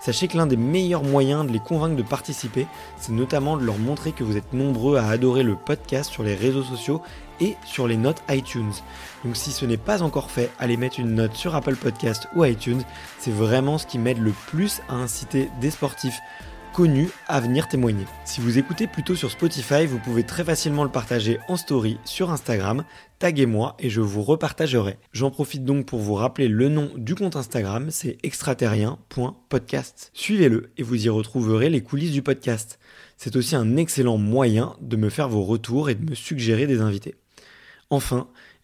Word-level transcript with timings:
Sachez 0.00 0.28
que 0.28 0.36
l'un 0.36 0.46
des 0.46 0.56
meilleurs 0.56 1.02
moyens 1.02 1.46
de 1.46 1.52
les 1.52 1.58
convaincre 1.58 1.96
de 1.96 2.02
participer, 2.02 2.66
c'est 2.98 3.12
notamment 3.12 3.56
de 3.56 3.64
leur 3.64 3.78
montrer 3.78 4.12
que 4.12 4.24
vous 4.24 4.36
êtes 4.36 4.52
nombreux 4.52 4.96
à 4.96 5.08
adorer 5.08 5.42
le 5.42 5.56
podcast 5.56 6.10
sur 6.10 6.22
les 6.22 6.34
réseaux 6.34 6.62
sociaux 6.62 7.02
et 7.40 7.56
sur 7.64 7.88
les 7.88 7.96
notes 7.96 8.22
iTunes. 8.28 8.72
Donc 9.24 9.36
si 9.36 9.50
ce 9.50 9.64
n'est 9.64 9.76
pas 9.76 10.02
encore 10.02 10.30
fait, 10.30 10.50
allez 10.58 10.76
mettre 10.76 11.00
une 11.00 11.14
note 11.14 11.34
sur 11.34 11.54
Apple 11.54 11.76
Podcast 11.76 12.28
ou 12.34 12.44
iTunes, 12.44 12.82
c'est 13.18 13.32
vraiment 13.32 13.78
ce 13.78 13.86
qui 13.86 13.98
m'aide 13.98 14.18
le 14.18 14.32
plus 14.48 14.80
à 14.88 14.94
inciter 14.94 15.50
des 15.60 15.70
sportifs 15.70 16.20
connus 16.72 17.10
à 17.26 17.40
venir 17.40 17.66
témoigner. 17.66 18.04
Si 18.24 18.40
vous 18.40 18.58
écoutez 18.58 18.86
plutôt 18.86 19.16
sur 19.16 19.32
Spotify, 19.32 19.86
vous 19.86 19.98
pouvez 19.98 20.22
très 20.22 20.44
facilement 20.44 20.84
le 20.84 20.90
partager 20.90 21.40
en 21.48 21.56
story 21.56 21.98
sur 22.04 22.30
Instagram, 22.30 22.84
taguez-moi 23.18 23.76
et 23.78 23.90
je 23.90 24.00
vous 24.00 24.22
repartagerai. 24.22 24.98
J'en 25.12 25.30
profite 25.30 25.64
donc 25.64 25.86
pour 25.86 26.00
vous 26.00 26.14
rappeler 26.14 26.48
le 26.48 26.68
nom 26.68 26.90
du 26.96 27.14
compte 27.14 27.36
Instagram, 27.36 27.90
c'est 27.90 28.18
extraterrien.podcast. 28.22 30.10
Suivez-le 30.14 30.70
et 30.76 30.82
vous 30.82 31.06
y 31.06 31.08
retrouverez 31.08 31.70
les 31.70 31.82
coulisses 31.82 32.12
du 32.12 32.22
podcast. 32.22 32.78
C'est 33.16 33.36
aussi 33.36 33.56
un 33.56 33.76
excellent 33.76 34.18
moyen 34.18 34.76
de 34.80 34.96
me 34.96 35.10
faire 35.10 35.28
vos 35.28 35.42
retours 35.42 35.90
et 35.90 35.94
de 35.94 36.08
me 36.10 36.14
suggérer 36.14 36.66
des 36.66 36.80
invités. 36.80 37.16
Enfin, 37.90 38.28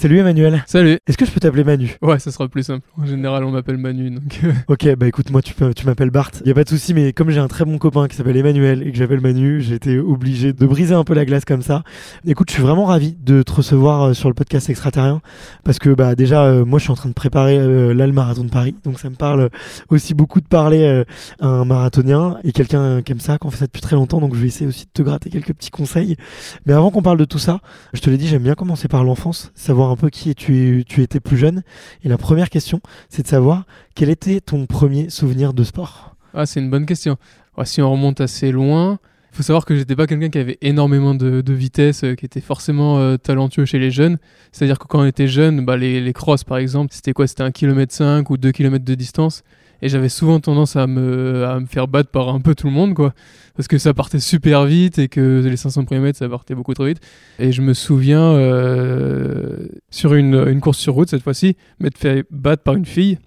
Salut 0.00 0.16
Emmanuel. 0.16 0.64
Salut. 0.66 0.98
Est-ce 1.06 1.18
que 1.18 1.26
je 1.26 1.30
peux 1.30 1.40
t'appeler 1.40 1.62
Manu? 1.62 1.98
Ouais, 2.00 2.18
ça 2.18 2.30
sera 2.32 2.48
plus 2.48 2.62
simple. 2.62 2.88
En 2.96 3.04
général, 3.04 3.44
on 3.44 3.50
m'appelle 3.50 3.76
Manu. 3.76 4.08
Donc... 4.10 4.40
euh, 4.44 4.52
Ok, 4.68 4.88
bah 4.96 5.06
écoute, 5.06 5.28
moi 5.28 5.42
tu, 5.42 5.52
peux- 5.52 5.74
tu 5.74 5.84
m'appelles 5.84 6.08
Bart. 6.08 6.30
Y 6.46 6.50
a 6.52 6.54
pas 6.54 6.64
de 6.64 6.70
souci, 6.70 6.94
mais 6.94 7.12
comme 7.12 7.28
j'ai 7.28 7.38
un 7.38 7.48
très 7.48 7.66
bon 7.66 7.76
copain 7.76 8.08
qui 8.08 8.16
s'appelle 8.16 8.38
Emmanuel 8.38 8.82
et 8.82 8.92
que 8.92 8.96
j'appelle 8.96 9.20
Manu, 9.20 9.60
j'ai 9.60 9.74
été 9.74 9.98
obligé 9.98 10.54
de 10.54 10.66
briser 10.66 10.94
un 10.94 11.04
peu 11.04 11.12
la 11.12 11.26
glace 11.26 11.44
comme 11.44 11.60
ça. 11.60 11.82
Écoute, 12.26 12.48
je 12.48 12.54
suis 12.54 12.62
vraiment 12.62 12.86
ravi 12.86 13.14
de 13.20 13.42
te 13.42 13.52
recevoir 13.52 14.04
euh, 14.04 14.14
sur 14.14 14.30
le 14.30 14.34
podcast 14.34 14.70
extraterrien 14.70 15.20
parce 15.64 15.78
que 15.78 15.90
bah 15.90 16.14
déjà, 16.14 16.44
euh, 16.44 16.64
moi 16.64 16.78
je 16.78 16.84
suis 16.84 16.92
en 16.92 16.96
train 16.96 17.10
de 17.10 17.14
préparer 17.14 17.58
euh, 17.58 17.92
là 17.92 18.06
le 18.06 18.14
marathon 18.14 18.44
de 18.44 18.50
Paris, 18.50 18.74
donc 18.84 18.98
ça 18.98 19.10
me 19.10 19.16
parle 19.16 19.50
aussi 19.90 20.14
beaucoup 20.14 20.40
de 20.40 20.48
parler 20.48 20.80
euh, 20.82 21.04
à 21.40 21.46
un 21.46 21.66
marathonien 21.66 22.38
et 22.42 22.52
quelqu'un 22.52 23.02
qui 23.02 23.12
aime 23.12 23.20
ça, 23.20 23.36
qu'on 23.36 23.50
fait 23.50 23.58
ça 23.58 23.66
depuis 23.66 23.82
très 23.82 23.96
longtemps, 23.96 24.22
donc 24.22 24.34
je 24.34 24.40
vais 24.40 24.46
essayer 24.46 24.66
aussi 24.66 24.86
de 24.86 24.90
te 24.94 25.02
gratter 25.02 25.28
quelques 25.28 25.52
petits 25.52 25.68
conseils. 25.70 26.16
Mais 26.64 26.72
avant 26.72 26.90
qu'on 26.90 27.02
parle 27.02 27.18
de 27.18 27.26
tout 27.26 27.38
ça, 27.38 27.60
je 27.92 28.00
te 28.00 28.08
l'ai 28.08 28.16
dit, 28.16 28.28
j'aime 28.28 28.44
bien 28.44 28.54
commencer 28.54 28.88
par 28.88 29.04
l'enfance, 29.04 29.52
savoir 29.54 29.89
un 29.90 29.96
peu 29.96 30.10
qui 30.10 30.34
tu, 30.34 30.84
étais 30.98 31.20
plus 31.20 31.36
jeune. 31.36 31.62
Et 32.04 32.08
la 32.08 32.18
première 32.18 32.50
question, 32.50 32.80
c'est 33.08 33.22
de 33.22 33.28
savoir 33.28 33.64
quel 33.94 34.10
était 34.10 34.40
ton 34.40 34.66
premier 34.66 35.10
souvenir 35.10 35.52
de 35.52 35.64
sport? 35.64 36.16
Ah, 36.34 36.46
c'est 36.46 36.60
une 36.60 36.70
bonne 36.70 36.86
question. 36.86 37.16
Ouais, 37.56 37.64
si 37.64 37.82
on 37.82 37.90
remonte 37.90 38.20
assez 38.20 38.52
loin, 38.52 38.98
il 39.32 39.36
faut 39.36 39.42
savoir 39.42 39.64
que 39.64 39.76
j'étais 39.76 39.96
pas 39.96 40.06
quelqu'un 40.06 40.28
qui 40.28 40.38
avait 40.38 40.58
énormément 40.60 41.14
de, 41.14 41.40
de 41.40 41.52
vitesse, 41.52 42.04
euh, 42.04 42.14
qui 42.14 42.24
était 42.26 42.40
forcément 42.40 42.98
euh, 42.98 43.16
talentueux 43.16 43.64
chez 43.64 43.78
les 43.78 43.90
jeunes. 43.90 44.18
C'est-à-dire 44.52 44.78
que 44.78 44.86
quand 44.86 45.00
on 45.00 45.04
était 45.04 45.28
jeune, 45.28 45.64
bah, 45.64 45.76
les, 45.76 46.00
les 46.00 46.12
crosses 46.12 46.44
par 46.44 46.58
exemple, 46.58 46.92
c'était 46.94 47.12
quoi? 47.12 47.26
C'était 47.26 47.42
un 47.42 47.52
kilomètre 47.52 47.94
5 47.94 48.28
ou 48.30 48.36
2 48.36 48.52
km 48.52 48.84
de 48.84 48.94
distance. 48.94 49.42
Et 49.82 49.88
j'avais 49.88 50.08
souvent 50.08 50.40
tendance 50.40 50.76
à 50.76 50.86
me, 50.86 51.44
à 51.46 51.58
me 51.60 51.66
faire 51.66 51.88
battre 51.88 52.10
par 52.10 52.28
un 52.28 52.40
peu 52.40 52.54
tout 52.54 52.66
le 52.66 52.72
monde, 52.72 52.94
quoi. 52.94 53.14
Parce 53.56 53.66
que 53.68 53.78
ça 53.78 53.92
partait 53.94 54.20
super 54.20 54.64
vite 54.64 54.98
et 54.98 55.08
que 55.08 55.42
les 55.44 55.56
500 55.56 55.84
premiers 55.84 56.00
mètres, 56.00 56.18
ça 56.18 56.28
partait 56.28 56.54
beaucoup 56.54 56.74
trop 56.74 56.84
vite. 56.86 57.00
Et 57.38 57.52
je 57.52 57.62
me 57.62 57.74
souviens, 57.74 58.22
euh, 58.32 59.66
sur 59.90 60.14
une, 60.14 60.34
une 60.48 60.60
course 60.60 60.78
sur 60.78 60.94
route, 60.94 61.08
cette 61.10 61.22
fois-ci, 61.22 61.56
m'être 61.78 61.98
fait 61.98 62.24
battre 62.30 62.62
par 62.62 62.74
une 62.74 62.86
fille. 62.86 63.18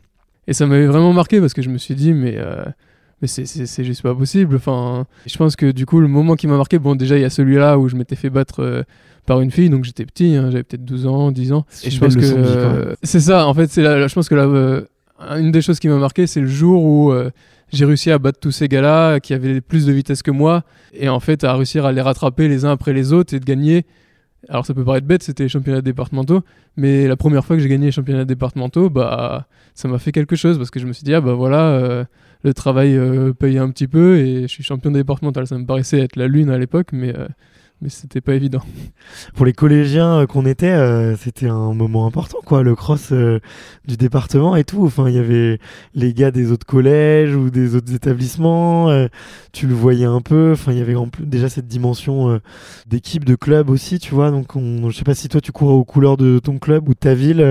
Et 0.48 0.54
ça 0.54 0.66
m'avait 0.66 0.88
vraiment 0.88 1.14
marqué 1.14 1.40
parce 1.40 1.54
que 1.54 1.62
je 1.62 1.70
me 1.70 1.78
suis 1.78 1.96
dit, 1.96 2.14
mais, 2.14 2.36
euh, 2.38 2.64
mais 3.22 3.28
c'est- 3.28 3.84
juste 3.84 4.02
pas 4.02 4.14
possible. 4.16 4.56
Enfin, 4.56 5.06
je 5.26 5.38
pense 5.38 5.56
que 5.56 5.72
du 5.72 5.86
coup, 5.86 6.00
le 6.00 6.08
moment 6.08 6.36
qui 6.36 6.48
m'a 6.48 6.58
marqué, 6.58 6.80
bon, 6.80 6.96
déjà, 6.96 7.18
il 7.18 7.22
y 7.22 7.26
a 7.26 7.30
celui-là 7.30 7.78
où 7.80 7.88
je 7.88 7.96
m'étais 7.96 8.16
fait 8.16 8.30
battre 8.30 8.62
euh, 8.62 8.84
par 9.26 9.40
une 9.42 9.52
fille, 9.52 9.70
donc 9.70 9.86
j'étais 9.86 10.06
petit, 10.06 10.36
hein, 10.36 10.50
j'avais 10.52 10.64
peut-être 10.64 10.84
12 10.84 11.08
ans, 11.08 11.32
10 11.32 11.54
ans. 11.54 11.66
C'est 11.70 11.88
Et 11.88 11.92
je 11.92 12.00
pense 12.00 12.16
que 12.16 12.26
euh, 12.26 12.96
c'est 13.04 13.22
ça, 13.22 13.48
en 13.48 13.54
fait, 13.54 13.68
c'est 13.72 13.82
la- 13.82 14.08
je 14.08 14.14
pense 14.14 14.28
que 14.28 14.36
la, 14.36 14.44
euh, 14.44 14.82
une 15.32 15.52
des 15.52 15.62
choses 15.62 15.80
qui 15.80 15.88
m'a 15.88 15.98
marqué, 15.98 16.28
c'est 16.28 16.42
le 16.42 16.48
jour 16.48 16.84
où 16.84 17.12
euh, 17.12 17.30
j'ai 17.72 17.86
réussi 17.86 18.12
à 18.12 18.20
battre 18.20 18.40
tous 18.40 18.52
ces 18.52 18.68
gars-là 18.68 19.20
qui 19.20 19.34
avaient 19.34 19.62
plus 19.62 19.86
de 19.86 19.92
vitesse 19.92 20.22
que 20.22 20.32
moi, 20.32 20.64
et 20.94 21.10
en 21.10 21.20
fait, 21.20 21.44
à 21.44 21.56
réussir 21.56 21.86
à 21.86 21.92
les 21.92 22.02
rattraper 22.02 22.48
les 22.48 22.66
uns 22.66 22.72
après 22.72 22.94
les 22.94 23.14
autres 23.14 23.34
et 23.34 23.40
de 23.40 23.46
gagner. 23.46 23.86
Alors 24.50 24.66
ça 24.66 24.74
peut 24.74 24.84
paraître 24.84 25.08
bête, 25.08 25.24
c'était 25.24 25.44
les 25.44 25.50
championnats 25.50 25.82
départementaux, 25.82 26.44
mais 26.76 27.08
la 27.08 27.16
première 27.16 27.46
fois 27.46 27.56
que 27.56 27.62
j'ai 27.62 27.70
gagné 27.70 27.86
les 27.86 27.92
championnats 27.92 28.26
départementaux, 28.26 28.90
bah 28.90 29.48
ça 29.74 29.88
m'a 29.88 30.00
fait 30.00 30.12
quelque 30.12 30.36
chose 30.36 30.58
parce 30.58 30.70
que 30.70 30.82
je 30.82 30.86
me 30.86 30.92
suis 30.92 31.04
dit 31.04 31.14
ah 31.14 31.22
bah 31.22 31.34
voilà 31.34 31.70
euh, 31.70 32.04
le 32.44 32.54
travail 32.54 32.98
euh, 32.98 33.32
paye 33.32 33.58
un 33.58 33.70
petit 33.70 33.88
peu 33.88 34.18
et 34.18 34.42
je 34.42 34.48
suis 34.48 34.64
champion 34.64 34.92
départemental. 34.92 35.48
Ça 35.48 35.58
me 35.58 35.66
paraissait 35.66 36.02
être 36.02 36.18
la 36.18 36.28
lune 36.28 36.50
à 36.50 36.58
l'époque, 36.58 36.90
mais 36.92 37.14
mais 37.82 37.90
c'était 37.90 38.22
pas 38.22 38.34
évident. 38.36 38.62
Pour 39.36 39.46
les 39.46 39.52
collégiens 39.54 40.20
euh, 40.20 40.26
qu'on 40.26 40.46
était, 40.46 40.68
euh, 40.68 41.18
c'était 41.18 41.50
un 41.50 41.74
moment 41.74 42.06
important, 42.06 42.38
quoi, 42.46 42.64
le 42.64 42.76
cross 42.76 43.10
euh, 43.12 43.40
du 43.86 43.98
département 43.98 44.56
et 44.56 44.64
tout. 44.64 44.86
Enfin, 44.86 45.10
il 45.10 45.16
y 45.16 45.20
avait 45.20 45.60
les 45.94 46.14
gars 46.14 46.32
des 46.32 46.52
autres 46.52 46.66
collèges 46.66 47.36
ou 47.36 47.50
des 47.50 47.76
autres 47.76 47.94
établissements. 47.94 48.90
euh, 48.90 49.08
tu 49.52 49.68
le 49.68 49.74
voyais 49.74 50.06
un 50.06 50.22
peu. 50.22 50.52
Enfin, 50.54 50.72
il 50.72 50.78
y 50.78 50.82
avait 50.82 50.96
en 50.96 51.10
plus 51.10 51.26
déjà 51.26 51.50
cette 51.50 51.68
dimension 51.68 52.40
d'équipe, 52.88 53.26
de 53.26 53.36
club 53.36 53.70
aussi, 53.70 54.00
tu 54.00 54.16
vois. 54.16 54.32
Donc, 54.32 54.56
on, 54.56 54.90
je 54.90 54.98
sais 54.98 55.04
pas 55.04 55.16
si 55.16 55.28
toi 55.28 55.42
tu 55.42 55.52
cours 55.52 55.70
aux 55.70 55.84
couleurs 55.84 56.16
de 56.18 56.40
ton 56.40 56.58
club 56.60 56.88
ou 56.88 56.94
de 56.94 57.00
ta 57.00 57.14
ville. 57.14 57.42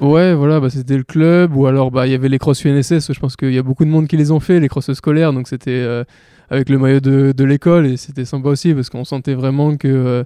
Ouais, 0.00 0.34
voilà, 0.34 0.58
bah, 0.60 0.70
c'était 0.70 0.96
le 0.96 1.04
club, 1.04 1.54
ou 1.54 1.66
alors 1.66 1.90
bah, 1.90 2.06
il 2.06 2.12
y 2.12 2.14
avait 2.14 2.28
les 2.28 2.38
cross 2.38 2.64
UNSS, 2.64 3.12
je 3.12 3.20
pense 3.20 3.36
qu'il 3.36 3.52
y 3.52 3.58
a 3.58 3.62
beaucoup 3.62 3.84
de 3.84 3.90
monde 3.90 4.08
qui 4.08 4.16
les 4.16 4.30
ont 4.30 4.40
fait, 4.40 4.58
les 4.58 4.68
cross 4.68 4.92
scolaires, 4.92 5.32
donc 5.32 5.48
c'était 5.48 6.04
avec 6.50 6.68
le 6.68 6.78
maillot 6.78 7.00
de, 7.00 7.32
de 7.32 7.44
l'école, 7.44 7.86
et 7.86 7.96
c'était 7.96 8.24
sympa 8.24 8.48
aussi, 8.48 8.74
parce 8.74 8.90
qu'on 8.90 9.04
sentait 9.04 9.34
vraiment 9.34 9.76
que 9.76 9.88
euh, 9.88 10.24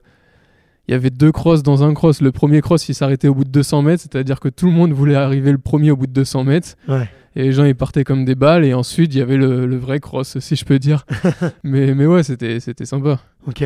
il 0.88 0.92
y 0.92 0.94
avait 0.94 1.10
deux 1.10 1.30
crosses 1.32 1.62
dans 1.62 1.84
un 1.84 1.94
cross. 1.94 2.20
Le 2.20 2.32
premier 2.32 2.60
cross, 2.60 2.88
il 2.88 2.94
s'arrêtait 2.94 3.28
au 3.28 3.34
bout 3.34 3.44
de 3.44 3.50
200 3.50 3.82
mètres, 3.82 4.02
c'est-à-dire 4.02 4.40
que 4.40 4.48
tout 4.48 4.66
le 4.66 4.72
monde 4.72 4.92
voulait 4.92 5.14
arriver 5.14 5.52
le 5.52 5.58
premier 5.58 5.90
au 5.90 5.96
bout 5.96 6.06
de 6.06 6.12
200 6.12 6.44
mètres, 6.44 6.74
Ouais. 6.88 7.08
et 7.36 7.42
les 7.44 7.52
gens 7.52 7.64
ils 7.64 7.76
partaient 7.76 8.02
comme 8.04 8.24
des 8.24 8.34
balles, 8.34 8.64
et 8.64 8.74
ensuite 8.74 9.14
il 9.14 9.18
y 9.18 9.22
avait 9.22 9.36
le, 9.36 9.66
le 9.66 9.76
vrai 9.76 10.00
cross, 10.00 10.38
si 10.40 10.56
je 10.56 10.64
peux 10.64 10.78
dire. 10.78 11.06
mais, 11.64 11.94
mais 11.94 12.06
ouais, 12.06 12.22
c'était 12.24 12.58
c'était 12.60 12.86
sympa. 12.86 13.20
Ok. 13.46 13.64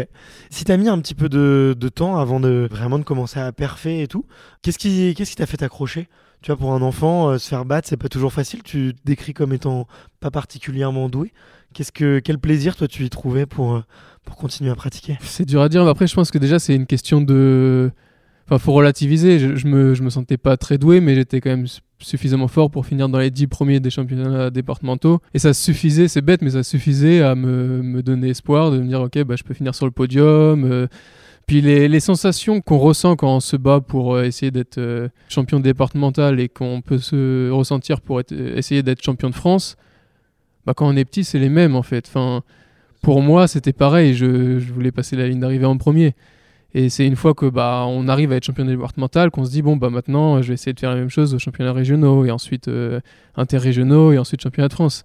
Si 0.50 0.64
t'as 0.64 0.76
mis 0.76 0.88
un 0.88 0.98
petit 1.00 1.14
peu 1.14 1.28
de, 1.28 1.74
de 1.78 1.88
temps 1.88 2.18
avant 2.18 2.40
de 2.40 2.68
vraiment 2.70 2.98
de 2.98 3.04
commencer 3.04 3.40
à 3.40 3.50
perfer 3.52 4.02
et 4.02 4.06
tout, 4.06 4.26
qu'est-ce 4.62 4.78
qui 4.78 5.14
qu'est-ce 5.16 5.30
qui 5.30 5.36
t'a 5.36 5.46
fait 5.46 5.56
t'accrocher? 5.56 6.08
Tu 6.44 6.50
vois, 6.50 6.58
pour 6.58 6.74
un 6.74 6.82
enfant, 6.82 7.30
euh, 7.30 7.38
se 7.38 7.48
faire 7.48 7.64
battre, 7.64 7.88
c'est 7.88 7.96
pas 7.96 8.10
toujours 8.10 8.30
facile. 8.30 8.62
Tu 8.62 8.92
te 8.94 9.00
décris 9.06 9.32
comme 9.32 9.54
étant 9.54 9.86
pas 10.20 10.30
particulièrement 10.30 11.08
doué. 11.08 11.32
Qu'est-ce 11.72 11.90
que, 11.90 12.18
quel 12.18 12.38
plaisir, 12.38 12.76
toi, 12.76 12.86
tu 12.86 13.02
y 13.02 13.08
trouvais 13.08 13.46
pour, 13.46 13.76
euh, 13.76 13.80
pour 14.26 14.36
continuer 14.36 14.70
à 14.70 14.74
pratiquer? 14.74 15.16
C'est 15.22 15.46
dur 15.46 15.62
à 15.62 15.70
dire. 15.70 15.86
Après, 15.88 16.06
je 16.06 16.14
pense 16.14 16.30
que 16.30 16.36
déjà, 16.36 16.58
c'est 16.58 16.74
une 16.74 16.84
question 16.84 17.22
de. 17.22 17.90
Enfin, 18.44 18.58
faut 18.58 18.74
relativiser. 18.74 19.38
Je, 19.38 19.56
je 19.56 19.66
me, 19.66 19.94
je 19.94 20.02
me 20.02 20.10
sentais 20.10 20.36
pas 20.36 20.58
très 20.58 20.76
doué, 20.76 21.00
mais 21.00 21.14
j'étais 21.14 21.40
quand 21.40 21.48
même 21.48 21.66
su- 21.66 21.80
suffisamment 21.98 22.46
fort 22.46 22.70
pour 22.70 22.84
finir 22.84 23.08
dans 23.08 23.18
les 23.20 23.30
10 23.30 23.46
premiers 23.46 23.80
des 23.80 23.88
championnats 23.88 24.50
départementaux. 24.50 25.20
Et 25.32 25.38
ça 25.38 25.54
suffisait, 25.54 26.08
c'est 26.08 26.20
bête, 26.20 26.42
mais 26.42 26.50
ça 26.50 26.62
suffisait 26.62 27.22
à 27.22 27.34
me, 27.34 27.80
me 27.82 28.02
donner 28.02 28.28
espoir, 28.28 28.70
de 28.70 28.80
me 28.80 28.86
dire, 28.86 29.00
ok, 29.00 29.22
bah, 29.24 29.36
je 29.38 29.44
peux 29.44 29.54
finir 29.54 29.74
sur 29.74 29.86
le 29.86 29.92
podium. 29.92 30.70
euh. 30.70 30.88
Puis 31.46 31.60
les, 31.60 32.00
sensations 32.00 32.60
qu'on 32.60 32.78
ressent 32.78 33.16
quand 33.16 33.36
on 33.36 33.40
se 33.40 33.56
bat 33.56 33.80
pour 33.80 34.14
euh, 34.14 34.24
essayer 34.24 34.50
d'être 34.50 34.78
euh, 34.78 35.08
champion 35.28 35.60
départemental 35.60 36.40
et 36.40 36.48
qu'on 36.48 36.80
peut 36.80 36.98
se 36.98 37.50
ressentir 37.50 38.00
pour 38.00 38.20
être- 38.20 38.32
essayer 38.32 38.82
d'être 38.82 39.02
champion 39.02 39.28
de 39.28 39.34
France, 39.34 39.76
bah, 40.64 40.72
quand 40.74 40.88
on 40.88 40.96
est 40.96 41.04
petit, 41.04 41.24
c'est 41.24 41.38
les 41.38 41.50
mêmes 41.50 41.76
en 41.76 41.82
fait. 41.82 42.06
Enfin, 42.08 42.42
pour 43.02 43.20
moi, 43.20 43.46
c'était 43.46 43.72
pareil. 43.74 44.14
Je, 44.14 44.58
voulais 44.58 44.92
passer 44.92 45.16
la 45.16 45.28
ligne 45.28 45.40
d'arrivée 45.40 45.66
en 45.66 45.76
premier. 45.76 46.14
Et 46.72 46.88
c'est 46.88 47.06
une 47.06 47.14
fois 47.14 47.34
que 47.34 47.46
bah 47.46 47.84
on 47.86 48.08
arrive 48.08 48.32
à 48.32 48.36
être 48.36 48.44
champion 48.44 48.64
départemental 48.64 49.30
qu'on 49.30 49.44
se 49.44 49.50
dit 49.52 49.62
bon 49.62 49.76
bah 49.76 49.90
maintenant 49.90 50.42
je 50.42 50.48
vais 50.48 50.54
essayer 50.54 50.72
de 50.72 50.80
faire 50.80 50.90
la 50.90 50.96
même 50.96 51.08
chose 51.08 51.32
aux 51.32 51.38
championnats 51.38 51.72
régionaux 51.72 52.24
et 52.24 52.32
ensuite 52.32 52.66
euh, 52.66 52.98
interrégionaux 53.36 54.10
et 54.10 54.18
ensuite 54.18 54.42
championnat 54.42 54.66
de 54.66 54.72
France. 54.72 55.04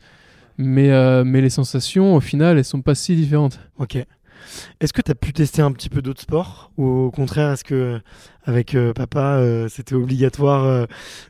Mais, 0.58 0.90
euh, 0.90 1.24
mais 1.24 1.42
les 1.42 1.52
sensations 1.52 2.16
au 2.16 2.20
final 2.22 2.58
elles 2.58 2.66
sont 2.66 2.82
pas 2.82 2.96
si 2.96 3.16
différentes. 3.16 3.60
Ok. 3.78 4.04
Est-ce 4.82 4.94
que 4.94 5.02
tu 5.02 5.12
as 5.12 5.16
pu 5.16 5.34
tester 5.34 5.62
un 5.62 5.72
petit 5.72 5.90
peu 5.90 6.02
d'autres 6.02 6.22
sports 6.22 6.72
Ou 6.78 6.86
au 6.86 7.12
contraire, 7.12 7.52
est-ce 7.52 7.64
que 7.64 8.02
avec 8.50 8.74
euh, 8.74 8.94
papa, 8.94 9.38
euh, 9.38 9.68
c'était 9.70 9.96
obligatoire 9.96 10.66
euh, 10.66 10.86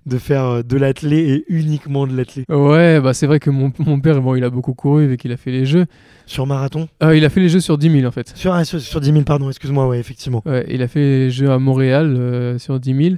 de 0.06 0.18
faire 0.18 0.64
de 0.64 0.78
l'athlé 0.78 1.18
et 1.18 1.46
uniquement 1.50 2.08
de 2.08 2.16
l'athlé? 2.16 2.46
Ouais 2.50 3.02
bah 3.02 3.14
c'est 3.14 3.28
vrai 3.28 3.40
que 3.40 3.50
mon, 3.50 3.72
mon 3.80 4.00
père 4.00 4.22
bon 4.22 4.36
il 4.36 4.44
a 4.44 4.50
beaucoup 4.50 4.74
couru 4.74 5.08
vu 5.08 5.18
qu'il 5.18 5.32
a 5.32 5.38
fait 5.38 5.52
les 5.52 5.66
jeux. 5.66 5.86
Sur 6.26 6.46
marathon? 6.46 6.88
Il 7.02 7.26
a 7.26 7.30
fait 7.30 7.42
les 7.42 7.50
jeux 7.50 7.60
sur 7.60 7.78
10 7.78 7.92
000 7.92 8.08
en 8.08 8.12
fait. 8.12 8.32
sur, 8.36 8.54
ah, 8.54 8.64
sur, 8.64 8.80
sur 8.80 9.02
10 9.02 9.12
000, 9.12 9.24
pardon, 9.24 9.50
excuse-moi, 9.50 9.88
ouais, 9.88 10.00
effectivement. 10.00 10.44
Ouais, 10.46 10.66
il 10.70 10.82
a 10.82 10.88
fait 10.88 11.00
les 11.00 11.32
jeux 11.32 11.50
à 11.50 11.58
Montréal 11.60 12.56
sur 12.60 12.80
10 12.80 13.04
000. 13.04 13.16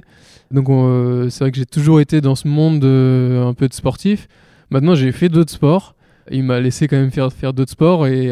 Donc 0.50 0.68
on, 0.68 1.28
c'est 1.30 1.44
vrai 1.44 1.50
que 1.50 1.58
j'ai 1.58 1.66
toujours 1.66 2.00
été 2.00 2.20
dans 2.20 2.34
ce 2.34 2.48
monde 2.48 2.84
un 2.84 3.54
peu 3.54 3.68
de 3.68 3.74
sportif. 3.74 4.28
Maintenant 4.70 4.94
j'ai 4.94 5.12
fait 5.12 5.28
d'autres 5.28 5.52
sports. 5.52 5.94
Il 6.30 6.44
m'a 6.44 6.60
laissé 6.60 6.88
quand 6.88 6.96
même 6.96 7.10
faire, 7.10 7.32
faire 7.32 7.52
d'autres 7.52 7.72
sports 7.72 8.06
et, 8.06 8.30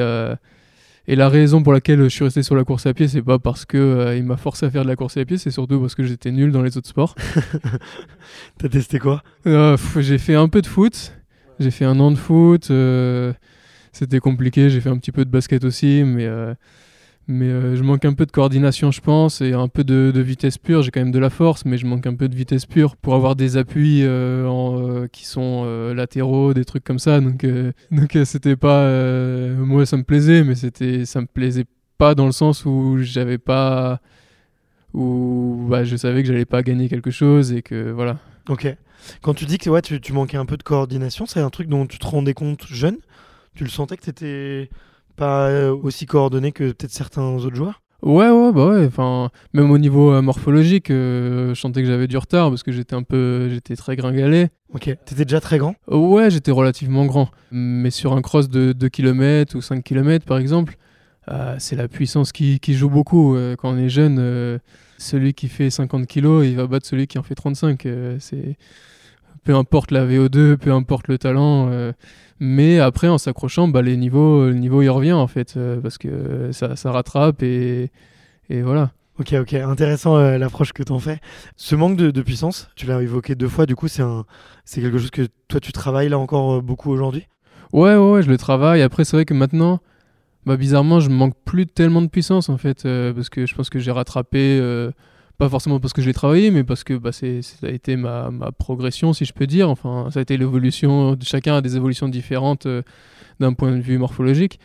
et 1.11 1.17
la 1.17 1.29
raison 1.29 1.61
pour 1.61 1.73
laquelle 1.73 2.01
je 2.05 2.09
suis 2.09 2.23
resté 2.23 2.45
sur 2.45 2.55
la 2.55 2.63
course 2.63 2.87
à 2.87 2.95
pied, 2.95 3.09
c'est 3.09 3.21
pas 3.21 3.41
parce 3.41 3.65
que 3.65 3.77
euh, 3.77 4.17
il 4.17 4.23
m'a 4.23 4.37
forcé 4.37 4.65
à 4.67 4.71
faire 4.71 4.85
de 4.85 4.89
la 4.89 4.95
course 4.95 5.17
à 5.17 5.25
pied, 5.25 5.39
c'est 5.39 5.51
surtout 5.51 5.81
parce 5.81 5.97
que 5.97 6.05
j'étais 6.05 6.31
nul 6.31 6.53
dans 6.53 6.63
les 6.63 6.79
autres 6.79 6.87
sports. 6.89 7.17
T'as 8.59 8.69
testé 8.69 9.01
quoi? 9.01 9.21
Euh, 9.49 9.77
j'ai 9.99 10.19
fait 10.19 10.37
un 10.37 10.49
peu 10.49 10.63
de 10.63 10.69
foot. 10.69 11.13
J'ai 11.59 11.73
fait 11.73 11.85
un 11.85 11.99
an 11.99 12.13
de 12.13 12.17
foot. 12.17 12.71
euh, 12.71 13.33
C'était 13.91 14.21
compliqué. 14.21 14.71
J'ai 14.71 14.81
fait 14.81 14.89
un 14.89 14.99
petit 14.99 15.11
peu 15.11 15.25
de 15.25 15.31
basket 15.31 15.65
aussi, 15.65 16.05
mais, 16.05 16.29
mais 17.31 17.47
euh, 17.47 17.77
je 17.77 17.83
manque 17.83 18.05
un 18.05 18.13
peu 18.13 18.27
de 18.27 18.33
coordination, 18.33 18.91
je 18.91 19.01
pense, 19.01 19.41
et 19.41 19.53
un 19.53 19.69
peu 19.69 19.85
de, 19.85 20.21
vitesse 20.21 20.59
pure. 20.59 20.83
J'ai 20.83 20.91
quand 20.91 21.01
même 21.01 21.13
de 21.13 21.19
la 21.19 21.31
force, 21.31 21.65
mais 21.65 21.79
je 21.79 21.87
manque 21.87 22.07
un 22.07 22.15
peu 22.15 22.29
de 22.29 22.35
vitesse 22.35 22.67
pure 22.67 22.97
pour 22.97 23.15
avoir 23.15 23.37
des 23.37 23.57
appuis 23.57 24.03
euh, 24.03 24.47
euh, 24.49 25.07
qui 25.07 25.25
sont 25.25 25.65
latéraux, 25.95 26.53
des 26.53 26.65
trucs 26.65 26.85
comme 26.85 26.99
ça. 26.99 27.21
Donc, 27.21 27.47
donc 27.91 28.19
c'était 28.25 28.57
pas. 28.57 28.85
moi, 29.57 29.87
ça 29.87 29.97
me 29.97 30.03
plaisait, 30.03 30.43
mais 30.43 30.57
c'était, 30.57 31.07
ça 31.07 31.21
me 31.21 31.27
plaisait 31.27 31.67
pas 31.99 32.15
dans 32.15 32.27
le 32.27 32.33
sens 32.33 32.65
où 32.67 32.99
j'avais 32.99 33.39
pas. 33.39 34.01
Où 34.93 35.67
bah, 35.69 35.85
je 35.85 35.95
savais 35.95 36.23
que 36.23 36.29
j'allais 36.29 36.45
pas 36.45 36.65
gagner 36.65 36.89
quelque 36.89 37.13
chose 37.13 37.53
et 37.53 37.63
que 37.63 37.93
voilà. 37.93 38.19
Ok. 38.49 38.67
Quand 39.23 39.35
tu 39.35 39.47
dis 39.47 39.57
que 39.57 39.71
ouais, 39.71 39.83
tu, 39.83 40.01
tu 40.01 40.13
manquais 40.13 40.37
un 40.37 40.47
peu 40.47 40.57
de 40.57 40.65
coordination, 40.65 41.27
c'est 41.27 41.41
un 41.41 41.49
truc 41.49 41.69
dont 41.69 41.87
tu 41.87 41.99
te 41.99 42.07
rendais 42.07 42.35
compte 42.35 42.67
jeune? 42.67 42.97
Tu 43.55 43.63
le 43.63 43.71
sentais 43.71 43.97
que 43.97 44.03
t'étais 44.03 44.69
pas 45.21 45.49
euh, 45.49 45.77
aussi 45.83 46.07
coordonné 46.07 46.51
que 46.51 46.73
peut-être 46.73 46.91
certains 46.91 47.23
autres 47.23 47.55
joueurs? 47.55 47.83
Ouais, 48.03 48.31
ouais, 48.31 48.53
bah 48.53 48.69
ouais. 48.69 48.87
Enfin, 48.87 49.29
même 49.53 49.71
au 49.71 49.77
niveau 49.77 50.11
euh, 50.13 50.23
morphologique, 50.23 50.91
euh, 50.91 51.55
je 51.55 51.61
sentais 51.61 51.83
que 51.83 51.87
j'avais 51.87 52.07
du 52.07 52.17
retard 52.17 52.49
parce 52.49 52.63
que 52.63 52.73
j'étais 52.73 52.95
un 52.95 53.03
peu, 53.03 53.51
j'étais 53.51 53.77
très 53.77 53.97
gringalet. 53.97 54.49
Ok. 54.73 54.85
T'étais 55.05 55.27
déjà 55.27 55.41
très 55.41 55.59
grand? 55.59 55.75
Ouais, 55.89 56.31
j'étais 56.31 56.51
relativement 56.51 57.05
grand. 57.05 57.29
Mais 57.51 57.91
sur 57.91 58.15
un 58.15 58.23
cross 58.23 58.49
de 58.49 58.73
2 58.73 58.89
km 58.89 59.57
ou 59.57 59.61
5 59.61 59.85
km, 59.85 60.25
par 60.25 60.39
exemple, 60.39 60.77
euh, 61.31 61.57
c'est 61.59 61.77
la 61.77 61.87
puissance 61.87 62.33
qui, 62.33 62.59
qui 62.59 62.73
joue 62.73 62.89
beaucoup. 62.89 63.37
Quand 63.59 63.75
on 63.75 63.77
est 63.77 63.91
jeune, 63.91 64.59
celui 64.97 65.35
qui 65.35 65.49
fait 65.49 65.69
50 65.71 66.07
kg, 66.07 66.45
il 66.45 66.57
va 66.57 66.67
battre 66.67 66.87
celui 66.87 67.07
qui 67.07 67.19
en 67.19 67.23
fait 67.23 67.35
35. 67.35 67.85
Euh, 67.87 68.17
c'est 68.21 68.57
peu 69.45 69.55
importe 69.55 69.91
la 69.91 70.07
VO2, 70.07 70.57
peu 70.57 70.73
importe 70.73 71.09
le 71.09 71.19
talent. 71.19 71.69
euh, 71.71 71.93
mais 72.43 72.79
après, 72.81 73.09
en 73.09 73.19
s'accrochant, 73.19 73.69
bah, 73.69 73.83
les 73.83 73.97
niveaux, 73.97 74.47
le 74.47 74.55
niveau 74.55 74.81
il 74.81 74.89
revient 74.89 75.13
en 75.13 75.27
fait, 75.27 75.55
euh, 75.57 75.79
parce 75.81 75.99
que 75.99 76.51
ça, 76.53 76.75
ça 76.75 76.91
rattrape 76.91 77.43
et, 77.43 77.91
et 78.49 78.63
voilà. 78.63 78.93
Ok, 79.19 79.35
ok, 79.39 79.53
intéressant 79.53 80.17
euh, 80.17 80.39
l'approche 80.39 80.73
que 80.73 80.83
t'en 80.83 80.99
fais. 80.99 81.19
Ce 81.57 81.75
manque 81.77 81.97
de, 81.97 82.11
de 82.11 82.23
puissance, 82.23 82.71
tu 82.77 82.87
l'as 82.87 83.03
évoqué 83.03 83.35
deux 83.35 83.49
fois, 83.49 83.67
du 83.67 83.77
coup, 83.77 83.89
c'est 83.89 84.03
un, 84.03 84.25
c'est 84.65 84.81
quelque 84.81 84.97
chose 84.99 85.11
que 85.11 85.27
toi 85.49 85.61
tu 85.61 85.73
travailles 85.73 86.09
là 86.09 86.19
encore 86.19 86.63
beaucoup 86.63 86.91
aujourd'hui? 86.91 87.27
Ouais, 87.75 87.95
ouais, 87.95 88.11
ouais, 88.13 88.23
je 88.23 88.29
le 88.31 88.39
travaille. 88.39 88.81
Après, 88.81 89.05
c'est 89.05 89.17
vrai 89.17 89.27
que 89.27 89.35
maintenant, 89.35 89.81
bah, 90.47 90.57
bizarrement, 90.57 91.01
je 91.01 91.11
manque 91.11 91.35
plus 91.45 91.67
tellement 91.67 92.01
de 92.01 92.09
puissance 92.09 92.49
en 92.49 92.57
fait, 92.57 92.85
parce 93.15 93.29
que 93.29 93.45
je 93.45 93.55
pense 93.55 93.69
que 93.69 93.79
j'ai 93.79 93.91
rattrapé, 93.91 94.59
pas 95.41 95.49
forcément 95.49 95.81
parce 95.81 95.95
que 95.95 96.03
je 96.03 96.07
l'ai 96.07 96.13
travaillé, 96.13 96.51
mais 96.51 96.65
parce 96.65 96.85
que 96.85 96.93
bah, 96.93 97.13
c'est, 97.13 97.41
ça 97.41 97.67
a 97.67 97.71
été 97.71 97.97
ma, 97.97 98.31
progression, 98.59 99.15
si 99.15 99.25
je 99.25 99.33
peux 99.33 99.47
dire. 99.47 99.71
Enfin, 99.71 100.09
ça 100.13 100.19
a 100.19 100.23
été 100.23 100.37
l'évolution. 100.37 101.17
Chacun 101.23 101.57
a 101.57 101.61
des 101.63 101.77
évolutions 101.77 102.09
différentes 102.09 102.67
euh, 102.67 102.83
d'un 103.41 103.55
point 103.55 103.73
de 103.73 103.81
vue 103.81 103.97
morphologique. 103.97 104.61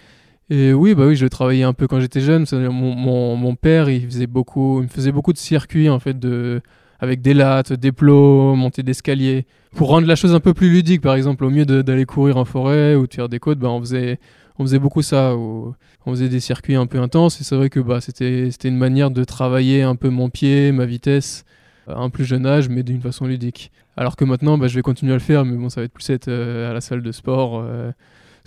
Et 0.50 0.74
oui, 0.74 0.94
bah 0.94 1.06
oui, 1.07 1.16
je 1.16 1.25
travaillais 1.27 1.63
un 1.63 1.72
peu 1.72 1.88
quand 1.88 2.01
j'étais 2.01 2.19
jeune. 2.19 2.45
Mon, 2.51 2.94
mon, 2.94 3.38
mon 3.38 3.56
père, 3.56 3.89
il 3.89 4.06
faisait 4.06 4.27
beaucoup, 4.27 4.81
il 4.81 4.83
me 4.83 4.89
faisait 4.89 5.13
beaucoup 5.13 5.31
de 5.31 5.38
circuits 5.38 5.89
en 5.89 6.00
fait 6.00 6.19
de 6.19 6.62
avec 7.00 7.22
des 7.22 7.33
lattes, 7.33 7.74
des 7.74 7.92
plots, 7.92 8.56
montée 8.56 8.83
d'escalier, 8.83 9.45
pour 9.75 9.89
rendre 9.89 10.07
la 10.07 10.16
chose 10.16 10.36
un 10.36 10.39
peu 10.39 10.54
plus 10.54 10.69
ludique. 10.69 11.01
Par 11.01 11.16
exemple, 11.16 11.45
au 11.45 11.50
mieux 11.50 11.66
d'aller 11.66 12.06
courir 12.06 12.38
en 12.38 12.45
forêt 12.45 12.95
ou 12.95 13.07
de 13.07 13.27
des 13.27 13.39
côtes, 13.39 13.60
bah, 13.60 13.69
on 13.69 13.80
faisait 13.80 14.19
on 14.60 14.63
faisait 14.63 14.80
beaucoup 14.80 15.02
ça. 15.02 15.36
où 15.36 15.75
on 16.06 16.12
faisait 16.12 16.30
des 16.30 16.40
circuits 16.40 16.75
un 16.75 16.86
peu 16.86 17.00
intenses 17.00 17.42
et 17.42 17.44
c'est 17.44 17.56
vrai 17.56 17.69
que 17.69 17.80
bah, 17.80 18.00
c'était 18.02 18.50
une 18.63 18.78
manière 18.78 19.10
de 19.12 19.24
travailler 19.24 19.81
un 19.81 19.96
peu 19.96 20.10
mon 20.10 20.30
pied, 20.30 20.72
ma 20.72 20.86
vitesse 20.86 21.46
à 21.88 22.00
un 22.00 22.10
plus 22.10 22.25
jeune 22.25 22.46
âge, 22.46 22.69
mais 22.69 22.84
d'une 22.84 23.02
façon 23.02 23.25
ludique. 23.25 23.72
Alors 23.98 24.16
que 24.16 24.25
maintenant, 24.25 24.57
bah, 24.57 24.68
je 24.68 24.75
vais 24.75 24.81
continuer 24.81 25.13
à 25.13 25.16
le 25.16 25.22
faire, 25.22 25.46
mais 25.46 25.56
bon, 25.56 25.69
ça 25.69 25.81
va 25.81 25.86
être 25.86 25.94
plus 25.94 26.10
être 26.10 26.28
euh, 26.28 26.69
à 26.69 26.74
la 26.74 26.82
salle 26.82 27.01
de 27.01 27.12
sport. 27.12 27.60
euh, 27.63 27.91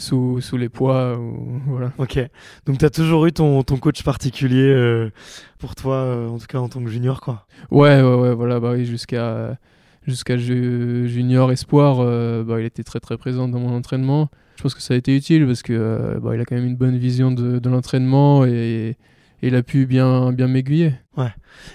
sous, 0.00 0.40
sous 0.40 0.56
les 0.56 0.68
poids, 0.68 1.18
ou, 1.18 1.60
voilà. 1.66 1.92
Ok. 1.98 2.18
Donc 2.66 2.78
t'as 2.78 2.90
toujours 2.90 3.26
eu 3.26 3.32
ton, 3.32 3.62
ton 3.64 3.76
coach 3.76 4.02
particulier 4.04 4.70
euh, 4.70 5.10
pour 5.58 5.74
toi, 5.74 5.96
euh, 5.96 6.28
en 6.28 6.38
tout 6.38 6.46
cas 6.46 6.58
en 6.58 6.68
tant 6.68 6.80
que 6.82 6.88
junior, 6.88 7.20
quoi. 7.20 7.46
Ouais, 7.70 8.00
ouais, 8.00 8.14
ouais, 8.14 8.34
voilà, 8.34 8.60
bah 8.60 8.72
oui, 8.74 8.86
jusqu'à 8.86 9.58
jusqu'à 10.08 10.36
ju- 10.36 11.06
junior 11.08 11.52
espoir, 11.52 11.98
euh, 12.00 12.42
bah, 12.42 12.60
il 12.60 12.66
était 12.66 12.82
très 12.82 12.98
très 13.00 13.16
présent 13.16 13.46
dans 13.48 13.60
mon 13.60 13.74
entraînement. 13.76 14.28
Je 14.56 14.62
pense 14.62 14.74
que 14.74 14.82
ça 14.82 14.94
a 14.94 14.96
été 14.96 15.14
utile 15.14 15.46
parce 15.46 15.62
que 15.62 15.72
euh, 15.72 16.18
bah, 16.20 16.34
il 16.34 16.40
a 16.40 16.44
quand 16.44 16.56
même 16.56 16.66
une 16.66 16.76
bonne 16.76 16.96
vision 16.96 17.30
de, 17.30 17.58
de 17.60 17.68
l'entraînement 17.70 18.44
et 18.44 18.96
il 19.42 19.54
a 19.54 19.62
pu 19.62 19.86
bien 19.86 20.32
bien 20.32 20.48
m'aiguiller. 20.48 20.94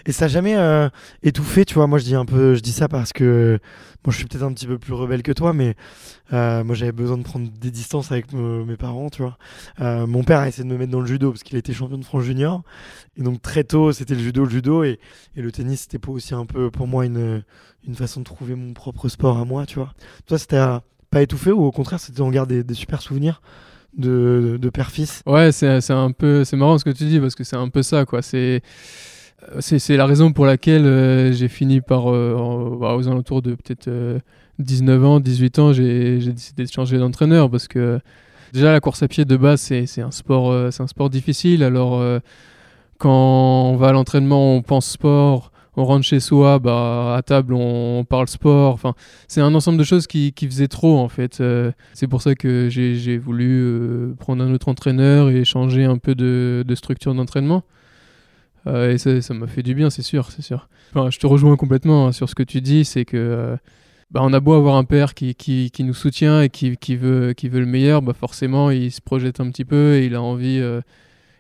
Et 0.06 0.14
ça 0.14 0.26
a 0.26 0.28
jamais 0.30 0.56
euh, 0.56 0.90
étouffé, 1.24 1.66
tu 1.66 1.74
vois? 1.76 1.88
Moi, 1.88 2.00
je 2.00 2.06
dis 2.06 2.16
un 2.16 2.26
peu, 2.26 2.56
je 2.56 2.62
dis 2.62 2.72
ça 2.72 2.88
parce 2.88 3.12
que 3.14 3.60
moi, 4.06 4.12
je 4.14 4.18
suis 4.18 4.26
peut-être 4.26 4.44
un 4.44 4.54
petit 4.54 4.68
peu 4.68 4.80
plus 4.80 4.94
rebelle 4.94 5.24
que 5.24 5.34
toi, 5.34 5.54
mais 5.54 5.76
euh, 6.34 6.64
moi, 6.64 6.76
j'avais 6.76 6.92
besoin 6.92 7.18
de 7.18 7.24
prendre 7.24 7.50
des 7.52 7.72
distances 7.72 8.12
avec 8.12 8.34
me- 8.34 8.66
mes 8.66 8.78
parents, 8.78 9.10
tu 9.10 9.22
vois? 9.24 9.38
Euh, 9.82 10.08
mon 10.08 10.24
père 10.24 10.40
a 10.40 10.48
essayé 10.48 10.64
de 10.68 10.74
me 10.74 10.78
mettre 10.78 10.92
dans 10.92 11.02
le 11.02 11.08
judo 11.08 11.32
parce 11.32 11.44
qu'il 11.44 11.58
était 11.58 11.74
champion 11.74 11.98
de 11.98 12.06
France 12.06 12.24
junior, 12.24 12.64
et 13.18 13.24
donc 13.24 13.42
très 13.42 13.64
tôt, 13.64 13.92
c'était 13.92 14.16
le 14.16 14.22
judo, 14.22 14.44
le 14.46 14.50
judo, 14.52 14.84
et, 14.84 15.00
et 15.36 15.42
le 15.42 15.52
tennis, 15.52 15.82
c'était 15.90 16.10
aussi 16.10 16.34
un 16.36 16.46
peu 16.46 16.72
pour 16.72 16.88
moi 16.88 17.06
une 17.06 17.44
une 17.88 17.96
façon 17.96 18.22
de 18.22 18.26
trouver 18.26 18.56
mon 18.56 18.74
propre 18.74 19.10
sport 19.10 19.38
à 19.40 19.46
moi, 19.46 19.66
tu 19.66 19.76
vois? 19.76 19.94
Toi, 20.28 20.38
c'était 20.40 20.62
pas 21.10 21.22
étouffé 21.22 21.52
ou 21.52 21.64
au 21.64 21.72
contraire, 21.72 22.00
c'était 22.00 22.22
en 22.22 22.30
garde 22.32 22.50
des, 22.50 22.64
des 22.64 22.74
super 22.74 23.02
souvenirs? 23.02 23.42
De, 23.98 24.58
de, 24.62 24.70
père-fils. 24.70 25.22
Ouais, 25.26 25.52
c'est 25.52 25.92
un 25.92 26.12
peu 26.12 26.44
c'est 26.44 26.58
marrant 26.58 26.78
ce 26.78 26.84
que 26.84 26.90
tu 26.90 27.06
dis 27.06 27.20
parce 27.20 27.36
que 27.36 27.44
c'est 27.44 27.56
un 27.56 27.70
peu 27.70 27.84
ça 27.84 28.06
quoi. 28.06 28.22
C'est 28.22 28.62
c'est 29.60 29.98
la 29.98 30.06
raison 30.06 30.32
pour 30.32 30.46
laquelle 30.46 30.86
euh, 30.86 31.32
j'ai 31.32 31.48
fini 31.48 31.82
par 31.82 32.12
euh, 32.12 32.78
bah, 32.80 32.96
aux 32.96 33.08
alentours 33.08 33.42
de 33.42 33.56
peut-être 33.56 33.88
euh, 33.88 34.20
19 34.60 35.06
ans, 35.06 35.20
18 35.20 35.60
ans, 35.60 35.74
j'ai 35.74 36.20
décidé 36.20 36.64
de 36.64 36.72
changer 36.72 36.98
d'entraîneur 36.98 37.50
parce 37.50 37.68
que 37.68 38.00
déjà 38.54 38.72
la 38.72 38.80
course 38.80 39.04
à 39.04 39.08
pied 39.08 39.26
de 39.26 39.36
base 39.36 39.62
c'est 39.62 40.02
un 40.02 40.12
sport 40.12 40.52
euh, 40.52 40.70
un 40.78 40.88
sport 40.88 41.10
difficile. 41.10 41.64
Alors 41.64 42.02
quand 42.98 43.72
on 43.72 43.76
va 43.76 43.90
à 43.90 43.92
l'entraînement, 43.92 44.56
on 44.56 44.62
pense 44.62 44.88
sport, 44.88 45.52
on 45.76 45.86
rentre 45.86 46.06
chez 46.06 46.20
soi, 46.20 46.60
bah 46.60 47.16
à 47.16 47.22
table 47.22 47.54
on, 47.54 48.06
parle 48.06 48.28
sport. 48.28 48.74
Enfin, 48.74 48.94
c'est 49.28 49.42
un 49.42 49.54
ensemble 49.56 49.78
de 49.78 49.84
choses 49.84 50.08
qui, 50.08 50.34
qui 50.34 50.46
faisaient 50.48 50.68
trop 50.68 50.98
en 51.00 51.10
fait. 51.10 51.42
Euh, 51.42 51.72
c'est 51.94 52.08
pour 52.08 52.22
ça 52.22 52.36
que 52.36 52.70
j'ai 52.70 53.18
voulu 53.18 53.62
euh, 53.62 54.14
prendre 54.20 54.44
un 54.44 54.54
autre 54.54 54.68
entraîneur 54.70 55.30
et 55.30 55.44
changer 55.46 55.86
un 55.86 55.98
peu 55.98 56.16
de, 56.16 56.64
de 56.68 56.76
structure 56.76 57.14
d'entraînement. 57.16 57.64
Euh, 58.66 58.94
et 58.94 58.98
ça 58.98 59.34
m'a 59.34 59.48
fait 59.48 59.64
du 59.64 59.76
bien, 59.76 59.90
c'est 59.90 60.04
sûr, 60.04 60.32
c'est 60.32 60.42
sûr. 60.42 60.70
Enfin, 60.94 61.10
je 61.10 61.20
te 61.20 61.28
rejoins 61.28 61.58
complètement 61.58 62.08
hein, 62.08 62.12
sur 62.12 62.30
ce 62.30 62.36
que 62.36 62.44
tu 62.44 62.62
dis, 62.62 62.86
c'est 62.86 63.04
que 63.04 63.58
bah, 64.12 64.22
on 64.24 64.32
a 64.32 64.40
beau 64.40 64.54
avoir 64.54 64.76
un 64.76 64.86
père 64.86 65.16
qui, 65.16 65.36
qui, 65.36 65.70
qui 65.72 65.84
nous 65.84 65.94
soutient 65.94 66.42
et 66.42 66.50
qui, 66.50 66.78
qui, 66.78 66.96
veut, 66.96 67.34
qui 67.34 67.50
veut 67.50 67.60
le 67.60 67.66
meilleur, 67.66 68.02
bah 68.02 68.14
forcément 68.14 68.70
il 68.70 68.92
se 68.92 69.02
projette 69.02 69.40
un 69.40 69.50
petit 69.50 69.66
peu 69.66 69.96
et 69.96 70.06
il 70.06 70.16
a 70.16 70.22
envie, 70.22 70.62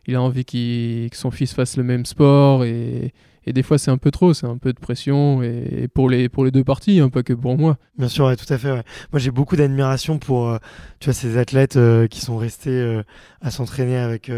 il 0.07 0.15
a 0.15 0.21
envie 0.21 0.43
que 0.43 1.15
son 1.15 1.31
fils 1.31 1.53
fasse 1.53 1.77
le 1.77 1.83
même 1.83 2.05
sport 2.05 2.65
et, 2.65 3.13
et 3.45 3.53
des 3.53 3.63
fois 3.63 3.77
c'est 3.77 3.91
un 3.91 3.97
peu 3.97 4.11
trop, 4.11 4.33
c'est 4.33 4.47
un 4.47 4.57
peu 4.57 4.73
de 4.73 4.79
pression 4.79 5.41
et, 5.43 5.87
pour, 5.93 6.09
les, 6.09 6.29
pour 6.29 6.45
les 6.45 6.51
deux 6.51 6.63
parties, 6.63 6.99
hein, 6.99 7.09
pas 7.09 7.23
que 7.23 7.33
pour 7.33 7.57
moi. 7.57 7.77
Bien 7.97 8.07
sûr, 8.07 8.25
ouais, 8.25 8.35
tout 8.35 8.51
à 8.51 8.57
fait. 8.57 8.69
Moi, 9.11 9.19
j'ai 9.19 9.31
beaucoup 9.31 9.55
d'admiration 9.55 10.17
pour 10.17 10.49
euh, 10.49 10.57
tu 10.99 11.05
vois, 11.05 11.13
ces 11.13 11.37
athlètes 11.37 11.77
euh, 11.77 12.07
qui 12.07 12.21
sont 12.21 12.37
restés 12.37 12.71
euh, 12.71 13.03
à 13.41 13.51
s'entraîner 13.51 13.97
avec 13.97 14.31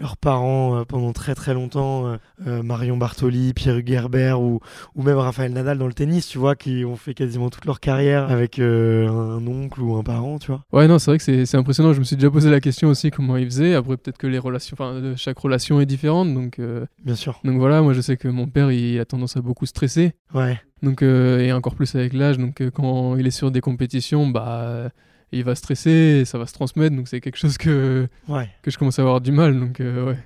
leurs 0.00 0.16
parents 0.16 0.76
euh, 0.78 0.84
pendant 0.84 1.12
très 1.12 1.34
très 1.34 1.54
longtemps. 1.54 2.06
euh, 2.06 2.16
euh, 2.46 2.62
Marion 2.62 2.96
Bartoli, 2.96 3.52
Pierre 3.52 3.80
Gerber 3.84 4.34
ou, 4.38 4.60
ou 4.94 5.02
même 5.02 5.16
Raphaël 5.18 5.52
Nadal 5.52 5.78
dans 5.78 5.86
le 5.86 5.92
tennis, 5.92 6.26
tu 6.28 6.38
vois, 6.38 6.54
qui 6.56 6.84
ont 6.84 6.96
fait 6.96 7.14
quasiment 7.14 7.50
toute 7.50 7.64
leur 7.64 7.80
carrière 7.80 8.30
avec 8.30 8.58
euh, 8.58 9.08
un 9.08 9.46
oncle 9.46 9.80
ou 9.82 9.96
un 9.96 10.02
parent, 10.02 10.38
tu 10.38 10.48
vois. 10.52 10.62
Ouais, 10.72 10.86
non, 10.88 10.98
c'est 10.98 11.10
vrai 11.10 11.18
que 11.18 11.44
c'est 11.44 11.56
impressionnant. 11.56 11.92
Je 11.92 11.98
me 11.98 12.04
suis 12.04 12.16
déjà 12.16 12.30
posé 12.30 12.50
la 12.50 12.60
question 12.60 12.88
aussi 12.88 13.10
comment 13.10 13.36
ils 13.36 13.46
faisaient. 13.46 13.74
Après, 13.74 13.96
peut-être 13.96 14.18
que 14.18 14.26
les 14.26 14.38
relations, 14.38 14.76
enfin, 14.78 15.14
chaque 15.16 15.38
relation 15.38 15.80
est 15.80 15.86
différente. 15.86 16.32
Donc, 16.32 16.60
Bien 17.04 17.14
sûr. 17.14 17.40
donc 17.44 17.58
voilà, 17.58 17.82
moi 17.82 17.92
je 17.92 18.00
sais 18.00 18.16
que 18.16 18.28
mon 18.28 18.46
père 18.46 18.70
il 18.70 18.98
a 19.00 19.04
tendance 19.04 19.36
à 19.36 19.40
beaucoup 19.40 19.66
stresser. 19.66 20.12
Ouais. 20.34 20.60
Donc, 20.82 21.02
et 21.02 21.52
encore 21.52 21.74
plus 21.74 21.94
avec 21.96 22.12
l'âge. 22.12 22.38
Donc, 22.38 22.62
quand 22.72 23.16
il 23.16 23.26
est 23.26 23.32
sur 23.32 23.50
des 23.50 23.60
compétitions, 23.60 24.28
bah, 24.28 24.90
euh, 25.32 25.36
il 25.38 25.44
va 25.44 25.54
stresser 25.54 25.90
et 26.20 26.24
ça 26.24 26.38
va 26.38 26.46
se 26.46 26.52
transmettre. 26.52 26.94
Donc, 26.96 27.08
c'est 27.08 27.20
quelque 27.20 27.36
chose 27.38 27.58
que, 27.58 28.08
Ouais. 28.28 28.48
que 28.62 28.70
je 28.70 28.78
commence 28.78 28.98
à 28.98 29.02
avoir 29.02 29.20
du 29.20 29.32
mal. 29.32 29.58
Donc, 29.58 29.80
euh, 29.80 30.06
ouais. 30.06 30.18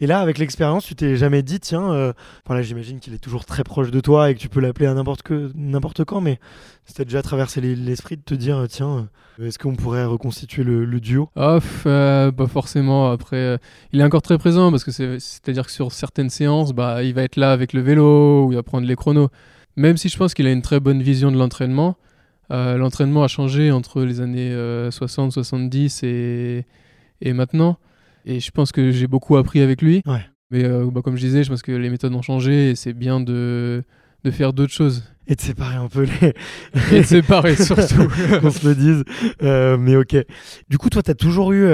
Et 0.00 0.08
là, 0.08 0.18
avec 0.20 0.38
l'expérience, 0.38 0.84
tu 0.84 0.96
t'es 0.96 1.16
jamais 1.16 1.42
dit, 1.44 1.60
tiens, 1.60 1.92
euh, 1.92 2.12
enfin 2.44 2.56
là, 2.56 2.62
j'imagine 2.62 2.98
qu'il 2.98 3.14
est 3.14 3.18
toujours 3.18 3.44
très 3.44 3.62
proche 3.62 3.92
de 3.92 4.00
toi 4.00 4.28
et 4.28 4.34
que 4.34 4.40
tu 4.40 4.48
peux 4.48 4.60
l'appeler 4.60 4.86
à 4.86 4.92
n'importe 4.94 5.22
que 5.22 5.52
n'importe 5.54 6.04
quand, 6.04 6.20
mais 6.20 6.40
c'était 6.84 7.04
déjà 7.04 7.22
traversé 7.22 7.60
les- 7.60 7.76
l'esprit 7.76 8.16
de 8.16 8.22
te 8.22 8.34
dire, 8.34 8.56
euh, 8.58 8.66
tiens, 8.66 9.08
euh, 9.38 9.46
est-ce 9.46 9.58
qu'on 9.58 9.76
pourrait 9.76 10.04
reconstituer 10.04 10.64
le, 10.64 10.84
le 10.84 11.00
duo? 11.00 11.30
Ah, 11.36 11.58
euh, 11.86 12.32
pas 12.32 12.48
forcément. 12.48 13.12
Après, 13.12 13.36
euh, 13.36 13.56
il 13.92 14.00
est 14.00 14.04
encore 14.04 14.20
très 14.20 14.36
présent 14.36 14.72
parce 14.72 14.82
que 14.82 14.90
c'est- 14.90 15.20
c'est-à-dire 15.20 15.64
que 15.64 15.72
sur 15.72 15.92
certaines 15.92 16.28
séances, 16.28 16.72
bah, 16.72 17.04
il 17.04 17.14
va 17.14 17.22
être 17.22 17.36
là 17.36 17.52
avec 17.52 17.72
le 17.72 17.80
vélo 17.80 18.46
ou 18.46 18.52
il 18.52 18.56
va 18.56 18.64
prendre 18.64 18.86
les 18.88 18.96
chronos. 18.96 19.28
Même 19.76 19.96
si 19.96 20.08
je 20.08 20.16
pense 20.18 20.34
qu'il 20.34 20.46
a 20.48 20.52
une 20.52 20.62
très 20.62 20.80
bonne 20.80 21.02
vision 21.02 21.30
de 21.30 21.38
l'entraînement, 21.38 21.96
euh, 22.50 22.76
l'entraînement 22.76 23.22
a 23.22 23.28
changé 23.28 23.70
entre 23.70 24.02
les 24.02 24.20
années 24.20 24.52
euh, 24.52 24.90
60, 24.90 25.32
70 25.32 26.02
et, 26.02 26.66
et 27.20 27.32
maintenant. 27.32 27.78
Et 28.26 28.40
je 28.40 28.50
pense 28.50 28.72
que 28.72 28.90
j'ai 28.90 29.06
beaucoup 29.06 29.36
appris 29.36 29.60
avec 29.60 29.82
lui. 29.82 30.02
Ouais. 30.06 30.24
Mais 30.50 30.64
euh, 30.64 30.88
bah, 30.90 31.00
comme 31.02 31.16
je 31.16 31.24
disais, 31.24 31.44
je 31.44 31.50
pense 31.50 31.62
que 31.62 31.72
les 31.72 31.90
méthodes 31.90 32.14
ont 32.14 32.22
changé 32.22 32.70
et 32.70 32.74
c'est 32.74 32.92
bien 32.92 33.20
de, 33.20 33.82
de 34.24 34.30
faire 34.30 34.52
d'autres 34.52 34.72
choses. 34.72 35.04
Et 35.26 35.34
de 35.36 35.40
séparer 35.40 35.76
un 35.76 35.88
peu 35.88 36.02
les. 36.02 36.34
Et 36.92 37.00
de 37.00 37.06
séparer 37.06 37.56
surtout. 37.56 38.08
qu'on 38.40 38.50
se 38.50 38.66
le 38.68 38.74
dise. 38.74 39.04
Euh, 39.42 39.78
mais 39.78 39.96
ok. 39.96 40.16
Du 40.68 40.76
coup, 40.76 40.90
toi, 40.90 41.02
tu 41.02 41.10
as 41.10 41.14
toujours 41.14 41.52
eu 41.52 41.66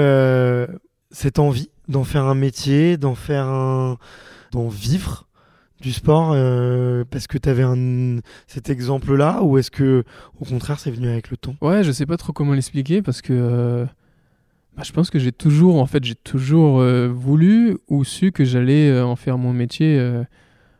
cette 1.11 1.37
envie 1.37 1.69
d'en 1.89 2.05
faire 2.05 2.23
un 2.23 2.35
métier, 2.35 2.95
d'en 2.95 3.15
faire 3.15 3.47
un. 3.47 3.97
d'en 4.53 4.69
vivre? 4.69 5.27
Du 5.81 5.91
sport 5.91 6.31
euh, 6.33 7.03
parce 7.09 7.27
que 7.27 7.37
tu 7.37 7.49
avais 7.49 7.65
cet 8.47 8.69
exemple-là 8.69 9.41
ou 9.43 9.57
est-ce 9.57 9.71
que 9.71 10.03
au 10.39 10.45
contraire 10.45 10.79
c'est 10.79 10.91
venu 10.91 11.09
avec 11.09 11.29
le 11.31 11.37
temps? 11.37 11.55
Ouais, 11.61 11.83
je 11.83 11.91
sais 11.91 12.05
pas 12.05 12.17
trop 12.17 12.31
comment 12.31 12.53
l'expliquer 12.53 13.01
parce 13.01 13.21
que 13.21 13.33
euh, 13.33 13.85
bah, 14.77 14.83
je 14.85 14.93
pense 14.93 15.09
que 15.09 15.19
j'ai 15.19 15.33
toujours, 15.33 15.81
en 15.81 15.85
fait, 15.85 16.03
j'ai 16.03 16.15
toujours 16.15 16.79
euh, 16.79 17.09
voulu 17.09 17.77
ou 17.89 18.05
su 18.05 18.31
que 18.31 18.45
j'allais 18.45 19.01
en 19.01 19.17
faire 19.17 19.37
mon 19.37 19.51
métier, 19.51 19.99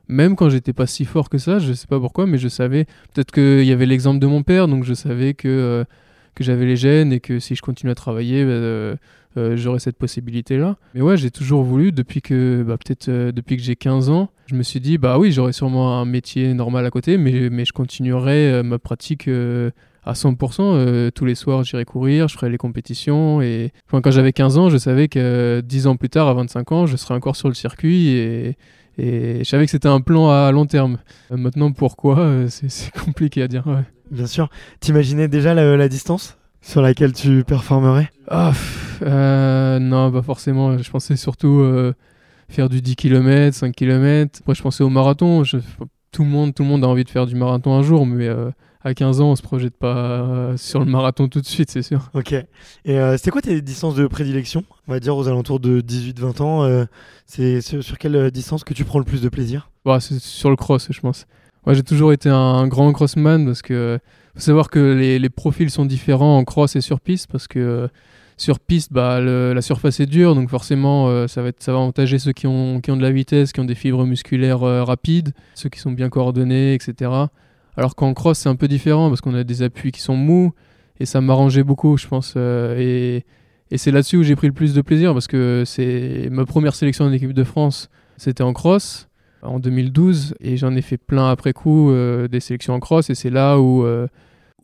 même 0.07 0.35
quand 0.35 0.49
j'étais 0.49 0.73
pas 0.73 0.87
si 0.87 1.03
fort 1.03 1.29
que 1.29 1.37
ça. 1.37 1.59
Je 1.59 1.73
sais 1.73 1.87
pas 1.87 1.99
pourquoi, 1.99 2.25
mais 2.25 2.37
je 2.37 2.47
savais. 2.47 2.85
Peut-être 3.13 3.31
qu'il 3.31 3.65
y 3.65 3.71
avait 3.73 3.85
l'exemple 3.85 4.19
de 4.19 4.27
mon 4.27 4.43
père, 4.43 4.69
donc 4.69 4.85
je 4.85 4.93
savais 4.93 5.33
que 5.33 5.83
que 6.35 6.43
j'avais 6.43 6.65
les 6.65 6.75
gènes 6.75 7.13
et 7.13 7.19
que 7.19 7.39
si 7.39 7.55
je 7.55 7.61
continuais 7.61 7.91
à 7.91 7.95
travailler, 7.95 8.43
bah, 8.43 8.51
euh, 8.51 8.95
euh, 9.37 9.55
j'aurais 9.57 9.79
cette 9.79 9.97
possibilité-là. 9.97 10.77
Mais 10.93 11.01
ouais, 11.01 11.17
j'ai 11.17 11.31
toujours 11.31 11.63
voulu 11.63 11.91
depuis 11.91 12.21
que, 12.21 12.63
bah, 12.63 12.77
peut-être 12.77 13.09
euh, 13.09 13.31
depuis 13.31 13.57
que 13.57 13.63
j'ai 13.63 13.75
15 13.75 14.09
ans, 14.09 14.29
je 14.47 14.55
me 14.55 14.63
suis 14.63 14.79
dit, 14.79 14.97
bah 14.97 15.17
oui, 15.17 15.31
j'aurais 15.31 15.53
sûrement 15.53 15.99
un 15.99 16.05
métier 16.05 16.53
normal 16.53 16.85
à 16.85 16.89
côté, 16.89 17.17
mais, 17.17 17.49
mais 17.49 17.65
je 17.65 17.71
continuerai 17.71 18.61
ma 18.63 18.79
pratique 18.79 19.29
à 20.03 20.13
100%. 20.13 20.61
euh, 20.61 21.11
tous 21.11 21.25
les 21.25 21.35
soirs, 21.35 21.63
j'irai 21.63 21.85
courir, 21.85 22.27
je 22.27 22.35
ferai 22.35 22.49
les 22.49 22.57
compétitions. 22.57 23.41
Et 23.41 23.71
quand 23.89 24.11
j'avais 24.11 24.33
15 24.33 24.57
ans, 24.57 24.69
je 24.69 24.77
savais 24.77 25.07
que 25.07 25.19
euh, 25.19 25.61
10 25.61 25.87
ans 25.87 25.95
plus 25.95 26.09
tard, 26.09 26.27
à 26.27 26.33
25 26.33 26.71
ans, 26.71 26.85
je 26.85 26.97
serais 26.97 27.13
encore 27.13 27.35
sur 27.35 27.47
le 27.47 27.53
circuit 27.53 28.07
et, 28.09 28.57
je 28.97 29.43
savais 29.45 29.65
que 29.65 29.71
c'était 29.71 29.87
un 29.87 30.01
plan 30.01 30.29
à 30.29 30.51
long 30.51 30.67
terme. 30.67 30.99
Maintenant, 31.31 31.71
pourquoi? 31.71 32.45
C'est 32.49 32.91
compliqué 33.05 33.41
à 33.41 33.47
dire. 33.47 33.63
Bien 34.11 34.27
sûr. 34.27 34.49
T'imaginais 34.81 35.27
déjà 35.27 35.53
la, 35.53 35.77
la 35.77 35.87
distance 35.89 36.37
sur 36.61 36.81
laquelle 36.81 37.13
tu 37.13 37.43
performerais? 37.43 38.09
Ah, 38.27 38.51
euh, 39.01 39.79
non, 39.79 40.11
pas 40.11 40.21
forcément. 40.21 40.77
Je 40.77 40.91
pensais 40.91 41.15
surtout 41.15 41.59
euh, 41.61 41.93
faire 42.49 42.69
du 42.69 42.81
10 42.81 42.95
km, 42.97 43.55
5 43.55 43.73
km. 43.73 44.39
Après, 44.41 44.53
je 44.53 44.61
pensais 44.61 44.83
au 44.83 44.89
marathon. 44.89 45.43
Je- 45.43 45.57
tout, 46.11 46.23
le 46.23 46.29
monde, 46.29 46.53
tout 46.53 46.63
le 46.63 46.69
monde 46.69 46.83
a 46.83 46.87
envie 46.87 47.05
de 47.05 47.09
faire 47.09 47.25
du 47.25 47.35
marathon 47.35 47.73
un 47.73 47.83
jour, 47.83 48.05
mais 48.05 48.27
euh, 48.27 48.51
à 48.83 48.93
15 48.93 49.21
ans, 49.21 49.31
on 49.31 49.35
se 49.37 49.41
projette 49.41 49.77
pas 49.77 50.53
sur 50.57 50.79
le 50.81 50.85
marathon 50.85 51.29
tout 51.29 51.39
de 51.39 51.45
suite, 51.45 51.71
c'est 51.71 51.81
sûr. 51.83 52.09
Ok. 52.13 52.33
Et 52.33 52.99
c'était 53.15 53.31
quoi 53.31 53.41
tes 53.41 53.61
distances 53.61 53.95
de 53.95 54.05
prédilection? 54.07 54.65
On 54.87 54.91
va 54.91 54.99
dire 54.99 55.15
aux 55.15 55.27
alentours 55.29 55.59
de 55.61 55.79
18-20 55.79 56.41
ans. 56.41 56.85
c'est 57.27 57.61
sur, 57.61 57.81
sur 57.83 57.97
quelle 57.97 58.29
distance 58.31 58.63
que 58.65 58.73
tu 58.73 58.83
prends 58.83 58.99
le 58.99 59.05
plus 59.05 59.21
de 59.21 59.29
plaisir? 59.29 59.69
Bah, 59.85 59.99
c'est 60.01 60.19
sur 60.19 60.49
le 60.49 60.55
cross, 60.57 60.87
je 60.89 60.99
pense. 60.99 61.25
Moi, 61.65 61.75
j'ai 61.75 61.83
toujours 61.83 62.11
été 62.11 62.29
un 62.29 62.67
grand 62.67 62.91
crossman 62.91 63.45
parce 63.45 63.61
que 63.61 63.99
faut 64.33 64.39
savoir 64.39 64.69
que 64.69 64.79
les, 64.79 65.29
profils 65.29 65.69
sont 65.69 65.85
différents 65.85 66.37
en 66.37 66.43
cross 66.43 66.75
et 66.75 66.81
sur 66.81 66.99
piste 66.99 67.29
parce 67.31 67.47
que 67.47 67.89
sur 68.37 68.59
piste, 68.59 68.91
bah, 68.91 69.19
la 69.21 69.61
surface 69.61 69.99
est 69.99 70.07
dure, 70.07 70.33
donc 70.33 70.49
forcément, 70.49 71.09
euh, 71.09 71.27
ça, 71.27 71.43
va 71.43 71.49
être, 71.49 71.61
ça 71.61 71.71
va 71.73 71.77
avantager 71.77 72.17
ceux 72.17 72.31
qui 72.31 72.47
ont, 72.47 72.81
qui 72.81 72.89
ont 72.89 72.97
de 72.97 73.03
la 73.03 73.11
vitesse, 73.11 73.51
qui 73.51 73.59
ont 73.59 73.65
des 73.65 73.75
fibres 73.75 74.03
musculaires 74.05 74.63
euh, 74.63 74.83
rapides, 74.83 75.33
ceux 75.53 75.69
qui 75.69 75.79
sont 75.79 75.91
bien 75.91 76.09
coordonnés, 76.09 76.73
etc. 76.73 77.11
Alors 77.77 77.95
qu'en 77.95 78.15
cross, 78.15 78.39
c'est 78.39 78.49
un 78.49 78.55
peu 78.55 78.67
différent 78.67 79.09
parce 79.09 79.21
qu'on 79.21 79.35
a 79.35 79.43
des 79.43 79.61
appuis 79.61 79.91
qui 79.91 80.01
sont 80.01 80.15
mous 80.15 80.53
et 80.99 81.05
ça 81.05 81.21
m'arrangeait 81.21 81.63
beaucoup, 81.63 81.97
je 81.97 82.07
pense. 82.07 82.33
euh, 82.35 82.75
et 82.79 83.25
et 83.71 83.77
c'est 83.77 83.91
là-dessus 83.91 84.17
où 84.17 84.23
j'ai 84.23 84.35
pris 84.35 84.47
le 84.47 84.53
plus 84.53 84.73
de 84.73 84.81
plaisir 84.81 85.13
parce 85.13 85.27
que 85.27 85.63
c'est 85.65 86.27
ma 86.29 86.45
première 86.45 86.75
sélection 86.75 87.05
en 87.05 87.11
équipe 87.13 87.31
de 87.31 87.43
France, 87.45 87.89
c'était 88.17 88.43
en 88.43 88.51
cross 88.51 89.07
en 89.43 89.59
2012 89.59 90.35
et 90.39 90.57
j'en 90.57 90.75
ai 90.75 90.81
fait 90.81 90.97
plein 90.97 91.29
après 91.29 91.53
coup 91.53 91.91
euh, 91.91 92.27
des 92.27 92.39
sélections 92.39 92.73
en 92.73 92.79
cross 92.79 93.09
et 93.09 93.15
c'est 93.15 93.29
là 93.29 93.59
où, 93.59 93.83
euh, 93.85 94.07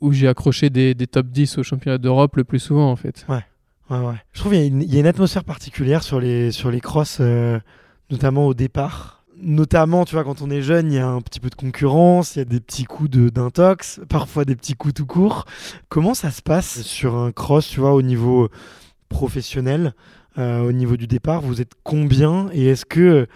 où 0.01 0.11
j'ai 0.11 0.27
accroché 0.27 0.69
des, 0.69 0.93
des 0.93 1.07
top 1.07 1.27
10 1.27 1.57
au 1.57 1.63
championnat 1.63 1.97
d'Europe 1.97 2.35
le 2.35 2.43
plus 2.43 2.59
souvent 2.59 2.91
en 2.91 2.95
fait. 2.95 3.25
Ouais, 3.29 3.43
ouais. 3.89 4.15
Je 4.33 4.39
trouve 4.39 4.53
qu'il 4.53 4.61
y, 4.61 4.97
a 4.97 4.99
une- 4.99 5.07
atmosphère 5.07 5.43
particulière 5.43 6.03
sur 6.03 6.19
les, 6.19 6.51
sur 6.51 6.71
les 6.71 6.81
crosses, 6.81 7.17
euh, 7.21 7.59
notamment 8.09 8.47
au 8.47 8.53
départ. 8.53 9.23
Notamment, 9.39 10.03
tu 10.03 10.15
vois, 10.15 10.23
quand 10.23 10.41
on 10.41 10.49
est 10.49 10.63
jeune, 10.63 10.91
il 10.91 10.95
y 10.95 10.99
a 10.99 11.07
un 11.07 11.21
petit 11.21 11.39
peu 11.39 11.49
de 11.49 11.55
concurrence, 11.55 12.35
il 12.35 12.39
y 12.39 12.41
a 12.41 12.45
des 12.45 12.59
petits 12.59 12.85
coups 12.85 13.11
d'intox, 13.11 14.01
parfois 14.09 14.45
des 14.45 14.55
petits 14.55 14.73
coups 14.73 14.95
tout 14.95 15.05
courts. 15.05 15.45
Comment 15.89 16.15
ça 16.15 16.31
se 16.31 16.41
passe 16.41 16.81
sur 16.81 17.15
un 17.15 17.31
cross, 17.31 17.67
tu 17.67 17.79
vois, 17.79 17.93
au 17.93 18.01
niveau 18.01 18.49
professionnel, 19.09 19.93
au 20.37 20.71
niveau 20.71 20.97
du 20.97 21.05
départ? 21.05 21.41
Vous 21.41 21.61
êtes 21.61 21.73
combien? 21.83 22.49
Et 22.51 22.65
est-ce 22.65 22.85
que 22.85 23.27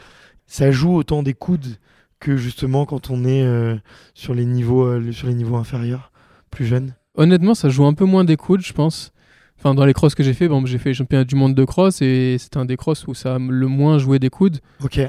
ça 0.51 0.70
joue 0.70 0.93
autant 0.93 1.24
des 1.24 1.34
coudes 1.34 1.77
que 2.20 2.36
justement 2.36 2.86
quand 2.86 3.10
on 3.10 3.24
est 3.24 3.41
euh, 3.41 3.77
sur, 4.13 4.36
les 4.36 4.46
niveaux, 4.46 4.84
euh, 4.84 5.12
sur 5.13 5.27
les 5.27 5.34
niveaux 5.34 5.55
inférieurs, 5.55 6.12
plus 6.51 6.65
jeunes 6.65 6.93
Honnêtement, 7.15 7.55
ça 7.55 7.70
joue 7.70 7.86
un 7.86 7.93
peu 7.93 8.05
moins 8.05 8.25
des 8.25 8.36
coudes, 8.36 8.62
je 8.62 8.74
pense. 8.74 9.12
Enfin, 9.58 9.74
dans 9.74 9.86
les 9.86 9.93
crosses 9.93 10.15
que 10.15 10.24
j'ai 10.24 10.34
fait, 10.34 10.50
bon, 10.50 10.65
j'ai 10.65 10.77
fait 10.77 10.89
les 10.89 10.93
championnats 10.93 11.24
du 11.24 11.36
monde 11.36 11.55
de 11.55 11.63
cross 11.63 12.01
et 12.01 12.38
c'était 12.38 12.58
un 12.58 12.65
des 12.65 12.77
crosses 12.77 13.08
où 13.08 13.13
ça 13.13 13.36
a 13.36 13.39
le 13.39 13.67
moins 13.67 13.98
joué 13.98 14.20
des 14.20 14.29
coudes. 14.29 14.60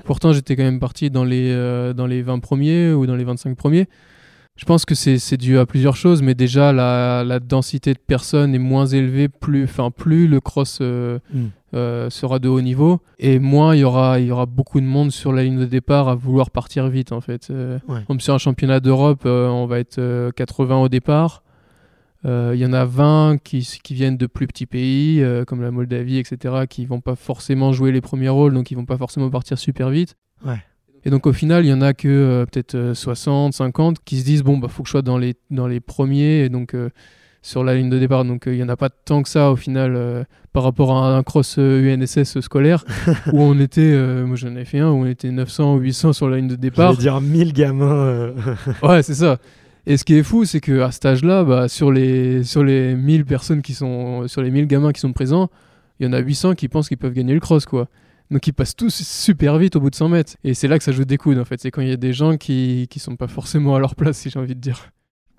Pourtant, 0.04 0.32
j'étais 0.32 0.54
quand 0.54 0.62
même 0.62 0.80
parti 0.80 1.10
dans 1.10 1.24
les, 1.24 1.50
euh, 1.50 1.92
dans 1.92 2.06
les 2.06 2.22
20 2.22 2.38
premiers 2.38 2.92
ou 2.92 3.06
dans 3.06 3.16
les 3.16 3.24
25 3.24 3.56
premiers. 3.56 3.88
Je 4.54 4.64
pense 4.64 4.84
que 4.84 4.94
c'est 4.94 5.18
c'est 5.18 5.38
dû 5.38 5.58
à 5.58 5.66
plusieurs 5.66 5.96
choses, 5.96 6.22
mais 6.22 6.34
déjà 6.34 6.72
la, 6.72 7.24
la 7.24 7.40
densité 7.40 7.94
de 7.94 7.98
personnes 7.98 8.54
est 8.54 8.58
moins 8.58 8.86
élevée, 8.86 9.28
plus, 9.28 9.64
enfin, 9.64 9.90
plus 9.90 10.28
le 10.28 10.40
cross 10.40 10.78
euh, 10.82 11.18
Mm. 11.32 11.46
Euh, 11.74 12.10
sera 12.10 12.38
de 12.38 12.48
haut 12.48 12.60
niveau, 12.60 13.00
et 13.18 13.38
moins 13.38 13.74
il 13.74 13.80
y 13.80 13.84
aura, 13.84 14.20
il 14.20 14.26
y 14.26 14.30
aura 14.30 14.46
beaucoup 14.46 14.80
de 14.80 14.86
monde 14.86 15.10
sur 15.10 15.32
la 15.32 15.42
ligne 15.42 15.58
de 15.58 15.64
départ 15.64 16.08
à 16.08 16.14
vouloir 16.14 16.50
partir 16.50 16.88
vite 16.88 17.12
en 17.12 17.20
fait. 17.20 17.48
Euh, 17.50 17.78
Ouais. 17.88 18.00
Comme 18.06 18.20
sur 18.20 18.34
un 18.34 18.38
championnat 18.38 18.80
d'Europe, 18.80 19.22
euh, 19.26 19.48
on 19.48 19.66
va 19.66 19.78
être 19.78 19.98
euh, 19.98 20.30
80 20.32 20.76
au 20.78 20.88
départ. 20.88 21.42
Il 22.24 22.54
y 22.54 22.64
en 22.64 22.72
a 22.72 22.84
20 22.84 23.38
qui, 23.42 23.68
qui 23.82 23.94
viennent 23.94 24.16
de 24.16 24.26
plus 24.26 24.46
petits 24.46 24.66
pays, 24.66 25.24
comme 25.48 25.60
la 25.60 25.72
Moldavie, 25.72 26.18
etc., 26.18 26.66
qui 26.70 26.86
vont 26.86 27.00
pas 27.00 27.16
forcément 27.16 27.72
jouer 27.72 27.90
les 27.90 28.00
premiers 28.00 28.28
rôles, 28.28 28.54
donc 28.54 28.70
ils 28.70 28.76
vont 28.76 28.84
pas 28.84 28.96
forcément 28.96 29.28
partir 29.28 29.58
super 29.58 29.90
vite. 29.90 30.16
Ouais. 30.46 30.62
Et 31.04 31.10
donc 31.10 31.26
au 31.26 31.32
final, 31.32 31.64
il 31.64 31.68
y 31.68 31.72
en 31.72 31.80
a 31.80 31.94
que 31.94 32.46
peut-être 32.50 32.76
euh, 32.76 32.94
60, 32.94 33.54
50 33.54 34.04
qui 34.04 34.20
se 34.20 34.24
disent 34.24 34.44
bon 34.44 34.58
bah 34.58 34.68
faut 34.68 34.84
que 34.84 34.88
je 34.88 34.92
sois 34.92 35.02
dans 35.02 35.18
les 35.18 35.34
dans 35.50 35.66
les 35.66 35.80
premiers 35.80 36.44
et 36.44 36.48
donc 36.48 36.76
sur 37.42 37.64
la 37.64 37.74
ligne 37.74 37.90
de 37.90 37.98
départ. 37.98 38.24
Donc 38.24 38.44
il 38.46 38.52
n'y 38.52 38.62
en 38.62 38.68
a 38.68 38.76
pas 38.76 38.88
tant 38.88 39.22
que 39.22 39.28
ça 39.28 39.50
au 39.50 39.56
final 39.56 40.26
par 40.52 40.62
rapport 40.62 40.96
à 40.96 41.16
un 41.16 41.22
cross 41.22 41.58
UNSS 41.58 42.40
scolaire 42.40 42.84
où 43.32 43.42
on 43.42 43.58
était, 43.58 43.96
moi 44.24 44.36
j'en 44.36 44.54
ai 44.56 44.64
fait 44.64 44.78
un, 44.78 44.90
où 44.90 45.02
on 45.02 45.06
était 45.06 45.30
900 45.30 45.74
ou 45.74 45.78
800 45.78 46.12
sur 46.12 46.28
la 46.28 46.36
ligne 46.36 46.48
de 46.48 46.56
départ. 46.56 46.94
Je 46.94 46.98
dire 46.98 47.20
1000 47.20 47.52
gamins. 47.52 48.32
ouais, 48.82 49.02
c'est 49.02 49.14
ça. 49.14 49.38
Et 49.86 49.96
ce 49.96 50.04
qui 50.04 50.14
est 50.14 50.22
fou, 50.22 50.44
c'est 50.44 50.60
qu'à 50.60 50.90
cet 50.92 51.06
âge-là, 51.06 51.42
bah, 51.44 51.68
sur, 51.68 51.90
les, 51.90 52.44
sur 52.44 52.62
les 52.62 52.94
1000 52.94 53.24
personnes 53.24 53.62
qui 53.62 53.74
sont, 53.74 54.28
sur 54.28 54.42
les 54.42 54.50
1000 54.50 54.66
gamins 54.66 54.92
qui 54.92 55.00
sont 55.00 55.12
présents, 55.12 55.50
il 55.98 56.06
y 56.06 56.08
en 56.08 56.12
a 56.12 56.20
800 56.20 56.54
qui 56.54 56.68
pensent 56.68 56.88
qu'ils 56.88 56.98
peuvent 56.98 57.12
gagner 57.12 57.34
le 57.34 57.40
cross, 57.40 57.66
quoi. 57.66 57.88
Donc 58.30 58.46
ils 58.46 58.52
passent 58.52 58.76
tous 58.76 59.02
super 59.02 59.58
vite 59.58 59.76
au 59.76 59.80
bout 59.80 59.90
de 59.90 59.94
100 59.94 60.08
mètres. 60.08 60.36
Et 60.44 60.54
c'est 60.54 60.68
là 60.68 60.78
que 60.78 60.84
ça 60.84 60.92
joue 60.92 61.04
des 61.04 61.18
coudes, 61.18 61.38
en 61.38 61.44
fait. 61.44 61.60
C'est 61.60 61.70
quand 61.70 61.82
il 61.82 61.88
y 61.88 61.92
a 61.92 61.96
des 61.96 62.12
gens 62.12 62.36
qui, 62.36 62.86
qui 62.90 63.00
sont 63.00 63.16
pas 63.16 63.26
forcément 63.26 63.74
à 63.74 63.80
leur 63.80 63.94
place, 63.96 64.18
si 64.18 64.30
j'ai 64.30 64.38
envie 64.38 64.54
de 64.54 64.60
dire. 64.60 64.90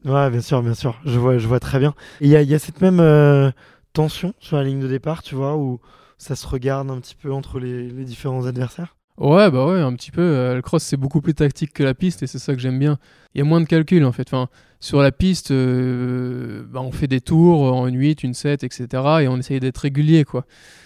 Ouais, 0.06 0.30
bien 0.30 0.42
sûr, 0.42 0.62
bien 0.62 0.74
sûr. 0.74 1.00
Je 1.06 1.18
vois, 1.18 1.38
je 1.38 1.48
vois 1.48 1.60
très 1.60 1.80
bien. 1.80 1.94
Il 2.20 2.28
y 2.28 2.36
a, 2.36 2.42
y 2.42 2.54
a, 2.54 2.60
cette 2.60 2.82
même 2.82 3.00
euh, 3.00 3.52
tension 3.94 4.34
sur 4.40 4.58
la 4.58 4.64
ligne 4.64 4.80
de 4.80 4.88
départ, 4.88 5.24
tu 5.24 5.36
vois, 5.36 5.56
où 5.56 5.80
ça 6.18 6.36
se 6.36 6.48
regarde 6.48 6.90
un 6.90 7.00
petit 7.00 7.16
peu 7.16 7.32
entre 7.32 7.60
les, 7.60 7.90
différents 8.04 8.46
adversaires? 8.46 8.96
Ouais, 9.18 9.52
bah 9.52 9.68
ouais, 9.68 9.80
un 9.80 9.94
petit 9.94 10.10
peu. 10.10 10.22
Euh, 10.22 10.56
le 10.56 10.62
cross, 10.62 10.84
c'est 10.84 10.98
beaucoup 10.98 11.22
plus 11.22 11.36
tactique 11.36 11.72
que 11.72 11.84
la 11.84 11.94
piste 11.94 12.24
et 12.24 12.28
c'est 12.28 12.40
ça 12.40 12.54
que 12.54 12.60
j'aime 12.60 12.80
bien. 12.80 12.98
Il 13.36 13.40
y 13.40 13.42
a 13.42 13.44
moins 13.44 13.62
de 13.62 13.66
calcul 13.66 14.04
en 14.06 14.12
fait. 14.12 14.28
Enfin, 14.28 14.50
sur 14.80 15.02
la 15.02 15.12
piste, 15.12 15.52
euh, 15.52 16.64
bah, 16.68 16.82
on 16.82 16.92
fait 16.92 17.08
des 17.08 17.22
tours 17.22 17.62
en 17.74 17.88
une 17.88 18.00
8, 18.00 18.24
une 18.24 18.34
7, 18.34 18.64
etc. 18.64 18.88
et 19.22 19.28
on 19.28 19.38
essaye 19.38 19.60
d'être 19.60 19.78
régulier 19.78 20.24
quoi. 20.24 20.46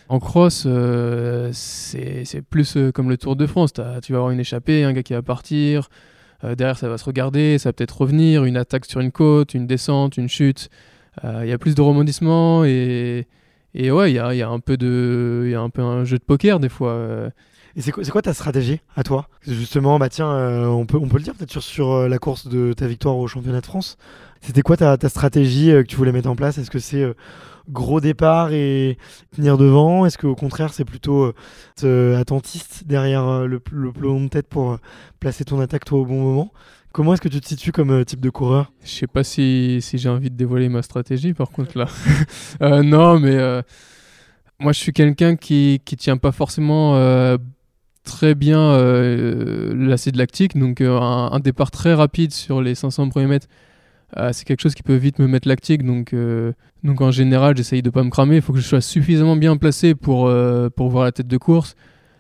En 0.09 0.19
cross, 0.19 0.63
euh, 0.65 1.51
c'est 1.53 2.41
plus 2.49 2.77
comme 2.93 3.09
le 3.09 3.17
Tour 3.17 3.37
de 3.37 3.45
France. 3.47 3.71
tu 3.73 3.81
vas 4.11 4.17
avoir 4.17 4.31
une 4.31 4.39
échappée, 4.39 4.83
un 4.83 4.91
gars 4.91 5.03
qui 5.03 5.13
va 5.13 5.21
partir. 5.21 5.89
Derrière, 6.43 6.77
ça 6.77 6.87
va 6.89 6.97
se 6.97 7.05
regarder, 7.05 7.57
ça 7.57 7.69
va 7.69 7.73
peut-être 7.73 8.01
revenir. 8.01 8.45
Une 8.45 8.57
attaque 8.57 8.85
sur 8.85 8.99
une 8.99 9.11
côte, 9.11 9.53
une 9.53 9.67
descente, 9.67 10.17
une 10.17 10.29
chute. 10.29 10.69
Il 11.23 11.47
y 11.47 11.51
a 11.51 11.57
plus 11.57 11.73
de 11.73 11.81
rebondissements 11.81 12.63
et, 12.63 13.27
et 13.73 13.91
ouais, 13.91 14.11
il 14.11 14.15
y 14.15 14.19
a, 14.19 14.49
un 14.49 14.59
peu 14.59 14.77
y 15.49 15.55
a 15.55 15.61
un 15.61 15.69
peu 15.69 15.81
un 15.81 16.05
jeu 16.05 16.17
de 16.17 16.23
poker 16.23 16.59
des 16.59 16.69
fois. 16.69 17.31
Et 17.77 17.81
c'est 17.81 17.91
quoi, 17.91 18.23
ta 18.23 18.33
stratégie 18.33 18.81
à 18.95 19.03
toi? 19.03 19.29
Justement, 19.41 19.99
bah 19.99 20.09
tiens, 20.09 20.31
euh, 20.31 20.65
on, 20.65 20.87
peut, 20.87 20.97
on 20.97 21.07
peut 21.07 21.17
le 21.17 21.23
dire 21.23 21.35
peut-être 21.35 21.51
sur, 21.51 21.61
sur 21.61 21.91
euh, 21.91 22.07
la 22.07 22.17
course 22.17 22.47
de 22.47 22.73
ta 22.73 22.87
victoire 22.87 23.15
au 23.15 23.27
championnat 23.27 23.61
de 23.61 23.67
France. 23.67 23.97
C'était 24.41 24.63
quoi 24.63 24.77
ta, 24.77 24.97
stratégie 25.09 25.71
euh, 25.71 25.83
que 25.83 25.87
tu 25.87 25.95
voulais 25.95 26.11
mettre 26.11 26.27
en 26.27 26.35
place? 26.35 26.57
Est-ce 26.57 26.71
que 26.71 26.79
c'est 26.79 27.05
gros 27.69 27.99
départ 28.01 28.51
et 28.51 28.97
tenir 29.35 29.57
devant? 29.57 30.05
Est-ce 30.05 30.17
qu'au 30.17 30.35
contraire, 30.35 30.73
c'est 30.73 30.85
plutôt 30.85 31.33
attentiste 31.83 32.83
derrière 32.85 33.45
le, 33.47 33.61
le 33.71 33.91
peloton 33.91 34.23
de 34.25 34.29
tête 34.29 34.47
pour 34.47 34.77
placer 35.19 35.45
ton 35.45 35.59
attaque 35.59 35.85
toi 35.85 35.99
au 35.99 36.05
bon 36.05 36.21
moment? 36.21 36.51
Comment 36.91 37.13
est-ce 37.13 37.21
que 37.21 37.29
tu 37.29 37.39
te 37.39 37.47
situes 37.47 37.71
comme 37.71 38.03
type 38.05 38.21
de 38.21 38.29
coureur? 38.29 38.71
Je 38.83 38.89
sais 38.89 39.07
pas 39.07 39.23
si, 39.23 39.81
j'ai 39.81 40.09
envie 40.09 40.29
de 40.29 40.35
dévoiler 40.35 40.69
ma 40.69 40.81
stratégie 40.81 41.33
par 41.33 41.49
contre 41.49 41.77
là. 41.77 41.87
non, 42.81 43.19
mais 43.19 43.37
moi 44.59 44.71
je 44.71 44.79
suis 44.79 44.93
quelqu'un 44.93 45.35
qui, 45.35 45.81
qui 45.85 45.95
tient 45.95 46.17
pas 46.17 46.31
forcément 46.31 46.95
très 48.07 48.33
bien 48.33 48.59
euh, 48.59 49.73
l'acide 49.75 50.15
lactique, 50.15 50.57
donc 50.57 50.81
euh, 50.81 50.99
un, 50.99 51.39
départ 51.39 51.69
très 51.69 51.93
rapide 51.93 52.31
sur 52.31 52.61
les 52.61 52.73
500 52.73 53.09
premiers 53.09 53.27
mètres. 53.27 53.47
Euh, 54.15 54.31
c'est 54.31 54.45
quelque 54.45 54.61
chose 54.61 54.73
qui 54.73 54.83
peut 54.83 54.95
vite 54.95 55.19
me 55.19 55.27
mettre 55.27 55.47
lactique, 55.47 55.83
donc, 55.83 56.15
donc 56.83 57.01
en 57.01 57.11
général 57.11 57.57
j'essaye 57.57 57.81
de 57.81 57.89
pas 57.89 58.03
me 58.03 58.09
cramer. 58.09 58.37
Il 58.37 58.41
faut 58.41 58.53
que 58.53 58.59
je 58.59 58.65
sois 58.65 58.81
suffisamment 58.81 59.35
bien 59.35 59.57
placé 59.57 59.95
pour, 59.95 60.31
pour 60.75 60.89
voir 60.89 61.03
la 61.03 61.11
tête 61.11 61.27
de 61.27 61.37
course, 61.37 61.75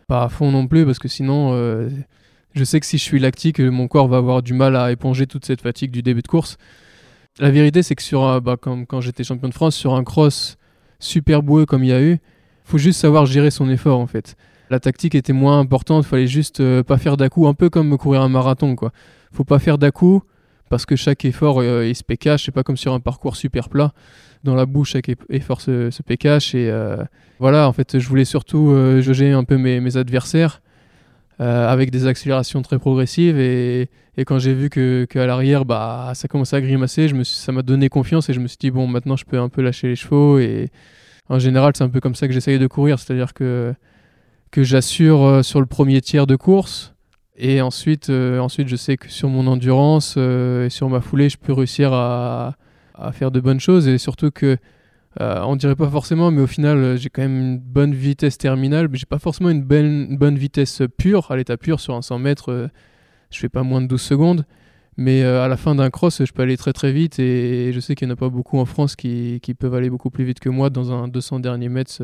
pas 0.07 0.23
à 0.23 0.29
fond 0.29 0.51
non 0.51 0.67
plus, 0.67 0.85
parce 0.85 0.99
que 0.99 1.07
sinon 1.07 1.53
je 2.53 2.63
sais 2.63 2.79
que 2.79 2.85
si 2.85 2.97
je 2.97 3.03
suis 3.03 3.19
lactique, 3.19 3.59
mon 3.61 3.87
corps 3.87 4.09
va 4.09 4.17
avoir 4.17 4.41
du 4.41 4.53
mal 4.53 4.75
à 4.75 4.91
éponger 4.91 5.27
toute 5.27 5.45
cette 5.45 5.61
fatigue 5.61 5.91
du 5.91 6.01
début 6.01 6.21
de 6.21 6.27
course. 6.27 6.57
La 7.39 7.51
vérité, 7.51 7.83
c'est 7.83 7.95
que 7.95 8.03
sur, 8.03 8.41
bah, 8.41 8.57
quand 8.57 8.99
j'étais 8.99 9.23
champion 9.23 9.47
de 9.47 9.53
France, 9.53 9.75
sur 9.75 9.93
un 9.95 10.03
cross 10.03 10.57
super 10.99 11.41
boueux 11.41 11.65
comme 11.65 11.85
il 11.85 11.89
y 11.89 11.93
a 11.93 12.01
eu, 12.01 12.17
faut 12.65 12.77
juste 12.77 12.99
savoir 12.99 13.25
gérer 13.25 13.51
son 13.51 13.69
effort 13.69 13.99
en 13.99 14.07
fait 14.07 14.35
la 14.69 14.79
tactique 14.79 15.15
était 15.15 15.33
moins 15.33 15.59
importante, 15.59 16.05
il 16.05 16.07
fallait 16.07 16.27
juste 16.27 16.59
euh, 16.59 16.83
pas 16.83 16.97
faire 16.97 17.17
dà 17.17 17.25
un 17.25 17.53
peu 17.53 17.69
comme 17.69 17.97
courir 17.97 18.21
un 18.21 18.29
marathon 18.29 18.75
quoi. 18.75 18.91
Faut 19.31 19.43
pas 19.43 19.59
faire 19.59 19.77
dà 19.77 19.91
parce 20.69 20.85
que 20.85 20.95
chaque 20.95 21.25
effort 21.25 21.61
euh, 21.61 21.87
il 21.87 21.95
se 21.95 22.03
pécache, 22.03 22.45
c'est 22.45 22.51
pas 22.51 22.63
comme 22.63 22.77
sur 22.77 22.93
un 22.93 22.99
parcours 22.99 23.35
super 23.35 23.69
plat. 23.69 23.93
Dans 24.43 24.55
la 24.55 24.65
bouche, 24.65 24.91
chaque 24.91 25.09
effort 25.29 25.61
se, 25.61 25.89
se 25.89 26.03
pécache 26.03 26.53
et 26.55 26.69
euh, 26.69 26.97
voilà, 27.39 27.67
en 27.67 27.73
fait, 27.73 27.99
je 27.99 28.07
voulais 28.07 28.25
surtout 28.25 28.73
jauger 29.01 29.31
un 29.31 29.43
peu 29.43 29.57
mes, 29.57 29.97
adversaires 29.97 30.61
avec 31.39 31.91
des 31.91 32.07
accélérations 32.07 32.61
très 32.61 32.79
progressives 32.79 33.39
et, 33.39 33.89
quand 34.25 34.39
j'ai 34.39 34.53
vu 34.53 34.69
que 34.71 35.05
qu'à 35.05 35.27
l'arrière, 35.27 35.63
bah 35.63 36.11
ça 36.15 36.27
commençait 36.27 36.55
à 36.55 36.61
grimacer, 36.61 37.07
ça 37.23 37.51
m'a 37.51 37.61
donné 37.61 37.87
confiance 37.87 38.29
et 38.29 38.33
je 38.33 38.39
me 38.39 38.47
suis 38.47 38.57
dit 38.59 38.71
bon, 38.71 38.87
maintenant 38.87 39.15
je 39.15 39.25
peux 39.25 39.37
un 39.37 39.49
peu 39.49 39.61
lâcher 39.61 39.87
les 39.87 39.95
chevaux 39.95 40.39
et 40.39 40.69
en 41.29 41.39
général, 41.39 41.73
c'est 41.75 41.83
un 41.83 41.89
peu 41.89 41.99
comme 41.99 42.15
ça 42.15 42.27
que 42.27 42.33
j'essayais 42.33 42.59
de 42.59 42.67
courir, 42.67 42.99
c'est-à-dire 42.99 43.33
que 43.33 43.75
j'assure 44.55 45.23
euh, 45.23 45.43
sur 45.43 45.59
le 45.59 45.65
premier 45.65 46.01
tiers 46.01 46.27
de 46.27 46.35
course. 46.35 46.93
Et 47.37 47.61
ensuite, 47.61 48.09
euh, 48.09 48.39
ensuite, 48.39 48.67
je 48.67 48.75
sais 48.75 48.97
que 48.97 49.09
sur 49.09 49.29
mon 49.29 49.47
endurance 49.47 50.15
euh, 50.17 50.65
et 50.65 50.69
sur 50.69 50.89
ma 50.89 51.01
foulée, 51.01 51.29
je 51.29 51.37
peux 51.37 51.53
réussir 51.53 51.93
à, 51.93 52.55
faire 53.11 53.31
de 53.31 53.39
bonnes 53.39 53.59
choses. 53.59 53.87
Et 53.87 53.97
surtout 53.97 54.31
que, 54.31 54.57
on 55.19 55.55
dirait 55.55 55.75
pas 55.75 55.89
forcément, 55.89 56.31
mais 56.31 56.41
au 56.41 56.47
final, 56.47 56.97
j'ai 56.97 57.09
quand 57.09 57.21
même 57.21 57.39
une 57.39 57.59
bonne 57.59 57.93
vitesse 57.93 58.37
terminale. 58.37 58.87
Mais 58.89 58.97
j'ai 58.97 59.05
pas 59.05 59.19
forcément 59.19 59.49
une, 59.49 59.63
bonne, 59.63 60.37
vitesse 60.37 60.81
pure, 60.97 61.31
à 61.31 61.37
l'état 61.37 61.57
pur, 61.57 61.79
sur 61.79 61.95
un 61.95 62.01
100 62.01 62.19
mètres, 62.19 62.69
je 63.31 63.39
fais 63.39 63.49
pas 63.49 63.63
moins 63.63 63.81
de 63.81 63.87
12 63.87 64.01
secondes. 64.01 64.45
Mais 64.99 65.23
à 65.23 65.47
la 65.47 65.57
fin 65.57 65.75
d'un 65.75 65.91
cross, 65.91 66.23
je 66.25 66.31
peux 66.31 66.41
aller 66.41 66.57
très 66.57 66.73
très 66.73 66.91
vite. 66.91 67.19
Et, 67.19 67.71
je 67.71 67.79
sais 67.79 67.95
qu'il 67.95 68.07
n'y 68.07 68.13
en 68.13 68.15
a 68.15 68.17
pas 68.17 68.29
beaucoup 68.29 68.57
en 68.57 68.65
France 68.65 68.95
qui, 68.95 69.39
qui, 69.41 69.53
peuvent 69.53 69.75
aller 69.75 69.89
beaucoup 69.89 70.09
plus 70.09 70.23
vite 70.23 70.39
que 70.39 70.49
moi 70.49 70.69
dans 70.71 70.91
un 70.91 71.07
200 71.07 71.39
derniers 71.39 71.69
mètres 71.69 72.01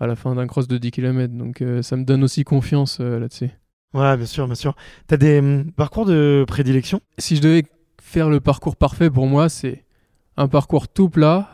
à 0.00 0.06
la 0.06 0.16
fin 0.16 0.34
d'un 0.34 0.46
cross 0.46 0.68
de 0.68 0.78
10 0.78 0.90
km. 0.90 1.34
Donc 1.34 1.62
euh, 1.62 1.82
ça 1.82 1.96
me 1.96 2.04
donne 2.04 2.24
aussi 2.24 2.44
confiance 2.44 2.98
euh, 3.00 3.18
là-dessus. 3.18 3.50
Ouais, 3.94 4.16
bien 4.16 4.26
sûr, 4.26 4.46
bien 4.46 4.54
sûr. 4.54 4.74
Tu 5.08 5.14
as 5.14 5.16
des 5.16 5.38
hum, 5.38 5.72
parcours 5.72 6.06
de 6.06 6.44
prédilection? 6.46 7.00
Si 7.18 7.36
je 7.36 7.42
devais 7.42 7.64
faire 8.00 8.28
le 8.28 8.40
parcours 8.40 8.76
parfait 8.76 9.10
pour 9.10 9.26
moi, 9.26 9.48
c'est 9.48 9.84
un 10.36 10.48
parcours 10.48 10.88
tout 10.88 11.08
plat, 11.08 11.48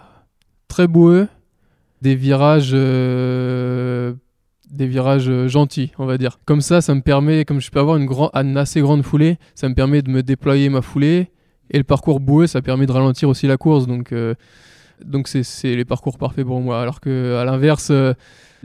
très 0.69 0.87
boueux, 0.87 1.29
des 2.03 2.15
virages, 2.15 2.73
euh, 2.75 4.13
des 4.71 4.87
virages 4.87 5.47
gentils, 5.47 5.93
on 5.99 6.07
va 6.07 6.19
dire. 6.19 6.39
Comme 6.45 6.61
ça, 6.61 6.81
ça 6.81 6.95
me 6.95 7.01
permet, 7.01 7.45
comme 7.45 7.61
je 7.61 7.71
peux 7.71 7.81
avoir 7.81 7.97
une, 7.97 8.07
grand, 8.07 8.29
assez 8.35 8.81
grande 8.81 9.03
foulée, 9.03 9.39
ça 9.55 9.69
me 9.69 9.75
permet 9.75 10.03
de 10.03 10.11
me 10.11 10.23
déployer 10.23 10.69
ma 10.69 10.83
foulée. 10.83 11.31
Et 11.71 11.79
le 11.79 11.85
parcours 11.85 12.21
boueux, 12.21 12.47
ça 12.47 12.61
permet 12.61 12.85
de 12.87 12.93
ralentir 12.93 13.29
aussi 13.29 13.47
la 13.47 13.57
course. 13.57 13.87
Donc 13.87 14.13
donc 15.03 15.29
c'est 15.29 15.77
les 15.77 15.85
parcours 15.85 16.19
parfaits 16.19 16.45
pour 16.45 16.61
moi. 16.61 16.81
Alors 16.81 17.01
que 17.01 17.37
à 17.37 17.45
l'inverse, 17.45 17.89
euh, 17.91 18.15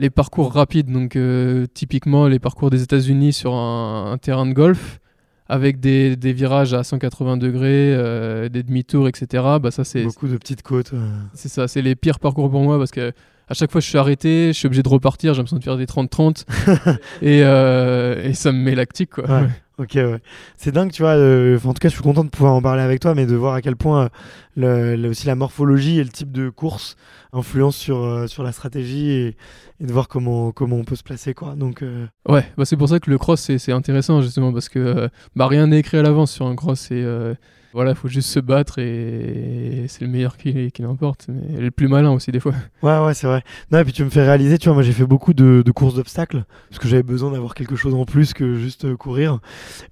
les 0.00 0.10
parcours 0.10 0.52
rapides, 0.52 0.90
donc 0.90 1.14
euh, 1.14 1.66
typiquement 1.72 2.26
les 2.26 2.38
parcours 2.38 2.70
des 2.70 2.82
États-Unis 2.82 3.34
sur 3.34 3.54
un, 3.54 4.16
terrain 4.20 4.46
de 4.46 4.54
golf, 4.54 4.98
avec 5.46 5.78
des, 5.78 6.16
des, 6.16 6.32
virages 6.32 6.72
à 6.72 6.82
180 6.82 7.36
degrés, 7.36 7.94
euh, 7.94 8.48
des 8.48 8.62
demi-tours, 8.62 9.08
etc. 9.08 9.44
Bah 9.60 9.70
ça 9.70 9.84
c'est 9.84 10.04
beaucoup 10.04 10.26
de 10.26 10.38
petites 10.38 10.62
côtes. 10.62 10.92
C'est 11.34 11.48
ça, 11.48 11.68
c'est 11.68 11.82
les 11.82 11.94
pires 11.94 12.18
parcours 12.18 12.50
pour 12.50 12.62
moi 12.62 12.78
parce 12.78 12.90
que 12.90 13.12
à 13.48 13.54
chaque 13.54 13.70
fois 13.70 13.82
je 13.82 13.88
suis 13.88 13.98
arrêté, 13.98 14.48
je 14.48 14.58
suis 14.58 14.66
obligé 14.66 14.82
de 14.82 14.88
repartir, 14.88 15.34
j'ai 15.34 15.38
l'impression 15.38 15.58
de 15.58 15.64
faire 15.64 15.76
des 15.76 15.86
30-30 15.86 16.44
et, 17.22 17.40
et, 18.28 18.34
ça 18.34 18.52
me 18.52 18.58
met 18.58 18.74
lactique 18.74 19.10
quoi. 19.10 19.42
Ok, 19.80 19.92
ouais. 19.94 20.20
C'est 20.58 20.72
dingue, 20.72 20.92
tu 20.92 21.00
vois. 21.00 21.14
en 21.14 21.72
tout 21.72 21.80
cas, 21.80 21.88
je 21.88 21.94
suis 21.94 22.02
content 22.02 22.22
de 22.22 22.28
pouvoir 22.28 22.52
en 22.52 22.60
parler 22.60 22.82
avec 22.82 23.00
toi, 23.00 23.14
mais 23.14 23.24
de 23.24 23.34
voir 23.34 23.54
à 23.54 23.62
quel 23.62 23.76
point 23.76 24.10
le, 24.56 25.08
aussi 25.08 25.26
la 25.26 25.34
morphologie 25.34 25.98
et 25.98 26.04
le 26.04 26.10
type 26.10 26.32
de 26.32 26.50
course 26.50 26.96
influencent 27.32 27.78
sur, 27.78 28.04
euh, 28.04 28.26
sur 28.26 28.42
la 28.42 28.52
stratégie 28.52 29.10
et, 29.10 29.36
de 29.80 29.90
voir 29.90 30.08
comment, 30.08 30.52
comment 30.52 30.76
on 30.76 30.84
peut 30.84 30.96
se 30.96 31.02
placer, 31.02 31.32
quoi. 31.32 31.54
Donc, 31.54 31.82
euh, 31.82 32.06
Ouais, 32.28 32.44
bah 32.58 32.66
c'est 32.66 32.76
pour 32.76 32.90
ça 32.90 33.00
que 33.00 33.10
le 33.10 33.16
cross, 33.16 33.50
c'est 33.56 33.72
intéressant, 33.72 34.20
justement, 34.20 34.52
parce 34.52 34.68
que 34.68 34.78
euh, 34.78 35.08
bah, 35.34 35.46
rien 35.46 35.68
n'est 35.68 35.78
écrit 35.78 35.96
à 35.96 36.02
l'avance 36.02 36.30
sur 36.30 36.46
un 36.46 36.56
cross. 36.56 36.90
Et 36.90 37.02
voilà, 37.72 37.90
il 37.92 37.96
faut 37.96 38.08
juste 38.08 38.28
se 38.28 38.40
battre 38.40 38.80
et, 38.80 39.84
c'est 39.86 40.00
le 40.00 40.08
meilleur 40.08 40.36
qui, 40.36 40.72
qui 40.72 40.82
l'emporte. 40.82 41.26
Mais 41.28 41.60
le 41.60 41.70
plus 41.70 41.86
malin 41.86 42.10
aussi, 42.10 42.32
des 42.32 42.40
fois. 42.40 42.52
Ouais, 42.82 42.98
ouais, 42.98 43.14
c'est 43.14 43.26
vrai. 43.26 43.42
Non, 43.70 43.78
et 43.78 43.84
puis 43.84 43.92
tu 43.92 44.02
me 44.02 44.10
fais 44.10 44.22
réaliser, 44.22 44.58
tu 44.58 44.68
vois, 44.68 44.74
moi 44.74 44.82
j'ai 44.82 44.92
fait 44.92 45.06
beaucoup 45.06 45.34
de, 45.34 45.62
de 45.64 45.70
courses 45.70 45.94
d'obstacles 45.94 46.44
parce 46.68 46.80
que 46.80 46.88
j'avais 46.88 47.02
besoin 47.02 47.30
d'avoir 47.30 47.54
quelque 47.54 47.76
chose 47.76 47.94
en 47.94 48.04
plus 48.04 48.32
que 48.32 48.54
juste 48.54 48.86
euh, 48.86 48.96
courir. 48.96 49.38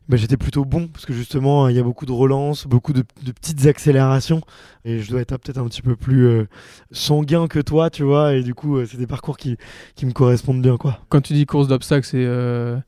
Bah, 0.09 0.17
j'étais 0.17 0.37
plutôt 0.37 0.65
bon 0.65 0.89
parce 0.89 1.07
que 1.07 1.13
justement, 1.13 1.69
il 1.69 1.77
y 1.77 1.79
a 1.79 1.83
beaucoup 1.83 2.07
de 2.07 2.13
relances, 2.13 2.67
beaucoup 2.67 2.93
de, 2.93 3.05
de 3.23 3.33
petites 3.33 3.67
accélérations 3.67 4.41
et 4.85 5.01
je 5.01 5.11
dois 5.11 5.21
être 5.21 5.37
peut-être 5.37 5.59
un 5.59 5.67
petit 5.67 5.83
peu 5.83 5.97
plus 5.97 6.27
euh, 6.27 6.49
sanguin 6.93 7.47
que 7.47 7.59
toi, 7.59 7.91
tu 7.91 8.05
vois, 8.05 8.35
et 8.35 8.43
du 8.43 8.55
coup, 8.55 8.77
euh, 8.79 8.87
c'est 8.91 8.97
des 8.97 9.07
parcours 9.07 9.37
qui, 9.37 9.57
qui 9.97 10.07
me 10.07 10.13
correspondent 10.13 10.63
bien, 10.63 10.77
quoi. 10.77 11.01
Quand 11.11 11.21
tu 11.21 11.35
dis 11.35 11.45
course 11.45 11.69
d'obstacles, 11.69 12.07
c'est. 12.07 12.27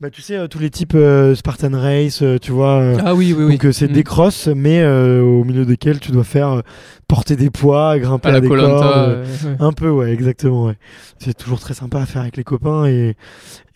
Bah, 0.00 0.09
tu 0.11 0.22
sais, 0.22 0.48
tous 0.48 0.59
les 0.59 0.70
types 0.70 0.96
Spartan 1.35 1.72
Race, 1.72 2.22
tu 2.40 2.53
vois. 2.53 2.96
ah 3.05 3.14
oui, 3.14 3.35
oui, 3.37 3.44
oui. 3.44 3.59
Donc 3.59 3.72
c'est 3.72 3.90
mm. 3.90 3.92
des 3.92 4.05
crosses, 4.05 4.48
mais 4.48 4.81
euh, 4.81 5.22
au 5.22 5.44
milieu 5.44 5.64
desquels 5.64 6.00
tu 6.00 6.12
dois 6.12 6.24
faire 6.24 6.48
euh, 6.48 6.61
porter 7.11 7.37
des 7.37 7.51
poids, 7.51 7.99
grimper 7.99 8.29
à, 8.29 8.40
des 8.40 8.49
cordes. 8.49 8.85
Euh, 8.85 9.57
un 9.59 9.73
peu, 9.73 9.90
ouais, 9.90 10.12
exactement. 10.12 10.66
Ouais. 10.66 10.79
C'est 11.18 11.35
toujours 11.35 11.61
très 11.61 11.75
sympa 11.75 12.01
à 12.01 12.07
faire 12.07 12.23
avec 12.23 12.37
les 12.37 12.44
copains. 12.44 12.87
Et, 12.87 13.16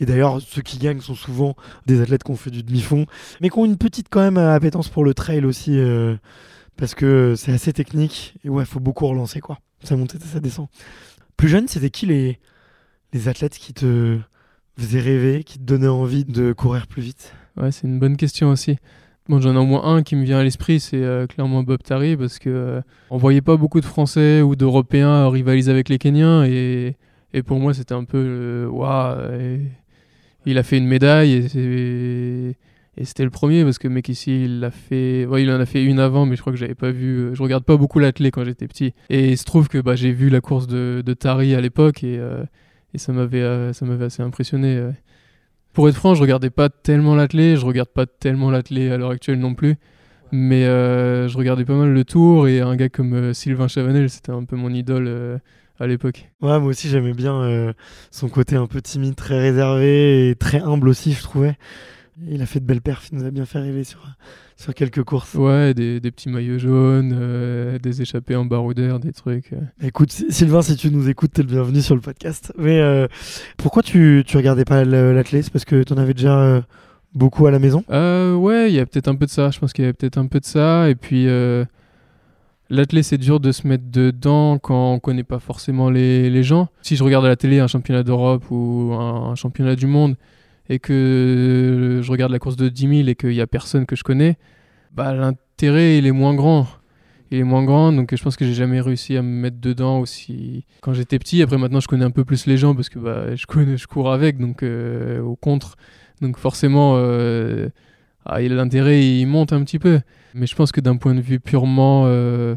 et 0.01 0.07
d'ailleurs, 0.07 0.41
ceux 0.41 0.63
qui 0.63 0.79
gagnent 0.79 1.01
sont 1.01 1.15
souvent 1.15 1.57
des 1.87 2.01
athlètes 2.01 2.23
qui 2.23 2.31
ont 2.31 2.37
fait 2.37 2.51
du 2.51 2.63
demi-fond, 2.63 3.07
mais 3.41 3.51
qui 3.51 3.59
ont 3.59 3.65
une 3.65 3.77
petite 3.77 4.07
quand 4.09 4.21
même 4.21 4.39
appétence 4.39 4.89
pour 4.89 5.05
le 5.05 5.15
trail 5.15 5.45
aussi. 5.45 5.79
parce 6.77 6.95
que 6.95 7.35
c'est 7.37 7.53
assez 7.53 7.73
technique 7.73 8.35
et 8.45 8.49
ouais, 8.49 8.65
faut 8.65 8.81
beaucoup 8.81 9.07
relancer 9.07 9.41
quoi. 9.41 9.59
Ça 9.83 9.97
monte 9.97 10.15
et 10.15 10.19
ça 10.19 10.41
descend. 10.41 10.69
Plus 11.37 11.49
jeune, 11.49 11.69
c'était 11.69 11.91
qui 11.91 12.07
les, 12.07 12.39
les 13.13 13.29
athlètes 13.29 13.59
qui 13.59 13.75
te 13.75 14.19
faisaient 14.79 15.01
rêver, 15.01 15.45
qui 15.45 15.59
te 15.59 15.65
donnaient 15.65 15.89
envie 15.89 16.25
de 16.25 16.53
courir 16.53 16.87
plus 16.87 17.03
vite? 17.03 17.35
Ouais, 17.57 17.71
c'est 17.71 17.87
une 17.87 17.99
bonne 17.99 18.17
question 18.17 18.51
aussi. 18.51 18.77
Bon, 19.27 19.41
j'en 19.41 19.55
ai 19.55 19.59
au 19.59 19.65
moins 19.65 19.85
un 19.85 20.03
qui 20.03 20.17
me 20.17 20.25
vient 20.25 20.39
à 20.39 20.45
l'esprit, 20.45 20.81
c'est 20.81 21.03
euh, 21.03 21.27
clairement 21.27 21.63
Bob 21.63 21.83
Tari, 21.83 22.15
parce 22.15 22.39
que 22.39 22.51
euh, 22.51 22.81
on 23.09 23.17
voyait 23.17 23.41
pas 23.41 23.57
beaucoup 23.57 23.81
de 23.81 23.87
Français 23.87 24.43
ou 24.43 24.55
d'Européens 24.55 25.31
rivaliser 25.31 25.71
avec 25.71 25.89
les 25.89 25.97
Kenyans, 25.97 26.45
et, 26.45 26.97
et 27.33 27.43
pour 27.43 27.59
moi 27.59 27.73
c'était 27.73 27.95
un 27.95 28.05
peu 28.05 28.67
waouh. 28.71 29.17
il 30.45 30.59
a 30.59 30.63
fait 30.63 30.77
une 30.77 30.87
médaille 30.87 31.49
et, 31.57 32.57
c'était 33.03 33.25
le 33.25 33.31
premier 33.31 33.65
parce 33.65 33.79
que 33.79 33.89
mec 33.89 34.09
ici 34.11 34.45
il 34.45 34.61
l'a 34.61 34.71
fait, 34.71 35.23
il 35.23 35.51
en 35.51 35.59
a 35.59 35.67
fait 35.67 35.83
une 35.83 36.01
avant, 36.01 36.27
mais 36.27 36.37
je 36.37 36.43
crois 36.43 36.53
que 36.53 36.59
j'avais 36.59 36.75
pas 36.75 36.91
vu. 36.91 37.31
Je 37.35 37.43
regarde 37.43 37.65
pas 37.65 37.79
beaucoup 37.79 38.01
l'athlé 38.01 38.31
quand 38.31 38.45
j'étais 38.45 38.69
petit, 38.69 38.93
et 39.09 39.31
il 39.31 39.39
se 39.39 39.45
trouve 39.45 39.69
que 39.69 39.79
bah, 39.79 39.97
j'ai 39.97 40.13
vu 40.13 40.29
la 40.29 40.43
course 40.43 40.67
de, 40.67 41.03
Tari 41.19 41.55
à 41.55 41.63
l'époque 41.63 42.05
et, 42.05 42.19
euh, 42.19 42.45
et 42.93 42.99
m'avait 43.11 43.73
ça 43.73 43.87
m'avait 43.87 44.05
assez 44.05 44.23
impressionné. 44.23 44.91
Pour 45.75 45.89
être 45.89 45.97
franc, 45.97 46.15
je 46.15 46.23
regardais 46.23 46.51
pas 46.51 46.69
tellement 46.69 47.17
l'athlé, 47.17 47.57
je 47.57 47.67
regarde 47.67 47.89
pas 47.89 48.07
tellement 48.07 48.49
l'athlé 48.49 48.93
à 48.93 48.97
l'heure 48.97 49.11
actuelle 49.11 49.41
non 49.41 49.55
plus. 49.55 49.75
Mais 50.31 50.67
euh, 50.67 51.27
je 51.27 51.37
regardais 51.37 51.65
pas 51.65 51.75
mal 51.75 51.93
le 51.93 52.05
tour 52.05 52.47
et 52.47 52.61
un 52.61 52.77
gars 52.77 52.89
comme 52.89 53.13
euh, 53.13 53.33
Sylvain 53.33 53.67
Chavanel, 53.67 54.09
c'était 54.09 54.31
un 54.31 54.45
peu 54.45 54.55
mon 54.55 54.71
idole 54.71 55.07
euh, 55.09 55.39
à 55.81 55.89
l'époque. 55.89 56.31
Ouais, 56.41 56.61
moi 56.61 56.69
aussi 56.69 56.89
j'aimais 56.89 57.13
bien 57.13 57.75
son 58.13 58.29
côté 58.29 58.55
un 58.55 58.69
peu 58.69 58.81
timide, 58.81 59.17
très 59.17 59.41
réservé 59.41 60.31
et 60.31 60.37
très 60.37 60.61
humble 60.61 60.89
aussi, 60.89 61.13
je 61.13 61.23
trouvais. 61.23 61.57
Il 62.31 62.41
a 62.43 62.47
fait 62.47 62.61
de 62.61 62.65
belles 62.65 62.81
perfs, 62.81 63.09
il 63.11 63.19
nous 63.19 63.25
a 63.25 63.31
bien 63.33 63.45
fait 63.45 63.59
rêver 63.59 63.83
sur, 63.83 63.99
sur 64.57 64.73
quelques 64.73 65.03
courses. 65.03 65.35
Ouais, 65.35 65.75
des, 65.75 65.99
des 65.99 66.11
petits 66.13 66.29
maillots 66.29 66.59
jaunes, 66.61 67.13
euh, 67.13 67.77
des 67.81 68.03
échappées 68.03 68.37
en 68.37 68.45
baroudeur, 68.45 69.01
des 69.01 69.13
trucs. 69.13 69.53
euh. 69.53 69.57
Écoute, 69.83 70.13
Sylvain, 70.13 70.63
si 70.63 70.77
tu 70.77 70.91
nous 70.91 71.09
écoutes, 71.09 71.33
t'es 71.33 71.43
le 71.43 71.49
bienvenu 71.49 71.83
sur 71.83 71.97
le 71.97 72.01
podcast. 72.01 72.53
Mais 72.57 72.79
euh, 72.81 73.09
pourquoi 73.57 73.83
tu, 73.83 74.23
tu 74.25 74.37
regardais 74.37 74.65
pas 74.65 74.85
C'est 74.85 75.51
parce 75.51 75.65
que 75.65 75.83
t'en 75.83 75.97
avais 75.97 76.15
déjà 76.15 76.65
beaucoup 77.15 77.47
à 77.47 77.51
la 77.51 77.59
maison? 77.59 77.83
Euh, 77.91 78.37
ouais, 78.37 78.71
il 78.71 78.75
y 78.77 78.81
a 78.81 78.87
peut-être 78.87 79.09
un 79.09 79.17
peu 79.17 79.27
de 79.27 79.31
ça. 79.31 79.51
Je 79.51 79.59
pense 79.59 79.73
qu'il 79.73 79.85
y 79.85 79.89
a 79.89 79.93
peut-être 79.93 80.19
un 80.19 80.27
peu 80.27 80.39
de 80.39 80.45
ça. 80.45 80.89
Et 80.89 80.95
puis, 80.95 81.27
l'athlé, 82.71 83.03
c'est 83.03 83.19
dur 83.19 83.41
de 83.41 83.51
se 83.51 83.67
mettre 83.67 83.85
dedans 83.91 84.59
quand 84.59 84.93
on 84.95 85.01
connaît 85.01 85.25
pas 85.25 85.41
forcément 85.41 85.91
les, 85.91 86.31
les 86.31 86.43
gens. 86.45 86.69
Si 86.81 86.95
je 86.95 87.03
regarde 87.03 87.25
à 87.25 87.29
la 87.29 87.37
télé 87.37 87.59
un 87.59 87.67
championnat 87.67 88.05
d'Europe 88.05 88.45
ou 88.53 88.93
un, 88.95 89.31
un 89.31 89.35
championnat 89.35 89.75
du 89.75 89.89
monde 89.89 90.15
et 90.69 90.79
que 90.79 92.01
je 92.03 92.11
regarde 92.11 92.33
la 92.33 92.39
course 92.39 92.57
de 92.57 92.69
10 92.69 92.97
000 92.97 93.09
et 93.09 93.15
qu'il 93.15 93.35
y 93.35 93.41
a 93.41 93.47
personne 93.47 93.87
que 93.87 93.97
je 93.97 94.03
connais, 94.03 94.37
bah, 94.93 95.13
l'intérêt, 95.13 95.99
il 95.99 96.07
est 96.07 96.13
moins 96.13 96.35
grand. 96.35 96.67
Il 97.31 97.39
est 97.39 97.45
moins 97.45 97.65
grand, 97.65 97.93
donc 97.93 98.15
je 98.15 98.23
pense 98.23 98.37
que 98.37 98.45
j'ai 98.45 98.55
jamais 98.55 98.81
réussi 98.81 99.17
à 99.17 99.23
me 99.23 99.29
mettre 99.29 99.59
dedans 99.59 99.99
aussi 99.99 100.67
quand 100.83 100.93
j'étais 100.93 101.19
petit. 101.19 101.43
Après, 101.43 101.59
maintenant, 101.59 101.81
je 101.81 101.89
connais 101.89 102.05
un 102.05 102.11
peu 102.11 102.25
plus 102.25 102.47
les 102.47 102.57
gens 102.57 102.75
parce 102.75 102.89
que 102.89 102.99
bah, 102.99 103.35
je, 103.35 103.87
cours 103.87 104.13
avec, 104.13 104.39
donc 104.39 104.63
euh, 104.63 105.21
au 105.21 105.35
contre. 105.35 105.77
Donc 106.21 106.39
forcément, 106.39 106.95
euh, 106.97 107.71
ah, 108.25 108.41
l'intérêt, 108.41 109.05
il 109.05 109.27
monte 109.27 109.53
un 109.53 109.65
petit 109.65 109.79
peu. 109.79 110.01
Mais 110.35 110.47
je 110.47 110.55
pense 110.55 110.71
que 110.71 110.81
d'un 110.81 110.97
point 110.97 111.15
de 111.15 111.21
vue 111.21 111.41
purement 111.41 112.05
euh, 112.07 112.55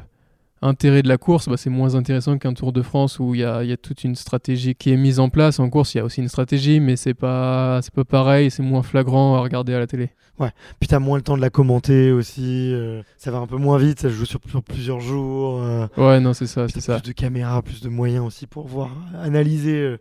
intérêt 0.61 1.01
de 1.03 1.07
la 1.07 1.17
course, 1.17 1.47
bah, 1.49 1.55
c'est 1.57 1.69
moins 1.69 1.95
intéressant 1.95 2.37
qu'un 2.37 2.53
Tour 2.53 2.71
de 2.73 2.81
France 2.81 3.19
où 3.19 3.35
il 3.35 3.41
y 3.41 3.43
a, 3.43 3.63
il 3.63 3.69
y 3.69 3.73
a 3.73 3.77
toute 3.77 4.03
une 4.03 4.15
stratégie 4.15 4.75
qui 4.75 4.91
est 4.91 4.97
mise 4.97 5.19
en 5.19 5.29
place. 5.29 5.59
En 5.59 5.69
course, 5.69 5.93
il 5.93 5.99
y 5.99 6.01
a 6.01 6.03
aussi 6.05 6.21
une 6.21 6.29
stratégie, 6.29 6.79
mais 6.79 6.95
c'est 6.95 7.13
pas, 7.13 7.79
c'est 7.81 7.93
pas 7.93 8.05
pareil, 8.05 8.49
c'est 8.51 8.63
moins 8.63 8.83
flagrant 8.83 9.35
à 9.35 9.39
regarder 9.41 9.73
à 9.73 9.79
la 9.79 9.87
télé. 9.87 10.09
Puis 10.79 10.87
t'as 10.87 10.99
moins 10.99 11.17
le 11.17 11.23
temps 11.23 11.35
de 11.35 11.41
la 11.41 11.49
commenter 11.49 12.11
aussi. 12.11 12.71
euh, 12.71 13.01
ça 13.17 13.31
va 13.31 13.39
un 13.39 13.47
peu 13.47 13.57
moins 13.57 13.79
vite, 13.79 13.99
ça 14.01 14.09
joue 14.09 14.25
sur, 14.25 14.39
sur 14.49 14.61
plusieurs 14.61 14.99
jours. 14.99 15.61
euh, 15.63 15.87
Ouais, 15.97 16.19
non, 16.19 16.33
c'est 16.33 16.45
ça, 16.45 16.67
c'est 16.67 16.79
ça. 16.81 16.99
plus 16.99 17.07
de 17.09 17.13
caméras, 17.13 17.61
plus 17.63 17.81
de 17.81 17.89
moyens 17.89 18.23
aussi 18.23 18.45
pour 18.45 18.67
voir, 18.67 18.91
analyser, 19.23 19.73
euh, 19.81 19.97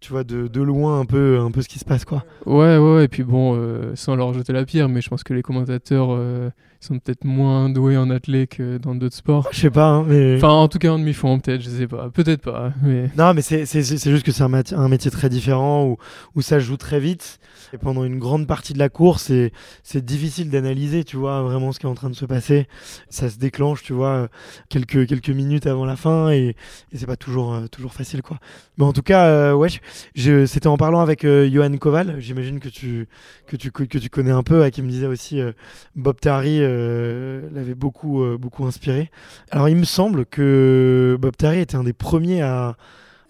tu 0.00 0.12
vois, 0.12 0.24
de, 0.24 0.48
de 0.48 0.62
loin 0.62 1.00
un 1.00 1.04
peu, 1.04 1.38
un 1.40 1.50
peu 1.50 1.62
ce 1.62 1.68
qui 1.68 1.78
se 1.78 1.84
passe, 1.84 2.04
quoi. 2.04 2.24
Ouais, 2.46 2.78
ouais, 2.78 3.04
et 3.04 3.08
puis 3.08 3.22
bon, 3.22 3.54
euh, 3.56 3.92
sans 3.94 4.16
leur 4.16 4.32
jeter 4.32 4.52
la 4.52 4.64
pierre, 4.64 4.88
mais 4.88 5.00
je 5.02 5.08
pense 5.10 5.22
que 5.22 5.34
les 5.34 5.42
commentateurs 5.42 6.08
euh, 6.10 6.48
sont 6.80 6.98
peut-être 6.98 7.24
moins 7.24 7.68
doués 7.68 7.98
en 7.98 8.08
athlé 8.08 8.46
que 8.46 8.78
dans 8.78 8.94
d'autres 8.94 9.16
sports. 9.16 9.48
Je 9.52 9.60
sais 9.60 9.70
pas, 9.70 9.88
hein, 9.88 10.04
mais. 10.08 10.36
Enfin, 10.36 10.48
en 10.48 10.68
tout 10.68 10.78
cas 10.78 10.88
en 10.90 10.98
demi-fond, 10.98 11.38
peut-être, 11.38 11.60
je 11.62 11.68
sais 11.68 11.86
pas. 11.86 12.08
Peut-être 12.08 12.40
pas, 12.42 12.72
mais... 12.82 13.10
Non, 13.18 13.34
mais 13.34 13.42
c'est 13.42 13.64
juste 13.66 14.22
que 14.24 14.32
c'est 14.32 14.42
un, 14.42 14.52
un 14.54 14.88
métier 14.88 15.10
très 15.10 15.28
différent 15.28 15.84
où, 15.86 15.96
où 16.34 16.40
ça 16.42 16.58
joue 16.58 16.78
très 16.78 16.98
vite. 16.98 17.38
Et 17.72 17.78
pendant 17.78 18.02
une 18.04 18.18
grande 18.18 18.48
partie 18.48 18.72
de 18.72 18.78
la 18.80 18.88
course, 18.88 19.30
c'est 19.84 20.04
difficile 20.04 20.50
d'analyser, 20.50 21.04
tu 21.04 21.16
vois, 21.16 21.42
vraiment 21.42 21.70
ce 21.70 21.78
qui 21.78 21.86
est 21.86 21.88
en 21.88 21.94
train 21.94 22.10
de 22.10 22.16
se 22.16 22.24
passer. 22.24 22.66
Ça 23.10 23.28
se 23.30 23.38
déclenche, 23.38 23.82
tu 23.84 23.92
vois, 23.92 24.28
quelques, 24.70 25.06
quelques 25.06 25.30
minutes 25.30 25.66
avant 25.68 25.84
la 25.84 25.94
fin 25.94 26.30
et, 26.30 26.56
et 26.90 26.96
c'est 26.98 27.06
pas 27.06 27.14
toujours, 27.16 27.54
euh, 27.54 27.66
toujours 27.68 27.92
facile, 27.92 28.22
quoi. 28.22 28.38
Mais 28.76 28.84
en 28.84 28.92
tout 28.92 29.02
cas, 29.02 29.26
euh, 29.26 29.52
ouais, 29.52 29.68
je- 29.68 29.78
c'était 30.14 30.66
en 30.66 30.76
parlant 30.76 31.00
avec 31.00 31.24
euh, 31.24 31.48
Johan 31.50 31.76
Koval, 31.76 32.16
j'imagine 32.18 32.60
que 32.60 32.68
tu, 32.68 33.06
connais 34.10 34.30
un 34.30 34.42
peu, 34.42 34.62
à 34.62 34.70
qui 34.70 34.82
me 34.82 34.88
disait 34.88 35.06
aussi 35.06 35.40
euh, 35.40 35.52
Bob 35.96 36.20
Terry 36.20 36.58
euh, 36.60 37.48
l'avait 37.52 37.74
beaucoup, 37.74 38.24
beaucoup 38.38 38.64
inspiré. 38.66 39.10
Alors, 39.50 39.68
il 39.68 39.76
me 39.76 39.84
semble 39.84 40.26
que 40.26 41.16
Bob 41.20 41.36
Terry 41.36 41.60
était 41.60 41.76
un 41.76 41.84
des 41.84 41.92
premiers 41.92 42.42
à 42.42 42.76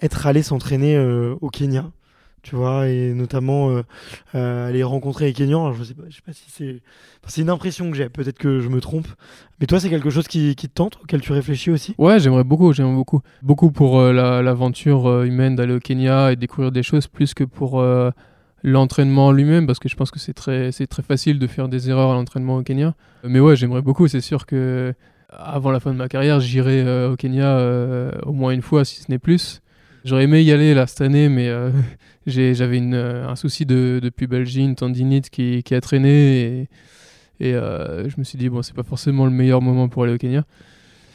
être 0.03 0.27
allé 0.27 0.42
s'entraîner 0.42 0.99
au 0.99 1.51
Kenya, 1.51 1.90
tu 2.42 2.57
vois, 2.57 2.88
et 2.88 3.12
notamment 3.12 3.70
euh, 3.70 3.83
euh, 4.35 4.68
aller 4.68 4.83
rencontrer 4.83 5.26
les 5.26 5.33
Kenyans. 5.33 5.66
Alors, 5.66 5.74
je 5.74 5.85
sais 5.85 5.94
sais 5.94 6.22
pas 6.24 6.33
si 6.33 6.81
c'est, 7.26 7.42
une 7.42 7.50
impression 7.50 7.90
que 7.90 7.96
j'ai. 7.96 8.09
Peut-être 8.09 8.38
que 8.38 8.61
je 8.61 8.68
me 8.68 8.81
trompe. 8.81 9.09
Mais 9.61 9.66
toi, 9.66 9.79
c'est 9.81 9.90
quelque 9.90 10.11
chose 10.11 10.26
qui, 10.26 10.55
te 10.57 10.66
tente, 10.66 10.98
auquel 11.03 11.20
tu 11.20 11.33
réfléchis 11.33 11.70
aussi? 11.70 11.94
Ouais, 11.98 12.18
j'aimerais 12.18 12.44
beaucoup, 12.44 12.72
j'aimerais 12.72 12.94
beaucoup. 12.94 13.20
Beaucoup 13.42 13.70
pour 13.70 13.98
euh, 13.98 14.12
la- 14.12 14.42
l'aventure 14.42 15.22
humaine 15.22 15.57
d'aller 15.57 15.74
au 15.74 15.81
Kenya 15.81 16.33
et 16.33 16.37
découvrir 16.37 16.72
des 16.72 16.83
choses, 16.83 17.07
plus 17.07 17.35
que 17.35 17.44
pour 17.44 17.85
l'entraînement 18.62 19.33
lui-même, 19.33 19.66
parce 19.66 19.79
que 19.79 19.88
je 19.88 19.96
pense 19.96 20.11
que 20.11 20.18
c'est 20.18 20.35
très, 20.35 20.70
très 20.70 21.03
facile 21.03 21.38
de 21.38 21.46
faire 21.46 21.68
des 21.68 21.90
erreurs 21.90 22.11
à 22.11 22.14
l'entraînement 22.14 22.57
au 22.57 22.62
Kenya. 22.62 22.94
Mais 23.24 23.40
ouais, 23.40 23.57
j'aimerais 23.57 23.83
beaucoup, 23.83 24.09
c'est 24.09 24.20
sûr 24.20 24.46
que 24.46 24.94
avant 25.31 25.70
la 25.70 25.81
fin 25.81 25.92
de 25.92 25.96
ma 25.96 26.09
carrière, 26.09 26.40
j'irai 26.40 27.07
au 27.07 27.16
Kenya 27.16 27.59
au 28.24 28.33
moins 28.33 28.53
une 28.53 28.62
fois, 28.62 28.85
si 28.85 29.03
ce 29.03 29.11
n'est 29.11 29.18
plus. 29.18 29.61
J'aurais 30.04 30.24
aimé 30.24 30.42
y 30.42 30.52
aller 30.52 30.74
là 30.74 30.86
cette 30.86 31.00
année, 31.02 31.28
mais 31.28 31.48
euh, 31.48 31.70
j'avais 32.26 32.80
euh, 32.80 33.28
un 33.28 33.36
souci 33.36 33.66
de, 33.66 34.00
de 34.02 34.08
pubalgie, 34.08 34.62
une 34.64 34.76
tendinite 34.76 35.30
qui, 35.30 35.62
qui 35.62 35.74
a 35.74 35.80
traîné, 35.80 36.68
et, 37.40 37.48
et 37.48 37.54
euh, 37.54 38.08
je 38.08 38.14
me 38.18 38.24
suis 38.24 38.38
dit, 38.38 38.48
bon, 38.48 38.62
c'est 38.62 38.74
pas 38.74 38.82
forcément 38.82 39.24
le 39.24 39.30
meilleur 39.30 39.62
moment 39.62 39.88
pour 39.88 40.04
aller 40.04 40.14
au 40.14 40.18
Kenya. 40.18 40.44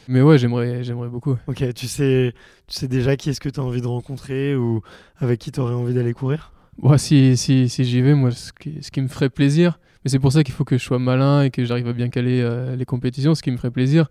Mais 0.08 0.22
ouais, 0.22 0.38
j'aimerais, 0.38 0.84
j'aimerais 0.84 1.08
beaucoup. 1.08 1.36
Ok, 1.48 1.64
tu 1.74 1.88
sais, 1.88 2.32
tu 2.68 2.74
sais 2.78 2.86
déjà 2.88 3.16
qui 3.16 3.30
est-ce 3.30 3.40
que 3.40 3.48
tu 3.48 3.58
as 3.58 3.62
envie 3.62 3.80
de 3.80 3.88
rencontrer 3.88 4.54
ou 4.54 4.82
avec 5.18 5.40
qui 5.40 5.50
tu 5.50 5.58
aurais 5.58 5.74
envie 5.74 5.94
d'aller 5.94 6.12
courir? 6.12 6.52
Moi, 6.80 6.96
si, 6.98 7.36
si, 7.36 7.68
si 7.68 7.84
j'y 7.84 8.02
vais, 8.02 8.14
moi, 8.14 8.30
ce 8.30 8.52
qui, 8.52 8.82
ce 8.82 8.90
qui 8.90 9.00
me 9.00 9.08
ferait 9.08 9.30
plaisir, 9.30 9.80
mais 10.04 10.10
c'est 10.10 10.20
pour 10.20 10.30
ça 10.30 10.44
qu'il 10.44 10.54
faut 10.54 10.64
que 10.64 10.78
je 10.78 10.84
sois 10.84 11.00
malin 11.00 11.42
et 11.42 11.50
que 11.50 11.64
j'arrive 11.64 11.88
à 11.88 11.92
bien 11.92 12.08
caler 12.08 12.40
euh, 12.40 12.76
les 12.76 12.84
compétitions, 12.84 13.34
ce 13.34 13.42
qui 13.42 13.50
me 13.50 13.56
ferait 13.56 13.72
plaisir, 13.72 14.08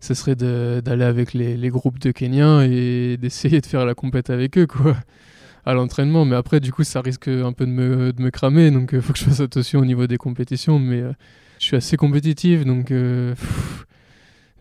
ce 0.00 0.14
serait 0.14 0.36
d'aller 0.36 1.04
avec 1.04 1.34
les, 1.34 1.56
les 1.56 1.68
groupes 1.70 1.98
de 1.98 2.10
Kenyans 2.10 2.60
et 2.60 3.16
d'essayer 3.16 3.60
de 3.60 3.66
faire 3.66 3.84
la 3.84 3.94
compète 3.94 4.30
avec 4.30 4.56
eux, 4.58 4.66
quoi, 4.66 4.96
à 5.66 5.74
l'entraînement. 5.74 6.24
Mais 6.24 6.36
après, 6.36 6.60
du 6.60 6.72
coup, 6.72 6.84
ça 6.84 7.00
risque 7.00 7.28
un 7.28 7.52
peu 7.52 7.66
de 7.66 7.72
me, 7.72 8.12
de 8.12 8.22
me 8.22 8.30
cramer, 8.30 8.70
donc 8.70 8.90
il 8.92 9.00
faut 9.00 9.12
que 9.12 9.18
je 9.18 9.24
fasse 9.24 9.40
attention 9.40 9.80
au 9.80 9.84
niveau 9.84 10.06
des 10.06 10.16
compétitions. 10.18 10.78
Mais 10.78 11.00
euh, 11.00 11.12
je 11.58 11.64
suis 11.64 11.76
assez 11.76 11.96
compétitif, 11.96 12.64
donc 12.64 12.90
euh, 12.90 13.34
pff, 13.34 13.86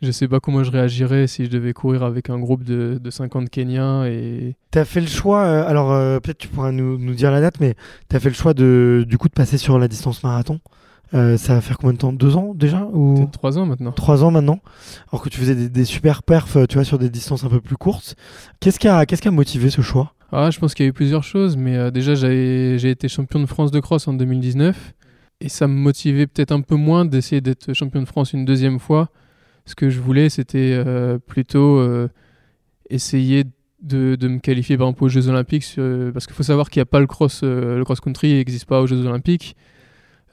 je 0.02 0.12
sais 0.12 0.28
pas 0.28 0.40
comment 0.40 0.64
je 0.64 0.72
réagirais 0.72 1.28
si 1.28 1.46
je 1.46 1.50
devais 1.50 1.74
courir 1.74 2.04
avec 2.04 2.30
un 2.30 2.40
groupe 2.40 2.64
de, 2.64 3.00
de 3.02 3.10
50 3.10 3.50
Kenyans 3.50 4.06
et 4.06 4.56
Tu 4.72 4.80
as 4.80 4.86
fait 4.86 5.02
le 5.02 5.08
choix, 5.08 5.44
euh, 5.44 5.68
alors 5.68 5.92
euh, 5.92 6.20
peut-être 6.20 6.38
tu 6.38 6.48
pourras 6.48 6.72
nous, 6.72 6.98
nous 6.98 7.14
dire 7.14 7.32
la 7.32 7.42
date, 7.42 7.60
mais 7.60 7.76
tu 8.10 8.16
as 8.16 8.20
fait 8.20 8.30
le 8.30 8.36
choix 8.36 8.54
de, 8.54 9.06
du 9.08 9.18
coup 9.18 9.28
de 9.28 9.34
passer 9.34 9.58
sur 9.58 9.80
la 9.80 9.88
distance 9.88 10.24
marathon? 10.24 10.60
Euh, 11.14 11.38
ça 11.38 11.54
va 11.54 11.62
faire 11.62 11.78
combien 11.78 11.94
de 11.94 11.98
temps? 11.98 12.12
Deux 12.12 12.36
ans 12.36 12.54
déjà 12.54 12.86
ou 12.92 13.30
3 13.32 13.58
ans 13.58 13.66
maintenant. 13.66 13.92
trois 13.92 14.24
ans 14.24 14.32
maintenant 14.32 14.60
Alors 15.12 15.22
que 15.22 15.30
tu 15.30 15.40
faisais 15.40 15.56
des, 15.56 15.70
des 15.70 15.86
super 15.86 16.24
perfs, 16.24 16.58
euh, 16.58 16.66
tu 16.66 16.76
vois, 16.76 16.84
sur 16.84 16.98
des 17.00 17.10
distances 17.10 17.44
un 17.44 17.50
peu 17.50 17.62
plus 17.62 17.78
courtes. 17.78 18.16
Qu'est-ce 18.60 18.80
qui 18.80 18.88
a, 18.88 19.06
qu'est-ce 19.06 19.22
qui 19.22 19.28
a 19.28 19.32
motivé 19.32 19.70
ce 19.70 19.82
choix? 19.82 20.14
Ah, 20.32 20.52
je 20.52 20.60
pense 20.60 20.74
qu'il 20.74 20.84
y 20.86 20.88
a 20.88 20.90
eu 20.90 20.94
plusieurs 20.94 21.24
choses, 21.24 21.56
mais 21.56 21.78
euh, 21.78 21.92
déjà 21.92 22.16
j'ai 22.16 22.90
été 22.90 23.08
champion 23.08 23.40
de 23.40 23.46
France 23.46 23.72
de 23.72 23.80
cross 23.80 24.08
en 24.10 24.14
2019 24.14 24.94
et 25.40 25.50
ça 25.50 25.68
me 25.68 25.74
motivait 25.74 26.28
peut-être 26.28 26.52
un 26.52 26.62
peu 26.62 26.76
moins 26.76 27.06
d'essayer 27.06 27.40
d'être 27.40 27.74
champion 27.74 28.02
de 28.02 28.08
France 28.08 28.34
une 28.34 28.44
deuxième 28.44 28.80
fois. 28.80 29.10
Ce 29.66 29.76
que 29.76 29.90
je 29.90 30.00
voulais, 30.02 30.30
c'était 30.30 30.74
euh, 30.74 31.20
plutôt 31.20 31.82
essayer 32.90 33.46
de, 33.82 34.16
de 34.16 34.28
me 34.28 34.40
qualifier 34.40 34.78
par 34.78 34.88
exemple 34.88 35.06
aux 35.06 35.10
Jeux 35.10 35.30
Olympiques, 35.30 35.66
parce 36.14 36.26
qu'il 36.26 36.36
faut 36.36 36.44
savoir 36.44 36.70
qu'il 36.70 36.80
n'y 36.80 36.84
a 36.84 36.88
pas 36.88 37.00
le 37.00 37.08
cross, 37.08 37.44
le 37.44 37.82
cross 37.84 38.02
country 38.02 38.34
n'existe 38.34 38.66
pas 38.66 38.82
aux 38.82 38.88
Jeux 38.88 39.06
Olympiques. 39.06 39.56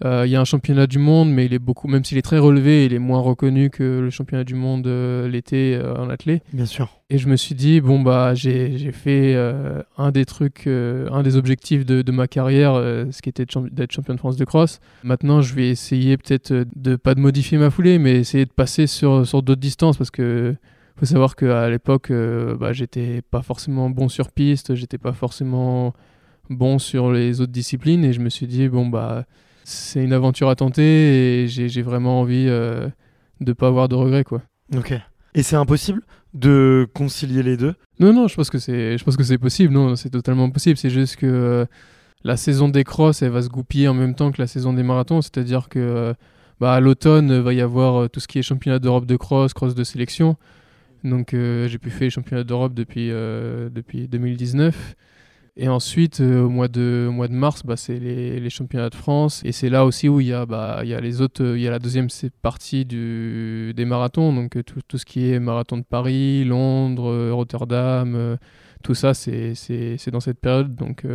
Euh, 0.05 0.25
Il 0.27 0.31
y 0.31 0.37
a 0.37 0.41
un 0.41 0.45
championnat 0.45 0.87
du 0.87 0.99
monde, 0.99 1.31
mais 1.31 1.47
il 1.47 1.55
est 1.55 1.59
beaucoup, 1.59 1.89
même 1.89 2.05
s'il 2.05 2.19
est 2.19 2.23
très 2.23 2.39
relevé, 2.39 2.85
il 2.85 2.93
est 2.93 2.99
moins 2.99 3.21
reconnu 3.21 3.71
que 3.71 4.01
le 4.01 4.11
championnat 4.11 4.45
du 4.45 4.55
monde 4.55 4.87
euh, 4.87 5.29
l'été 5.29 5.75
euh, 5.77 5.95
en 5.97 6.11
athlée. 6.11 6.43
Bien 6.53 6.67
sûr. 6.67 7.01
Et 7.11 7.19
je 7.19 7.29
me 7.29 7.37
suis 7.37 7.55
dit, 7.55 7.81
bon, 7.81 8.01
bah, 8.01 8.35
j'ai 8.35 8.77
j'ai 8.77 8.93
fait 8.93 9.35
euh, 9.35 9.83
un 9.97 10.11
des 10.11 10.25
trucs, 10.25 10.67
un 10.67 11.23
des 11.23 11.37
objectifs 11.37 11.87
de, 11.87 12.03
de 12.03 12.13
ma 12.13 12.29
carrière, 12.29 12.75
ce 12.75 13.23
qui 13.23 13.29
était 13.29 13.47
d'être 13.71 13.93
champion 13.93 14.15
de 14.15 14.19
France 14.19 14.37
de 14.37 14.45
cross. 14.45 14.81
Maintenant, 15.03 15.41
je 15.41 15.55
vais 15.55 15.69
essayer 15.69 16.17
peut-être 16.17 16.53
de, 16.75 16.97
pas 16.97 17.15
de 17.15 17.21
modifier 17.21 17.59
ma 17.59 17.71
foulée, 17.71 17.99
mais 17.99 18.13
essayer 18.17 18.45
de 18.45 18.53
passer 18.53 18.87
sur, 18.87 19.27
sur 19.27 19.43
d'autres 19.43 19.61
distances 19.61 19.97
parce 19.97 20.11
que 20.11 20.55
faut 20.97 21.07
savoir 21.07 21.35
qu'à 21.37 21.69
l'époque, 21.69 22.13
bah, 22.59 22.73
j'étais 22.73 23.23
pas 23.23 23.43
forcément 23.43 23.91
bon 23.91 24.09
sur 24.09 24.31
piste, 24.33 24.75
j'étais 24.75 24.99
pas 24.99 25.13
forcément 25.13 25.93
bon 26.51 26.79
sur 26.79 27.13
les 27.13 27.41
autres 27.41 27.53
disciplines 27.53 28.05
et 28.05 28.13
je 28.13 28.21
me 28.21 28.29
suis 28.29 28.47
dit, 28.47 28.69
bon, 28.69 28.87
bah, 28.87 29.25
c'est 29.65 30.03
une 30.03 30.13
aventure 30.13 30.49
à 30.49 30.55
tenter 30.55 31.43
et 31.43 31.49
j'ai 31.49 31.83
vraiment 31.83 32.21
envie 32.21 32.47
euh, 32.49 32.89
de 33.41 33.53
pas 33.53 33.67
avoir 33.67 33.89
de 33.89 33.95
regrets, 33.95 34.25
quoi. 34.25 34.43
Ok. 34.77 34.95
Et 35.35 35.43
c'est 35.43 35.57
impossible 35.57 36.03
de 36.33 36.89
concilier 36.95 37.43
les 37.43 37.57
deux? 37.57 37.75
Non, 37.99 38.13
non, 38.13 38.29
je 38.29 38.35
pense 38.35 38.51
que 38.51 38.59
c'est, 38.59 38.99
je 38.99 39.05
pense 39.05 39.17
que 39.17 39.25
c'est 39.25 39.39
possible. 39.39 39.73
Non, 39.73 39.97
c'est 39.97 40.11
totalement 40.11 40.51
possible. 40.51 40.77
C'est 40.77 40.91
juste 40.91 41.17
que 41.17 41.27
euh, 41.27 41.65
la 42.25 42.37
saison 42.37 42.69
des 42.69 42.85
crosses, 42.85 43.23
elle 43.23 43.31
va 43.31 43.43
se 43.43 43.49
goupiller 43.49 43.87
en 43.87 43.95
même 43.95 44.15
temps 44.15 44.33
que 44.33 44.41
la 44.41 44.47
saison 44.47 44.73
des 44.73 44.83
marathons. 44.83 45.23
C'est-à-dire 45.23 45.69
que 45.69 45.79
euh, 45.79 46.15
bah, 46.59 46.75
à 46.75 46.81
l'automne, 46.81 47.39
va 47.39 47.53
y 47.53 47.61
avoir 47.61 48.03
euh, 48.03 48.09
tout 48.09 48.21
ce 48.21 48.27
qui 48.27 48.39
est 48.39 48.43
championnat 48.43 48.79
d'Europe 48.79 49.07
de 49.07 49.17
cross, 49.17 49.53
cross 49.53 49.75
de 49.75 49.85
sélection. 49.85 50.37
Donc 51.05 51.35
euh, 51.35 51.69
j'ai 51.69 51.79
pu 51.79 51.91
faire 51.91 52.03
les 52.03 52.11
championnats 52.11 52.45
d'Europe 52.45 52.73
depuis, 52.75 53.09
depuis 53.09 54.09
2019. 54.09 54.97
Et 55.57 55.69
ensuite, 55.69 56.21
euh, 56.21 56.43
au, 56.43 56.49
mois 56.49 56.67
de, 56.67 57.09
mois 57.13 57.29
de 57.29 57.33
mars, 57.33 57.63
bah, 57.65 57.77
c'est 57.77 58.01
les, 58.01 58.41
les 58.41 58.51
championnats 58.51 58.91
de 58.91 58.95
France. 58.97 59.41
Et 59.45 59.53
c'est 59.53 59.69
là 59.69 59.85
aussi 59.85 60.09
où 60.09 60.21
il 60.21 60.27
y 60.27 60.33
a, 60.33 60.47
bah, 60.47 60.83
y 60.85 60.95
a 60.95 61.01
les 61.01 61.21
autres, 61.21 61.55
il 61.57 61.63
y 61.63 61.69
a 61.69 61.71
la 61.71 61.79
deuxième 61.79 62.09
partie 62.43 62.85
du, 62.85 63.73
des 63.77 63.85
marathons. 63.85 64.33
Donc 64.33 64.57
euh, 64.57 64.65
tout, 64.65 64.81
tout 64.89 64.99
ce 64.99 65.05
qui 65.05 65.31
est 65.31 65.39
marathon 65.39 65.79
de 65.79 65.85
Paris, 65.85 66.45
Londres, 66.45 67.09
euh, 67.09 67.33
Rotterdam, 67.33 68.37
tout 68.83 68.95
ça, 68.95 69.15
c'est 69.15 70.11
dans 70.11 70.21
cette 70.21 70.41
période. 70.41 70.75
Donc 70.75 71.07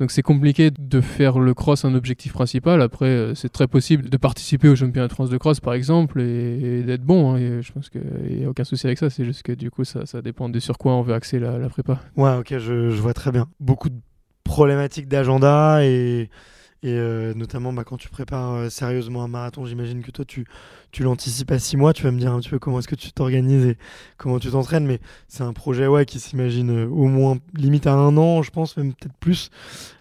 donc 0.00 0.10
c'est 0.10 0.22
compliqué 0.22 0.70
de 0.76 1.00
faire 1.00 1.38
le 1.38 1.54
cross 1.54 1.84
un 1.84 1.94
objectif 1.94 2.32
principal. 2.32 2.82
Après, 2.82 3.06
euh, 3.06 3.34
c'est 3.34 3.48
très 3.50 3.66
possible 3.66 4.08
de 4.08 4.16
participer 4.16 4.68
au 4.68 4.76
championnat 4.76 5.08
de 5.08 5.12
France 5.12 5.30
de 5.30 5.38
cross, 5.38 5.60
par 5.60 5.74
exemple, 5.74 6.20
et, 6.20 6.82
d'être 6.82 7.02
bon. 7.04 7.34
hein. 7.34 7.38
Et 7.38 7.62
je 7.62 7.72
pense 7.72 7.88
qu'il 7.90 8.02
n'y 8.38 8.44
a 8.44 8.48
aucun 8.48 8.64
souci 8.64 8.86
avec 8.86 8.98
ça. 8.98 9.10
C'est 9.10 9.24
juste 9.24 9.42
que 9.42 9.52
du 9.52 9.70
coup, 9.70 9.84
ça, 9.84 10.06
ça 10.06 10.22
dépend 10.22 10.48
de 10.48 10.58
sur 10.58 10.78
quoi 10.78 10.94
on 10.94 11.02
veut 11.02 11.14
axer 11.14 11.38
la, 11.38 11.58
la 11.58 11.68
prépa. 11.68 12.00
Ouais, 12.16 12.36
ok, 12.36 12.58
je, 12.58 12.90
je 12.90 13.00
vois 13.00 13.14
très 13.14 13.30
bien. 13.30 13.46
Beaucoup 13.60 13.88
de 13.88 13.98
problématiques 14.42 15.08
d'agenda 15.08 15.84
et, 15.84 16.28
et 16.84 16.98
euh, 16.98 17.32
notamment 17.32 17.72
bah, 17.72 17.82
quand 17.82 17.96
tu 17.96 18.10
prépares 18.10 18.52
euh, 18.52 18.68
sérieusement 18.68 19.24
un 19.24 19.28
marathon, 19.28 19.64
j'imagine 19.64 20.02
que 20.02 20.10
toi 20.10 20.26
tu, 20.26 20.44
l'anticipes 21.00 21.50
à 21.50 21.58
six 21.58 21.78
mois. 21.78 21.94
Tu 21.94 22.02
vas 22.02 22.10
me 22.10 22.18
dire 22.18 22.30
un 22.30 22.40
petit 22.40 22.50
peu 22.50 22.58
comment 22.58 22.78
est-ce 22.78 22.88
que 22.88 22.94
tu 22.94 23.10
t'organises 23.10 23.64
et 23.64 23.78
comment 24.18 24.38
tu 24.38 24.50
t'entraînes, 24.50 24.84
mais 24.84 25.00
c'est 25.26 25.44
un 25.44 25.54
projet 25.54 25.86
ouais, 25.86 26.04
qui 26.04 26.20
s'imagine 26.20 26.70
euh, 26.70 26.86
au 26.86 27.06
moins 27.06 27.38
limite 27.54 27.86
à 27.86 27.94
un 27.94 28.14
an, 28.18 28.42
je 28.42 28.50
pense, 28.50 28.76
même 28.76 28.92
peut-être 28.92 29.16
plus. 29.18 29.48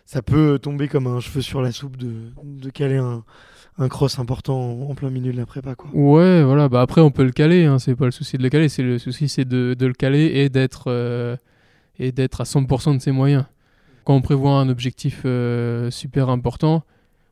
Ça 0.06 0.22
peut 0.22 0.60
tomber 0.62 0.90
comme 0.90 1.08
un 1.08 1.22
cheveu 1.22 1.40
sur 1.40 1.62
la 1.62 1.72
soupe 1.72 1.96
de, 1.96 2.70
caler 2.70 2.98
un, 2.98 3.24
cross 3.88 4.20
important 4.20 4.90
en, 4.90 4.94
plein 4.94 5.10
milieu 5.10 5.32
de 5.32 5.38
la 5.38 5.46
prépa. 5.46 5.76
Quoi. 5.76 5.90
Ouais, 5.94 6.44
voilà. 6.44 6.68
Bah 6.68 6.82
après, 6.82 7.00
on 7.00 7.12
peut 7.12 7.24
le 7.24 7.32
caler. 7.32 7.64
Hein. 7.64 7.80
C'est 7.80 7.96
pas 7.96 8.06
le 8.06 8.12
souci 8.12 8.38
de 8.38 8.44
le 8.44 8.50
caler. 8.50 8.68
C'est 8.68 8.84
le 8.84 9.00
souci, 9.00 9.30
c'est 9.30 9.46
de, 9.46 9.74
le 9.80 9.94
caler 9.94 10.26
et 10.36 10.50
d'être 10.50 11.40
et 11.98 12.12
d'être 12.12 12.42
à 12.42 12.44
100% 12.44 12.98
de 12.98 13.02
ses 13.02 13.12
moyens. 13.12 13.46
Quand 14.04 14.16
on 14.16 14.22
prévoit 14.22 14.52
un 14.60 14.70
objectif 14.70 15.22
euh, 15.26 15.90
super 15.92 16.30
important, 16.30 16.84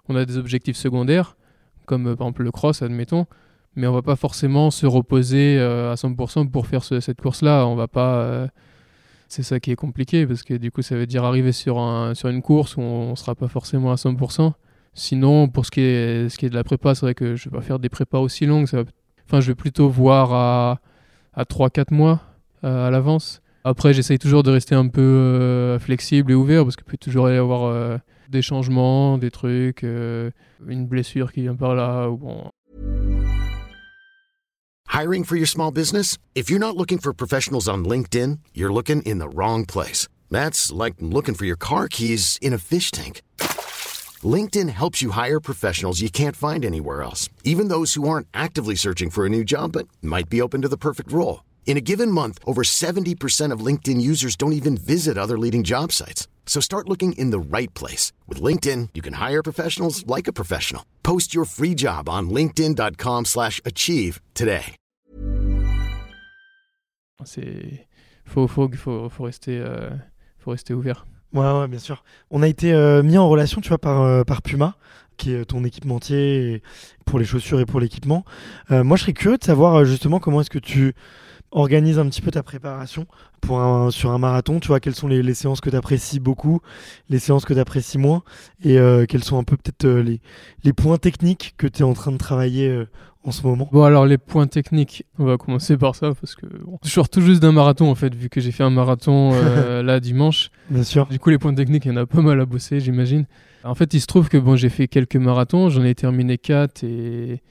on 0.07 0.15
a 0.15 0.25
des 0.25 0.37
objectifs 0.37 0.77
secondaires, 0.77 1.35
comme 1.85 2.07
euh, 2.07 2.15
par 2.15 2.27
exemple 2.27 2.43
le 2.43 2.51
cross, 2.51 2.81
admettons, 2.81 3.25
mais 3.75 3.87
on 3.87 3.93
va 3.93 4.01
pas 4.01 4.15
forcément 4.15 4.71
se 4.71 4.85
reposer 4.85 5.57
euh, 5.59 5.91
à 5.91 5.95
100% 5.95 6.49
pour 6.49 6.67
faire 6.67 6.83
ce- 6.83 6.99
cette 6.99 7.21
course-là. 7.21 7.65
On 7.67 7.75
va 7.75 7.87
pas. 7.87 8.47
c'est 9.27 9.43
ça 9.43 9.59
qui 9.59 9.71
est 9.71 9.75
compliqué 9.75 10.25
parce 10.27 10.43
que 10.43 10.53
du 10.53 10.71
coup, 10.71 10.81
ça 10.81 10.95
veut 10.95 11.05
dire 11.07 11.23
arriver 11.23 11.51
sur, 11.53 11.79
un, 11.79 12.13
sur 12.15 12.29
une 12.29 12.41
course 12.41 12.75
où 12.77 12.81
on, 12.81 13.15
sera 13.15 13.35
pas 13.35 13.47
forcément 13.47 13.91
à 13.91 13.95
100%. 13.95 14.53
Sinon, 14.93 15.47
pour 15.47 15.65
ce 15.65 15.71
qui 15.71 15.79
est, 15.81 16.49
de 16.49 16.55
la 16.55 16.63
prépa, 16.65 16.95
c'est 16.95 17.05
vrai 17.05 17.15
que 17.15 17.35
je 17.37 17.49
vais 17.49 17.55
pas 17.55 17.61
faire 17.61 17.79
des 17.79 17.87
prépas 17.89 18.19
aussi 18.19 18.45
longues. 18.45 18.67
Ça 18.67 18.83
Enfin, 19.25 19.39
je 19.39 19.47
vais 19.47 19.55
plutôt 19.55 19.87
voir 19.87 20.33
à, 20.33 20.79
à 21.33 21.43
3-4 21.45 21.93
mois 21.93 22.19
à 22.63 22.89
l'avance. 22.91 23.41
Après, 23.63 23.93
j'essaye 23.93 24.17
toujours 24.17 24.41
de 24.43 24.51
rester 24.51 24.73
un 24.73 24.87
peu 24.87 25.01
euh, 25.01 25.79
flexible 25.79 26.31
et 26.31 26.35
ouvert 26.35 26.63
parce 26.63 26.75
qu'il 26.75 26.85
peut 26.85 26.97
toujours 26.97 27.29
y 27.29 27.37
avoir 27.37 27.65
euh, 27.65 27.97
des 28.29 28.41
changements, 28.41 29.19
des 29.19 29.29
trucs, 29.29 29.83
euh, 29.83 30.31
une 30.67 30.87
blessure 30.87 31.31
qui 31.31 31.41
vient 31.41 31.55
par 31.55 31.75
là. 31.75 32.09
Hiring 34.87 35.23
for 35.23 35.37
your 35.37 35.47
small 35.47 35.71
business? 35.71 36.17
If 36.35 36.49
you're 36.49 36.59
not 36.59 36.75
looking 36.75 36.99
for 36.99 37.13
professionals 37.13 37.69
on 37.69 37.85
LinkedIn, 37.85 38.39
you're 38.53 38.73
looking 38.73 39.01
in 39.03 39.19
the 39.19 39.29
wrong 39.33 39.65
place. 39.65 40.07
That's 40.29 40.71
like 40.71 40.95
looking 40.99 41.35
for 41.35 41.45
your 41.45 41.57
car 41.57 41.87
keys 41.87 42.37
in 42.41 42.53
a 42.53 42.57
fish 42.57 42.91
tank. 42.91 43.21
LinkedIn 44.23 44.69
helps 44.69 45.01
you 45.01 45.11
hire 45.11 45.39
professionals 45.39 46.01
you 46.01 46.09
can't 46.09 46.35
find 46.35 46.65
anywhere 46.65 47.03
else, 47.03 47.29
even 47.43 47.69
those 47.69 47.93
who 47.93 48.07
aren't 48.07 48.27
actively 48.33 48.75
searching 48.75 49.09
for 49.09 49.25
a 49.25 49.29
new 49.29 49.43
job 49.43 49.71
but 49.71 49.87
might 50.01 50.29
be 50.29 50.41
open 50.41 50.61
to 50.61 50.67
the 50.67 50.77
perfect 50.77 51.11
role. 51.11 51.41
In 51.65 51.77
a 51.77 51.81
given 51.81 52.11
month, 52.11 52.37
over 52.45 52.63
70% 52.63 53.53
of 53.53 53.65
LinkedIn 53.65 54.01
users 54.01 54.35
don't 54.35 54.53
even 54.53 54.75
visit 54.75 55.17
other 55.17 55.39
leading 55.39 55.63
job 55.63 55.91
sites. 55.93 56.27
So 56.45 56.59
start 56.59 56.89
looking 56.89 57.13
in 57.13 57.31
the 57.31 57.39
right 57.39 57.73
place. 57.73 58.11
With 58.27 58.41
LinkedIn, 58.41 58.89
you 58.93 59.01
can 59.01 59.13
hire 59.13 59.41
professionals 59.41 60.05
like 60.05 60.27
a 60.27 60.33
professional. 60.33 60.83
Post 61.03 61.33
your 61.33 61.45
free 61.45 61.73
job 61.73 62.09
on 62.09 62.29
linkedin.com/achieve 62.29 63.25
slash 63.25 63.61
achieve 63.63 64.19
today. 64.33 64.75
C'est 67.23 67.87
faut, 68.25 68.47
faut, 68.47 68.69
faut, 68.75 69.09
faut, 69.09 69.23
rester, 69.23 69.59
euh, 69.59 69.91
faut 70.39 70.51
rester 70.51 70.73
ouvert. 70.73 71.05
Ouais, 71.33 71.51
ouais, 71.51 71.67
bien 71.67 71.79
sûr. 71.79 72.03
On 72.29 72.41
a 72.41 72.47
été 72.47 72.73
euh, 72.73 73.03
mis 73.03 73.17
en 73.17 73.29
relation, 73.29 73.61
tu 73.61 73.69
vois, 73.69 73.77
par, 73.77 74.01
euh, 74.01 74.23
par 74.23 74.41
Puma, 74.41 74.75
qui 75.17 75.33
est 75.33 75.45
ton 75.45 75.63
équipementier 75.63 76.61
pour 77.05 77.19
les 77.19 77.25
chaussures 77.25 77.59
et 77.59 77.65
pour 77.65 77.79
l'équipement. 77.79 78.25
Euh, 78.71 78.83
moi, 78.83 78.97
je 78.97 79.03
serais 79.03 79.13
curieux 79.13 79.37
de 79.37 79.43
savoir 79.43 79.75
euh, 79.75 79.85
justement 79.85 80.19
comment 80.19 80.41
est-ce 80.41 80.49
que 80.49 80.59
tu 80.59 80.93
organises 81.51 81.99
un 81.99 82.07
petit 82.07 82.21
peu 82.21 82.31
ta 82.31 82.43
préparation 82.43 83.05
pour 83.41 83.59
un, 83.59 83.91
sur 83.91 84.11
un 84.11 84.17
marathon. 84.17 84.59
Tu 84.59 84.69
vois, 84.69 84.79
quelles 84.79 84.95
sont 84.95 85.07
les, 85.07 85.21
les 85.21 85.33
séances 85.33 85.61
que 85.61 85.69
tu 85.69 85.75
apprécies 85.75 86.19
beaucoup, 86.19 86.61
les 87.09 87.19
séances 87.19 87.45
que 87.45 87.53
tu 87.53 87.59
apprécies 87.59 87.97
moins, 87.97 88.23
et 88.63 88.79
euh, 88.79 89.05
quels 89.05 89.23
sont 89.23 89.37
un 89.37 89.43
peu 89.43 89.57
peut-être 89.57 89.85
euh, 89.85 90.01
les, 90.01 90.21
les 90.63 90.73
points 90.73 90.97
techniques 90.97 91.53
que 91.57 91.67
tu 91.67 91.79
es 91.79 91.85
en 91.85 91.93
train 91.93 92.11
de 92.11 92.17
travailler 92.17 92.67
euh, 92.69 92.87
en 93.23 93.31
ce 93.31 93.43
moment? 93.43 93.69
Bon, 93.71 93.83
alors 93.83 94.05
les 94.05 94.17
points 94.17 94.47
techniques, 94.47 95.05
on 95.19 95.25
va 95.25 95.37
commencer 95.37 95.77
par 95.77 95.95
ça 95.95 96.13
parce 96.13 96.35
que 96.35 96.45
bon, 96.45 96.79
je 96.83 96.89
sors 96.89 97.09
tout 97.09 97.21
juste 97.21 97.41
d'un 97.41 97.51
marathon 97.51 97.89
en 97.89 97.95
fait, 97.95 98.15
vu 98.15 98.29
que 98.29 98.39
j'ai 98.41 98.51
fait 98.51 98.63
un 98.63 98.69
marathon 98.69 99.31
là 99.83 99.99
dimanche. 99.99 100.49
Bien 100.69 100.83
sûr. 100.83 101.07
Du 101.07 101.19
coup, 101.19 101.29
les 101.29 101.37
points 101.37 101.53
techniques, 101.53 101.85
il 101.85 101.89
y 101.89 101.91
en 101.91 101.97
a 101.97 102.05
pas 102.05 102.21
mal 102.21 102.39
à 102.39 102.45
bosser, 102.45 102.79
j'imagine. 102.79 103.25
En 103.63 103.75
fait, 103.75 103.93
il 103.93 104.01
se 104.01 104.07
trouve 104.07 104.29
que 104.29 104.37
bon, 104.37 104.55
j'ai 104.55 104.69
fait 104.69 104.87
quelques 104.87 105.17
marathons, 105.17 105.69
j'en 105.69 105.83
ai 105.83 105.93
terminé 105.93 106.37
quatre 106.37 106.83
et, 106.83 107.41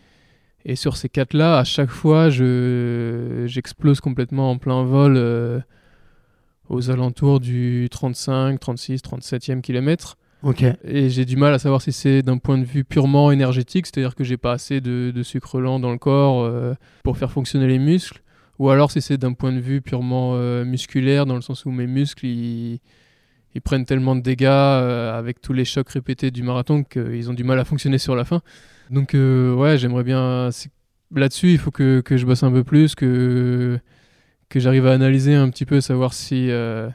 et 0.64 0.76
sur 0.76 0.96
ces 0.96 1.08
quatre-là, 1.08 1.58
à 1.58 1.64
chaque 1.64 1.90
fois, 1.90 2.30
je, 2.30 3.44
j'explose 3.46 4.00
complètement 4.00 4.50
en 4.50 4.58
plein 4.58 4.84
vol 4.84 5.14
euh, 5.16 5.60
aux 6.68 6.90
alentours 6.90 7.40
du 7.40 7.88
35, 7.90 8.60
36, 8.60 9.00
37e 9.02 9.60
kilomètre. 9.60 10.16
Ok. 10.42 10.64
Et 10.84 11.10
j'ai 11.10 11.24
du 11.24 11.36
mal 11.36 11.52
à 11.52 11.58
savoir 11.58 11.82
si 11.82 11.92
c'est 11.92 12.22
d'un 12.22 12.38
point 12.38 12.56
de 12.56 12.64
vue 12.64 12.84
purement 12.84 13.30
énergétique, 13.30 13.86
c'est-à-dire 13.86 14.14
que 14.14 14.24
j'ai 14.24 14.36
pas 14.36 14.52
assez 14.52 14.80
de, 14.80 15.12
de 15.14 15.22
sucre 15.22 15.60
lent 15.60 15.80
dans 15.80 15.92
le 15.92 15.98
corps 15.98 16.42
euh, 16.42 16.74
pour 17.02 17.18
faire 17.18 17.30
fonctionner 17.30 17.66
les 17.66 17.78
muscles, 17.78 18.22
ou 18.58 18.70
alors 18.70 18.90
si 18.90 19.02
c'est 19.02 19.18
d'un 19.18 19.32
point 19.34 19.52
de 19.52 19.60
vue 19.60 19.82
purement 19.82 20.32
euh, 20.34 20.64
musculaire, 20.64 21.26
dans 21.26 21.34
le 21.34 21.42
sens 21.42 21.66
où 21.66 21.70
mes 21.70 21.86
muscles 21.86 22.26
ils, 22.26 22.80
ils 23.54 23.60
prennent 23.60 23.84
tellement 23.84 24.16
de 24.16 24.20
dégâts 24.20 24.44
euh, 24.46 25.18
avec 25.18 25.40
tous 25.40 25.52
les 25.52 25.64
chocs 25.64 25.88
répétés 25.90 26.30
du 26.30 26.42
marathon 26.42 26.84
qu'ils 26.84 27.28
ont 27.30 27.34
du 27.34 27.44
mal 27.44 27.58
à 27.58 27.64
fonctionner 27.64 27.98
sur 27.98 28.16
la 28.16 28.24
fin. 28.24 28.40
Donc 28.90 29.14
euh, 29.14 29.54
ouais, 29.54 29.78
j'aimerais 29.78 30.02
bien 30.04 30.50
là-dessus, 31.14 31.52
il 31.52 31.58
faut 31.58 31.70
que, 31.70 32.00
que 32.00 32.16
je 32.16 32.26
bosse 32.26 32.42
un 32.42 32.50
peu 32.50 32.64
plus, 32.64 32.94
que 32.94 33.78
que 34.48 34.60
j'arrive 34.60 34.86
à 34.86 34.92
analyser 34.92 35.34
un 35.34 35.50
petit 35.50 35.66
peu, 35.66 35.80
savoir 35.80 36.14
si 36.14 36.50
euh, 36.50 36.90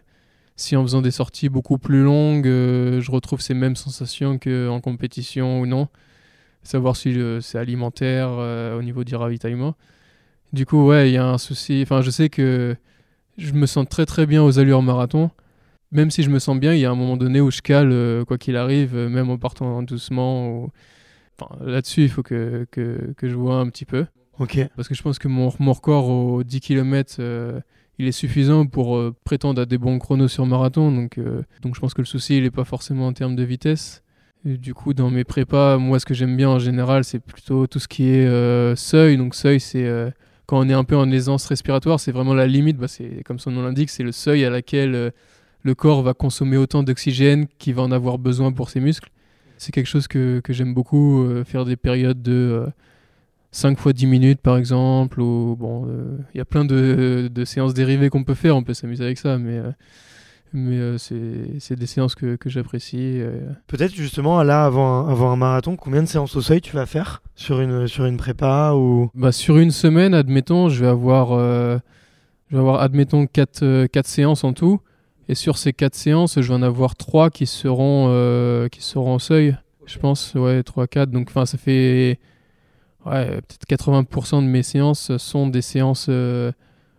si 0.58 0.76
en 0.78 0.84
faisant 0.84 1.02
des 1.02 1.12
sorties 1.12 1.50
beaucoup 1.50 1.78
plus 1.80 2.04
longues, 2.04 2.48
euh, 2.48 3.02
je 3.02 3.12
retrouve 3.12 3.42
ces 3.42 3.54
mêmes 3.56 3.76
sensations 3.78 4.40
qu'en 4.40 4.82
compétition 4.82 5.62
ou 5.62 5.66
non. 5.68 5.90
Savoir 6.64 6.96
si 6.98 7.16
c'est 7.42 7.60
alimentaire 7.60 8.32
au 8.78 8.82
niveau 8.84 9.04
du 9.04 9.16
ravitaillement. 9.16 9.76
Du 10.54 10.66
coup, 10.66 10.88
ouais, 10.88 11.10
il 11.12 11.14
y 11.14 11.18
a 11.18 11.26
un 11.26 11.38
souci. 11.40 11.82
Enfin, 11.84 12.02
je 12.02 12.12
sais 12.12 12.30
que 12.30 12.76
je 13.38 13.54
me 13.54 13.66
sens 13.68 13.88
très 13.90 14.06
très 14.06 14.26
bien 14.26 14.44
aux 14.44 14.60
allures 14.60 14.82
marathon. 14.84 15.32
Même 15.92 16.12
si 16.12 16.24
je 16.24 16.30
me 16.32 16.40
sens 16.40 16.60
bien, 16.60 16.74
il 16.74 16.82
y 16.82 16.86
a 16.86 16.92
un 16.92 16.96
moment 16.96 17.18
donné 17.18 17.42
où 17.42 17.52
je 17.52 17.62
cale, 17.62 18.26
quoi 18.28 18.38
qu'il 18.38 18.58
arrive, 18.58 18.96
même 18.96 19.30
en 19.30 19.38
partant 19.38 19.84
doucement. 19.84 20.50
ou- 20.50 20.72
Enfin, 21.40 21.56
Là-dessus, 21.66 22.04
il 22.04 22.10
faut 22.10 22.24
que, 22.24 22.66
que, 22.72 23.14
que 23.18 23.28
je 23.28 23.36
vois 23.36 23.56
un 23.56 23.70
petit 23.70 23.86
peu. 23.86 24.06
Ok. 24.40 24.60
Parce 24.76 24.88
que 24.88 24.96
je 24.96 25.02
pense 25.02 25.20
que 25.20 25.28
mon, 25.28 25.52
mon 25.60 25.74
record 25.74 26.10
aux 26.10 26.44
10 26.44 26.60
km, 26.60 27.20
il 27.98 28.08
est 28.08 28.12
suffisant 28.12 28.66
pour 28.66 28.98
euh, 28.98 29.16
prétendre 29.24 29.62
à 29.62 29.66
des 29.66 29.78
bons 29.78 30.00
chronos 30.00 30.28
sur 30.28 30.46
marathon. 30.46 30.92
Donc, 30.92 31.18
euh, 31.18 31.44
donc 31.62 31.76
je 31.76 31.80
pense 31.80 31.94
que 31.94 32.02
le 32.02 32.06
souci, 32.06 32.38
il 32.38 32.44
n'est 32.44 32.52
pas 32.52 32.66
forcément 32.66 33.08
en 33.08 33.14
termes 33.14 33.36
de 33.36 33.44
vitesse. 33.44 34.04
Et 34.46 34.58
du 34.58 34.74
coup, 34.74 34.94
dans 34.94 35.10
mes 35.10 35.24
prépas, 35.24 35.78
moi, 35.78 36.00
ce 36.00 36.06
que 36.06 36.14
j'aime 36.14 36.36
bien 36.36 36.50
en 36.50 36.60
général, 36.60 37.04
c'est 37.04 37.20
plutôt 37.20 37.68
tout 37.68 37.80
ce 37.80 37.88
qui 37.88 38.10
est 38.10 38.28
euh, 38.28 38.76
seuil. 38.76 39.18
Donc, 39.18 39.34
seuil, 39.34 39.60
c'est 39.60 39.90
quand 40.46 40.60
on 40.60 40.70
est 40.70 40.74
un 40.74 40.84
peu 40.84 40.96
en 40.96 41.10
aisance 41.10 41.46
respiratoire, 41.48 42.00
c'est 42.00 42.12
vraiment 42.12 42.36
la 42.36 42.46
limite. 42.46 42.78
Bah, 42.78 42.88
c'est 42.88 43.24
comme 43.24 43.40
son 43.40 43.52
nom 43.52 43.64
l'indique, 43.64 43.90
c'est 43.90 44.04
le 44.04 44.12
seuil 44.12 44.46
à 44.46 44.50
laquelle 44.50 45.14
le 45.64 45.76
corps 45.76 46.04
va 46.04 46.14
consommer 46.14 46.58
autant 46.58 46.84
d'oxygène 46.84 47.48
qu'il 47.58 47.74
va 47.74 47.82
en 47.82 47.92
avoir 47.92 48.20
besoin 48.20 48.52
pour 48.52 48.70
ses 48.70 48.82
muscles. 48.82 49.10
C'est 49.58 49.72
quelque 49.72 49.88
chose 49.88 50.08
que, 50.08 50.40
que 50.40 50.54
j'aime 50.54 50.74
beaucoup, 50.74 51.24
euh, 51.24 51.44
faire 51.44 51.66
des 51.66 51.76
périodes 51.76 52.22
de 52.22 52.32
euh, 52.32 52.68
5 53.52 53.80
fois 53.80 53.94
10 53.94 54.08
minutes 54.08 54.42
par 54.42 54.58
exemple. 54.58 55.22
Ou 55.22 55.56
bon, 55.58 55.86
euh, 55.88 56.18
il 56.34 56.38
y 56.38 56.42
a 56.42 56.46
plein 56.46 56.66
de, 56.66 57.30
de 57.34 57.46
séances 57.46 57.74
dérivées 57.74 58.10
qu'on 58.10 58.24
peut 58.24 58.34
faire, 58.34 58.56
on 58.56 58.64
peut 58.64 58.74
s'amuser 58.74 59.04
avec 59.04 59.18
ça, 59.18 59.38
mais, 59.38 59.58
euh, 59.58 59.72
mais 60.54 60.98
c'est 60.98 61.76
des 61.76 61.86
séances 61.86 62.16
que, 62.16 62.36
que 62.36 62.50
j'apprécie. 62.50 63.22
Peut-être 63.68 63.94
justement, 63.94 64.42
là, 64.44 64.66
avant 64.66 65.06
un, 65.06 65.10
avant 65.10 65.32
un 65.32 65.36
marathon, 65.36 65.76
combien 65.76 66.04
de 66.04 66.08
séances 66.08 66.36
au 66.36 66.42
seuil 66.42 66.62
tu 66.62 66.76
vas 66.76 66.86
faire 66.86 67.22
sur 67.36 67.62
une, 67.62 67.88
sur 67.88 68.06
une 68.06 68.18
prépa 68.18 68.74
ou... 68.74 69.10
Bah, 69.16 69.32
sur 69.32 69.58
une 69.58 69.72
semaine, 69.72 70.14
admettons, 70.14 70.70
je 70.70 70.82
vais 70.82 70.90
avoir, 70.90 71.30
je 71.30 72.56
vais 72.56 72.60
avoir 72.60 72.82
admettons, 72.82 73.26
4, 73.28 73.88
séances 74.06 74.44
en 74.44 74.54
tout. 74.54 74.80
Et 75.28 75.36
sur 75.36 75.58
ces 75.58 75.74
4 75.74 75.96
séances, 75.96 76.40
je 76.40 76.48
vais 76.48 76.54
en 76.54 76.62
avoir 76.62 76.96
3 76.96 77.30
qui 77.30 77.48
seront, 77.48 78.08
euh, 78.10 78.68
qui 78.68 78.82
seront 78.82 79.16
au 79.16 79.20
seuil. 79.20 79.56
Je 79.86 79.98
pense, 80.00 80.34
ouais, 80.36 80.62
3-4. 80.62 81.08
Donc, 81.08 81.28
enfin, 81.30 81.46
ça 81.46 81.58
fait 81.58 82.20
ouais, 83.06 83.42
peut-être 83.42 83.84
80% 83.84 84.42
de 84.42 84.48
mes 84.48 84.64
séances 84.64 85.16
sont 85.18 85.48
des 85.48 85.62
séances 85.62 86.08
euh, 86.10 86.52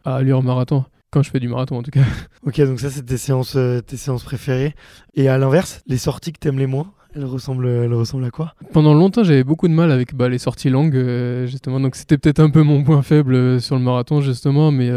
à 0.04 0.16
allure 0.16 0.42
marathon. 0.42 0.84
Quand 1.10 1.22
je 1.22 1.30
fais 1.30 1.40
du 1.40 1.48
marathon, 1.48 1.78
en 1.78 1.82
tout 1.82 1.90
cas. 1.90 2.04
Ok, 2.46 2.60
donc 2.60 2.78
ça, 2.80 2.90
c'est 2.90 3.02
tes 3.02 3.16
séances, 3.16 3.56
euh, 3.56 3.80
tes 3.80 3.96
séances 3.96 4.22
préférées. 4.22 4.74
Et 5.14 5.28
à 5.28 5.38
l'inverse, 5.38 5.80
les 5.86 5.98
sorties 5.98 6.32
que 6.32 6.38
t'aimes 6.38 6.58
les 6.58 6.66
moins, 6.66 6.92
elles 7.14 7.24
ressemblent, 7.24 7.66
elles 7.66 7.94
ressemblent 7.94 8.24
à 8.24 8.30
quoi? 8.30 8.54
Pendant 8.72 8.94
longtemps, 8.94 9.24
j'avais 9.24 9.42
beaucoup 9.42 9.66
de 9.66 9.72
mal 9.72 9.90
avec 9.90 10.14
bah, 10.14 10.28
les 10.28 10.38
sorties 10.38 10.70
longues, 10.70 10.96
euh, 10.96 11.46
justement. 11.46 11.80
Donc, 11.80 11.96
c'était 11.96 12.18
peut-être 12.18 12.40
un 12.40 12.50
peu 12.50 12.62
mon 12.62 12.84
point 12.84 13.02
faible 13.02 13.34
euh, 13.34 13.58
sur 13.58 13.76
le 13.76 13.82
marathon, 13.82 14.20
justement. 14.20 14.70
Mais, 14.70 14.90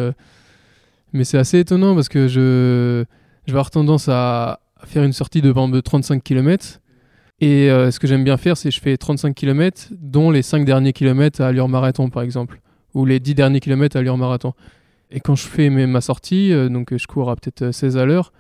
mais 1.13 1.23
c'est 1.23 1.37
assez 1.37 1.59
étonnant 1.59 1.95
parce 1.95 2.09
que 2.09 2.27
je, 2.27 3.05
je 3.49 3.53
vais 3.53 3.57
avoir 3.57 3.71
tendance 3.71 4.07
à 4.09 4.59
faire 4.85 5.03
une 5.03 5.11
sortie 5.11 5.41
de, 5.41 5.51
de 5.51 5.79
35 5.81 6.23
km. 6.23 6.79
Et 7.41 7.71
euh, 7.71 7.89
ce 7.89 7.99
que 7.99 8.05
j'aime 8.05 8.23
bien 8.23 8.37
faire, 8.37 8.55
c'est 8.55 8.69
je 8.69 8.79
fais 8.79 8.95
35 8.95 9.33
km, 9.33 9.87
dont 9.91 10.29
les 10.29 10.43
5 10.43 10.65
derniers 10.65 10.93
kilomètres 10.93 11.41
à 11.41 11.47
allure 11.47 11.67
marathon, 11.67 12.09
par 12.09 12.21
exemple. 12.21 12.61
Ou 12.93 13.05
les 13.05 13.19
10 13.19 13.33
derniers 13.33 13.59
kilomètres 13.59 13.95
à 13.95 13.99
allure 13.99 14.17
marathon. 14.17 14.53
Et 15.09 15.19
quand 15.19 15.35
je 15.35 15.47
fais 15.47 15.69
ma 15.69 16.01
sortie, 16.01 16.53
euh, 16.53 16.69
donc 16.69 16.95
je 16.95 17.07
cours 17.07 17.31
à 17.31 17.35
peut-être 17.35 17.63
euh, 17.63 17.71
16 17.71 17.97
à 17.97 18.05
l'heure, 18.05 18.31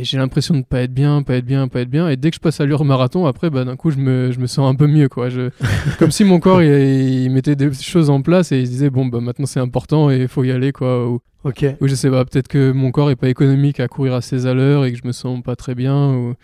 et 0.00 0.04
j'ai 0.04 0.16
l'impression 0.16 0.54
de 0.54 0.60
ne 0.60 0.64
pas 0.64 0.80
être 0.80 0.94
bien, 0.94 1.22
pas 1.22 1.34
être 1.34 1.44
bien, 1.44 1.68
pas 1.68 1.80
être 1.82 1.90
bien. 1.90 2.08
Et 2.08 2.16
dès 2.16 2.30
que 2.30 2.36
je 2.36 2.40
passe 2.40 2.58
à 2.60 2.64
l'heure 2.64 2.86
marathon, 2.86 3.26
après, 3.26 3.50
bah, 3.50 3.64
d'un 3.64 3.76
coup, 3.76 3.90
je 3.90 3.98
me, 3.98 4.32
je 4.32 4.40
me 4.40 4.46
sens 4.46 4.66
un 4.70 4.74
peu 4.74 4.86
mieux. 4.86 5.10
Quoi. 5.10 5.28
Je, 5.28 5.50
comme 5.98 6.10
si 6.10 6.24
mon 6.24 6.40
corps, 6.40 6.62
il, 6.62 6.70
il 6.70 7.30
mettait 7.30 7.54
des 7.54 7.70
choses 7.74 8.08
en 8.08 8.22
place 8.22 8.50
et 8.50 8.60
il 8.60 8.66
se 8.66 8.70
disait, 8.72 8.88
bon, 8.88 9.04
bah, 9.04 9.20
maintenant 9.20 9.44
c'est 9.44 9.60
important 9.60 10.10
et 10.10 10.22
il 10.22 10.28
faut 10.28 10.42
y 10.42 10.50
aller. 10.52 10.72
Quoi. 10.72 11.06
Ou, 11.06 11.20
Ok. 11.44 11.66
ou 11.80 11.86
je 11.86 11.94
sais 11.94 12.08
pas, 12.10 12.24
peut-être 12.24 12.48
que 12.48 12.72
mon 12.72 12.90
corps 12.92 13.10
est 13.10 13.16
pas 13.16 13.28
économique 13.28 13.78
à 13.78 13.88
courir 13.88 14.14
à 14.14 14.22
16 14.22 14.46
à 14.46 14.54
l'heure 14.54 14.86
et 14.86 14.92
que 14.92 14.98
je 14.98 15.06
me 15.06 15.12
sens 15.12 15.42
pas 15.42 15.54
très 15.54 15.74
bien. 15.74 16.14
Ou... 16.14 16.34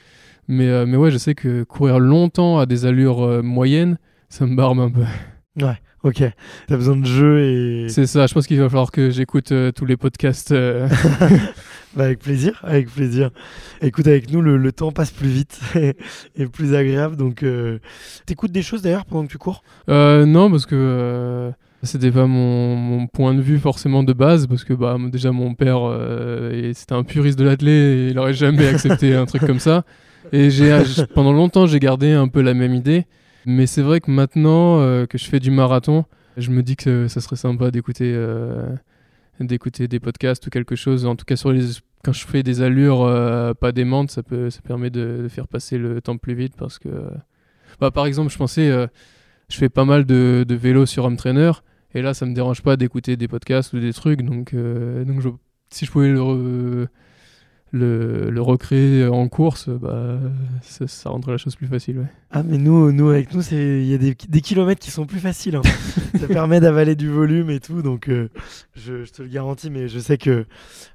Mais, 0.48 0.68
euh, 0.68 0.84
mais 0.86 0.98
ouais, 0.98 1.10
je 1.10 1.16
sais 1.18 1.34
que 1.34 1.62
courir 1.64 1.98
longtemps 1.98 2.58
à 2.58 2.66
des 2.66 2.84
allures 2.84 3.22
euh, 3.22 3.42
moyennes, 3.42 3.96
ça 4.28 4.44
me 4.46 4.54
barbe 4.54 4.80
un 4.80 4.90
peu. 4.90 5.04
Ok. 6.06 6.22
T'as 6.68 6.76
besoin 6.76 6.96
de 6.96 7.04
jeu 7.04 7.40
et... 7.40 7.88
C'est 7.88 8.06
ça, 8.06 8.28
je 8.28 8.34
pense 8.34 8.46
qu'il 8.46 8.60
va 8.60 8.68
falloir 8.68 8.92
que 8.92 9.10
j'écoute 9.10 9.50
euh, 9.50 9.72
tous 9.72 9.86
les 9.86 9.96
podcasts. 9.96 10.52
euh. 10.52 10.88
Bah, 11.96 12.04
avec 12.04 12.18
plaisir, 12.18 12.60
avec 12.62 12.90
plaisir. 12.90 13.30
Écoute, 13.80 14.06
avec 14.06 14.30
nous, 14.30 14.42
le, 14.42 14.58
le 14.58 14.70
temps 14.70 14.92
passe 14.92 15.10
plus 15.10 15.28
vite 15.28 15.58
et, 16.36 16.46
plus 16.46 16.74
agréable. 16.74 17.16
Donc, 17.16 17.42
euh... 17.42 17.78
t'écoutes 18.26 18.52
des 18.52 18.60
choses 18.60 18.82
d'ailleurs 18.82 19.06
pendant 19.06 19.24
que 19.26 19.32
tu 19.32 19.38
cours? 19.38 19.62
Non, 19.88 20.50
parce 20.50 20.66
que 20.66 21.50
c'était 21.82 22.10
pas 22.10 22.26
mon, 22.26 22.76
mon 22.76 23.06
point 23.06 23.32
de 23.32 23.40
vue 23.40 23.58
forcément 23.58 24.02
de 24.02 24.12
base, 24.12 24.46
parce 24.46 24.62
que 24.62 24.74
bah, 24.74 24.98
déjà 25.10 25.32
mon 25.32 25.54
père, 25.54 25.78
euh, 25.82 26.70
c'était 26.74 26.92
un 26.94 27.02
puriste 27.02 27.38
de 27.38 27.44
l'athlé, 27.44 27.72
et 27.72 28.08
il 28.10 28.18
aurait 28.18 28.34
jamais 28.34 28.66
accepté 28.68 29.14
un 29.14 29.24
truc 29.24 29.46
comme 29.46 29.60
ça. 29.60 29.84
Et 30.32 30.50
j'ai, 30.50 30.84
j'- 30.84 31.06
pendant 31.14 31.32
longtemps, 31.32 31.64
j'ai 31.66 31.78
gardé 31.80 32.12
un 32.12 32.28
peu 32.28 32.42
la 32.42 32.52
même 32.52 32.74
idée. 32.74 33.06
Mais 33.46 33.66
c'est 33.66 33.82
vrai 33.82 34.00
que 34.00 34.10
maintenant 34.10 34.80
euh, 34.80 35.06
que 35.06 35.18
je 35.18 35.24
fais 35.26 35.38
du 35.38 35.52
marathon, 35.52 36.04
je 36.36 36.50
me 36.50 36.64
dis 36.64 36.74
que 36.74 37.06
ça 37.06 37.20
serait 37.20 37.36
sympa 37.36 37.70
d'écouter, 37.70 38.12
euh, 38.12 38.74
d'écouter 39.38 39.86
des 39.86 40.00
podcasts 40.00 40.44
ou 40.48 40.50
quelque 40.50 40.74
chose. 40.74 41.06
En 41.06 41.14
tout 41.14 41.24
cas, 41.24 41.36
sur 41.36 41.52
les, 41.52 41.62
quand 42.04 42.12
je 42.12 42.26
fais 42.26 42.42
des 42.42 42.60
allures 42.60 43.02
euh, 43.02 43.54
pas 43.54 43.70
démentes, 43.70 44.10
ça, 44.10 44.22
permet 44.64 44.90
de, 44.90 45.28
faire 45.30 45.46
passer 45.46 45.78
le 45.78 46.00
temps 46.00 46.16
plus 46.16 46.34
vite. 46.34 46.54
Parce 46.56 46.80
que, 46.80 46.88
bah, 47.80 47.92
par 47.92 48.06
exemple, 48.06 48.32
je 48.32 48.36
pensais, 48.36 48.68
je 49.48 49.56
fais 49.56 49.68
pas 49.68 49.84
mal 49.84 50.04
de, 50.04 50.44
vélo 50.50 50.84
sur 50.84 51.04
Home 51.04 51.16
Trainer. 51.16 51.52
Et 51.94 52.02
là, 52.02 52.14
ça 52.14 52.26
me 52.26 52.34
dérange 52.34 52.62
pas 52.62 52.76
d'écouter 52.76 53.16
des 53.16 53.28
podcasts 53.28 53.72
ou 53.74 53.78
des 53.78 53.92
trucs. 53.92 54.22
Donc, 54.22 54.50
je- 54.52 55.30
si 55.70 55.86
je 55.86 55.92
pouvais 55.92 56.08
le, 56.08 56.88
le, 57.72 58.30
le 58.30 58.40
recréer 58.42 59.06
en 59.06 59.28
course, 59.28 59.68
bah, 59.68 60.18
ça, 60.62 60.86
ça 60.86 61.10
rendrait 61.10 61.32
la 61.32 61.38
chose 61.38 61.56
plus 61.56 61.66
facile. 61.66 61.98
Ouais. 61.98 62.06
Ah, 62.30 62.42
mais 62.42 62.58
nous, 62.58 62.92
nous 62.92 63.08
avec 63.08 63.34
nous, 63.34 63.42
c'est- 63.42 63.80
il 63.82 63.86
y 63.86 63.94
a 63.94 63.98
des, 63.98 64.14
des 64.28 64.40
kilomètres 64.40 64.80
qui 64.80 64.90
sont 64.90 65.04
plus 65.06 65.18
faciles. 65.18 65.56
hein. 65.56 65.62
Ça 66.18 66.28
permet 66.28 66.60
d'avaler 66.60 66.94
du 66.96 67.08
volume 67.10 67.50
et 67.50 67.60
tout. 67.60 67.82
Donc, 67.82 68.08
euh, 68.08 68.28
je, 68.74 69.04
je 69.04 69.12
te 69.12 69.20
le 69.22 69.28
garantis, 69.28 69.68
mais 69.68 69.86
je 69.88 69.98
sais 69.98 70.16
que 70.16 70.46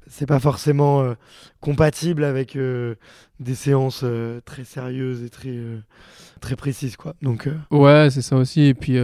c'est 0.08 0.26
pas 0.26 0.40
forcément 0.40 1.02
euh, 1.02 1.14
compatible 1.60 2.24
avec 2.24 2.56
euh, 2.56 2.96
des 3.40 3.54
séances 3.54 4.04
très 4.46 4.64
sérieuses 4.64 5.24
et 5.24 5.30
très, 5.30 5.60
très 6.40 6.56
précises. 6.56 6.96
Quoi. 6.96 7.16
Donc, 7.22 7.48
Ouais, 7.70 8.08
c'est 8.10 8.22
ça 8.24 8.36
aussi. 8.38 8.62
Et 8.62 8.74
puis, 8.74 8.98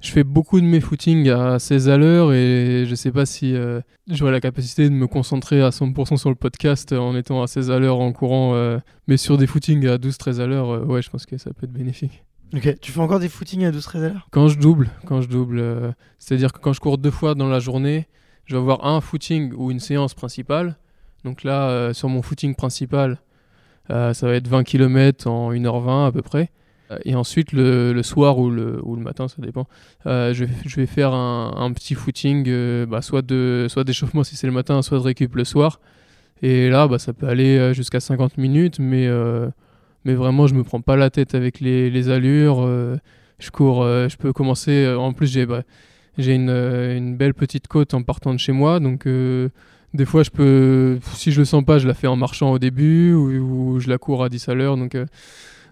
je 0.00 0.10
fais 0.10 0.24
beaucoup 0.24 0.60
de 0.60 0.66
mes 0.66 0.80
footings 0.80 1.28
à 1.28 1.58
16 1.58 1.88
à 1.90 1.98
l'heure 1.98 2.32
et 2.32 2.84
je 2.86 2.94
sais 2.94 3.12
pas 3.12 3.26
si 3.26 3.54
euh, 3.54 3.80
j'aurai 4.08 4.32
la 4.32 4.40
capacité 4.40 4.88
de 4.88 4.94
me 4.94 5.06
concentrer 5.06 5.60
à 5.62 5.68
100% 5.70 6.16
sur 6.16 6.30
le 6.30 6.34
podcast 6.36 6.92
en 6.92 7.14
étant 7.14 7.42
à 7.42 7.46
16 7.46 7.70
à 7.70 7.78
l'heure 7.78 8.00
en 8.00 8.12
courant. 8.12 8.54
euh, 8.54 8.78
mais 9.08 9.18
sur 9.18 9.36
des 9.36 9.46
footings 9.46 9.86
à 9.86 9.96
12-13 9.98 10.40
à 10.40 10.46
l'heure, 10.46 10.70
euh, 10.70 10.84
ouais, 10.84 11.02
je 11.02 11.10
pense 11.10 11.26
que 11.26 11.36
ça 11.36 11.52
peut 11.52 11.64
être 11.66 11.72
bénéfique. 11.72 12.24
ok. 12.54 12.80
Tu 12.80 12.92
fais 12.92 13.00
encore 13.00 13.20
des 13.20 13.28
footings 13.28 13.64
à 13.64 13.70
12-13 13.70 13.96
à 13.96 14.08
l'heure? 14.08 14.28
Quand 14.30 14.48
je 14.48 14.58
double, 14.58 14.88
quand 15.04 15.20
je 15.20 15.28
double, 15.28 15.58
euh, 15.58 15.92
c'est-à-dire 16.18 16.52
que 16.54 16.60
quand 16.60 16.72
je 16.72 16.80
cours 16.80 16.96
deux 16.96 17.10
fois 17.10 17.34
dans 17.34 17.48
la 17.48 17.60
journée, 17.60 18.06
je 18.46 18.54
vais 18.56 18.60
avoir 18.60 18.86
un 18.86 19.02
footing 19.02 19.52
ou 19.54 19.70
une 19.70 19.80
séance 19.80 20.14
principale. 20.14 20.76
Donc 21.24 21.44
là, 21.44 21.92
sur 21.92 22.08
mon 22.08 22.22
footing 22.22 22.54
principal, 22.54 23.20
ça 23.88 24.12
va 24.22 24.34
être 24.34 24.48
20 24.48 24.64
km 24.64 25.28
en 25.28 25.52
1h20 25.52 26.06
à 26.06 26.10
peu 26.10 26.22
près. 26.22 26.50
Euh, 26.90 26.98
Et 27.04 27.14
ensuite, 27.14 27.52
le, 27.52 28.02
soir 28.02 28.38
ou 28.38 28.50
le, 28.50 28.80
ou 28.82 28.96
le 28.96 29.02
matin, 29.02 29.28
ça 29.28 29.36
dépend, 29.38 29.66
euh, 30.06 30.34
je, 30.34 30.44
vais- 30.44 30.86
faire 30.86 31.12
un, 31.14 31.72
petit 31.72 31.94
footing, 31.94 32.44
euh, 32.48 32.86
bah, 32.86 33.02
soit 33.02 33.22
d'échauffement 33.22 34.24
si 34.24 34.36
c'est 34.36 34.46
le 34.46 34.52
matin, 34.52 34.82
soit 34.82 34.98
de 34.98 35.02
récup 35.02 35.34
le 35.34 35.44
soir. 35.44 35.80
Et 36.42 36.70
là, 36.70 36.88
bah, 36.88 36.98
ça 36.98 37.12
peut 37.12 37.28
aller 37.28 37.58
euh, 37.58 37.72
jusqu'à 37.74 38.00
50 38.00 38.38
minutes, 38.38 38.78
mais, 38.78 39.08
mais 40.04 40.14
vraiment, 40.14 40.46
je 40.46 40.54
me 40.54 40.64
prends 40.64 40.80
pas 40.80 40.96
la 40.96 41.10
tête 41.10 41.34
avec 41.34 41.60
les, 41.60 42.08
allures. 42.10 42.66
je 43.38 43.50
cours, 43.50 43.82
je 43.84 44.16
peux 44.16 44.32
commencer. 44.32 44.88
en 44.88 45.12
plus, 45.12 45.28
j'ai 45.28 45.46
bah, 45.46 45.62
une, 46.18 46.50
une 46.50 47.16
belle 47.16 47.34
petite 47.34 47.68
côte 47.68 47.94
en 47.94 48.02
partant 48.02 48.32
de 48.32 48.38
chez 48.38 48.52
moi, 48.52 48.80
donc 48.80 49.06
des 49.92 50.04
fois, 50.06 50.22
je 50.22 50.30
peux, 50.30 50.98
si 51.14 51.32
je 51.32 51.40
le 51.40 51.44
sens 51.44 51.64
pas, 51.64 51.78
je 51.78 51.86
la 51.88 51.94
fais 51.94 52.06
en 52.06 52.16
marchant 52.16 52.52
au 52.52 52.58
début 52.58 53.12
ou, 53.12 53.80
je 53.80 53.88
la 53.88 53.98
cours 53.98 54.22
à 54.24 54.28
10 54.28 54.48
à 54.48 54.54
l'heure. 54.54 54.76
Donc, 54.76 54.96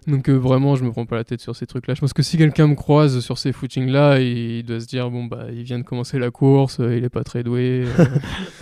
donc 0.09 0.29
euh, 0.29 0.33
vraiment, 0.33 0.75
je 0.75 0.83
me 0.83 0.91
prends 0.91 1.05
pas 1.05 1.15
la 1.15 1.23
tête 1.23 1.41
sur 1.41 1.55
ces 1.55 1.65
trucs-là. 1.65 1.93
Je 1.93 2.01
pense 2.01 2.13
que 2.13 2.23
si 2.23 2.37
quelqu'un 2.37 2.67
me 2.67 2.75
croise 2.75 3.19
sur 3.19 3.37
ces 3.37 3.51
footings-là, 3.53 4.19
il, 4.19 4.63
doit 4.63 4.79
se 4.79 4.85
dire 4.85 5.09
bon 5.09 5.25
bah, 5.25 5.45
il 5.51 5.63
vient 5.63 5.79
de 5.79 5.83
commencer 5.83 6.19
la 6.19 6.31
course, 6.31 6.79
euh, 6.79 6.97
il 6.97 7.03
est 7.03 7.09
pas 7.09 7.23
très 7.23 7.43
doué. 7.43 7.85
euh, 7.99 8.05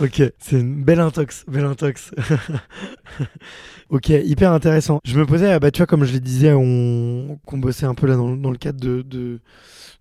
Ok, 0.00 0.22
c'est 0.38 0.60
une 0.60 0.84
belle 0.84 1.00
intox, 1.00 1.44
belle 1.48 1.64
intox. 1.64 2.12
ok, 3.90 4.08
hyper 4.08 4.52
intéressant. 4.52 5.00
Je 5.04 5.18
me 5.18 5.26
posais, 5.26 5.52
ah 5.52 5.58
bah, 5.58 5.70
tu 5.70 5.78
vois, 5.78 5.86
comme 5.86 6.04
je 6.04 6.12
le 6.12 6.20
disais, 6.20 6.52
on, 6.52 7.38
bossait 7.52 7.86
un 7.86 7.94
peu 7.94 8.06
là 8.06 8.16
dans, 8.16 8.50
le 8.50 8.58
cadre 8.58 8.80
de, 8.80 9.02
de, 9.02 9.40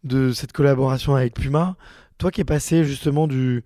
de 0.04 0.32
cette 0.32 0.52
collaboration 0.52 1.16
avec 1.16 1.34
Puma. 1.34 1.76
Toi 2.18 2.32
qui 2.32 2.42
es 2.42 2.46
passé 2.46 2.84
justement 2.84 3.28
du, 3.28 3.64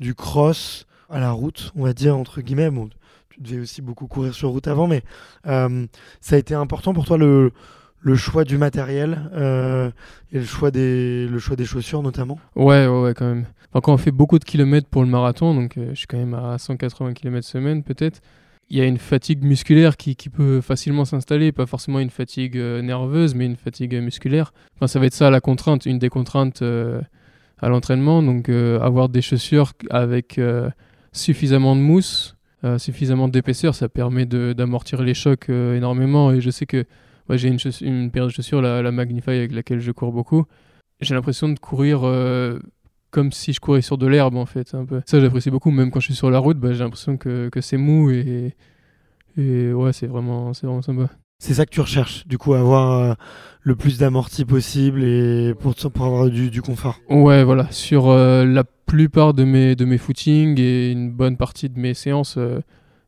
du 0.00 0.14
cross 0.14 0.86
à 1.08 1.20
la 1.20 1.30
route, 1.30 1.72
on 1.76 1.84
va 1.84 1.92
dire, 1.92 2.16
entre 2.16 2.40
guillemets, 2.40 2.70
bon, 2.70 2.88
tu 3.32 3.40
devais 3.40 3.60
aussi 3.60 3.82
beaucoup 3.82 4.06
courir 4.06 4.34
sur 4.34 4.50
route 4.50 4.66
avant, 4.68 4.86
mais 4.86 5.02
euh, 5.46 5.86
ça 6.20 6.36
a 6.36 6.38
été 6.38 6.54
important 6.54 6.92
pour 6.92 7.04
toi 7.04 7.18
le, 7.18 7.52
choix 8.14 8.44
du 8.44 8.58
matériel 8.58 9.30
euh, 9.34 9.90
et 10.32 10.38
le 10.38 10.44
choix, 10.44 10.70
des, 10.70 11.26
le 11.26 11.38
choix 11.38 11.56
des 11.56 11.64
chaussures 11.64 12.02
notamment? 12.02 12.38
Ouais, 12.56 12.86
ouais, 12.86 13.00
ouais, 13.02 13.14
quand 13.14 13.26
même. 13.26 13.46
Enfin, 13.70 13.80
quand 13.80 13.94
on 13.94 13.98
fait 13.98 14.10
beaucoup 14.10 14.38
de 14.38 14.44
kilomètres 14.44 14.88
pour 14.88 15.02
le 15.02 15.08
marathon, 15.08 15.54
donc 15.54 15.76
euh, 15.76 15.90
je 15.90 15.94
suis 15.94 16.06
quand 16.06 16.18
même 16.18 16.34
à 16.34 16.58
180 16.58 17.14
km 17.14 17.46
semaine 17.46 17.82
peut-être, 17.82 18.20
il 18.70 18.78
y 18.78 18.80
a 18.80 18.84
une 18.84 18.98
fatigue 18.98 19.42
musculaire 19.44 19.96
qui, 19.96 20.14
peut 20.14 20.60
facilement 20.62 21.04
s'installer, 21.04 21.52
pas 21.52 21.66
forcément 21.66 21.98
une 21.98 22.10
fatigue 22.10 22.56
nerveuse, 22.56 23.34
mais 23.34 23.44
une 23.44 23.56
fatigue 23.56 23.94
musculaire. 23.96 24.54
Enfin, 24.76 24.86
ça 24.86 24.98
va 24.98 25.06
être 25.06 25.12
ça 25.12 25.28
la 25.28 25.40
contrainte, 25.40 25.84
une 25.84 25.98
des 25.98 26.08
contraintes 26.08 26.62
à 26.62 27.68
l'entraînement, 27.68 28.22
donc 28.22 28.48
avoir 28.48 29.10
des 29.10 29.20
chaussures 29.20 29.72
avec 29.90 30.40
suffisamment 31.12 31.76
de 31.76 31.80
mousse, 31.80 32.36
euh, 32.64 32.78
suffisamment 32.78 33.28
d'épaisseur, 33.28 33.74
ça 33.74 33.88
permet 33.88 34.26
de- 34.26 34.52
d'amortir 34.52 35.02
les 35.02 35.14
chocs 35.14 35.48
euh, 35.50 35.76
énormément, 35.76 36.32
et 36.32 36.40
je 36.40 36.50
sais 36.50 36.66
que 36.66 36.84
j'ai 37.30 37.48
une, 37.48 37.58
une 37.80 38.10
paire 38.10 38.26
de 38.26 38.30
chaussures, 38.30 38.60
la, 38.60 38.82
la 38.82 38.92
Magnify, 38.92 39.30
avec 39.30 39.52
laquelle 39.52 39.80
je 39.80 39.90
cours 39.92 40.12
beaucoup. 40.12 40.44
J'ai 41.00 41.14
l'impression 41.14 41.48
de 41.48 41.58
courir 41.58 42.00
euh, 42.04 42.58
comme 43.10 43.32
si 43.32 43.52
je 43.52 43.60
courais 43.60 43.80
sur 43.80 43.98
de 43.98 44.06
l'herbe, 44.06 44.36
en 44.36 44.46
fait. 44.46 44.74
Un 44.74 44.84
peu. 44.84 45.00
Ça, 45.06 45.18
j'apprécie 45.18 45.50
beaucoup. 45.50 45.70
Même 45.70 45.90
quand 45.90 46.00
je 46.00 46.06
suis 46.06 46.14
sur 46.14 46.30
la 46.30 46.38
route, 46.38 46.58
bah, 46.58 46.72
j'ai 46.72 46.80
l'impression 46.84 47.16
que, 47.16 47.48
que 47.48 47.60
c'est 47.60 47.76
mou 47.76 48.10
et, 48.10 48.54
et 49.36 49.72
ouais, 49.72 49.92
c'est 49.92 50.06
vraiment, 50.06 50.52
c'est 50.52 50.66
vraiment 50.66 50.82
sympa. 50.82 51.08
C'est 51.42 51.54
ça 51.54 51.66
que 51.66 51.70
tu 51.70 51.80
recherches, 51.80 52.26
du 52.28 52.38
coup, 52.38 52.54
avoir 52.54 53.16
le 53.62 53.74
plus 53.74 53.98
d'amorti 53.98 54.44
possible 54.44 55.02
et 55.02 55.54
pour, 55.58 55.74
pour 55.74 56.06
avoir 56.06 56.30
du, 56.30 56.50
du 56.50 56.62
confort? 56.62 57.00
Ouais, 57.08 57.42
voilà. 57.42 57.66
Sur 57.72 58.08
la 58.12 58.62
plupart 58.92 59.32
de 59.32 59.44
mes, 59.44 59.74
de 59.74 59.86
mes 59.86 59.96
footings 59.96 60.60
et 60.60 60.90
une 60.90 61.10
bonne 61.10 61.38
partie 61.38 61.70
de 61.70 61.78
mes 61.80 61.94
séances, 61.94 62.34
euh, 62.36 62.60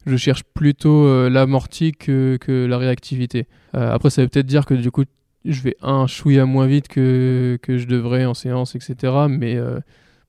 je 0.06 0.16
cherche 0.16 0.42
plutôt 0.42 1.04
euh, 1.06 1.28
l'amorti 1.28 1.92
que, 1.92 2.38
que 2.40 2.64
la 2.64 2.78
réactivité. 2.78 3.46
Euh, 3.76 3.92
après, 3.92 4.08
ça 4.08 4.22
veut 4.22 4.28
peut-être 4.28 4.46
dire 4.46 4.64
que 4.64 4.72
du 4.72 4.90
coup, 4.90 5.04
je 5.44 5.60
vais 5.60 5.76
un 5.82 6.06
chouïa 6.06 6.46
moins 6.46 6.66
vite 6.66 6.88
que, 6.88 7.58
que 7.60 7.76
je 7.76 7.86
devrais 7.86 8.24
en 8.24 8.32
séance, 8.32 8.74
etc. 8.74 9.12
Mais, 9.28 9.56
euh, 9.56 9.78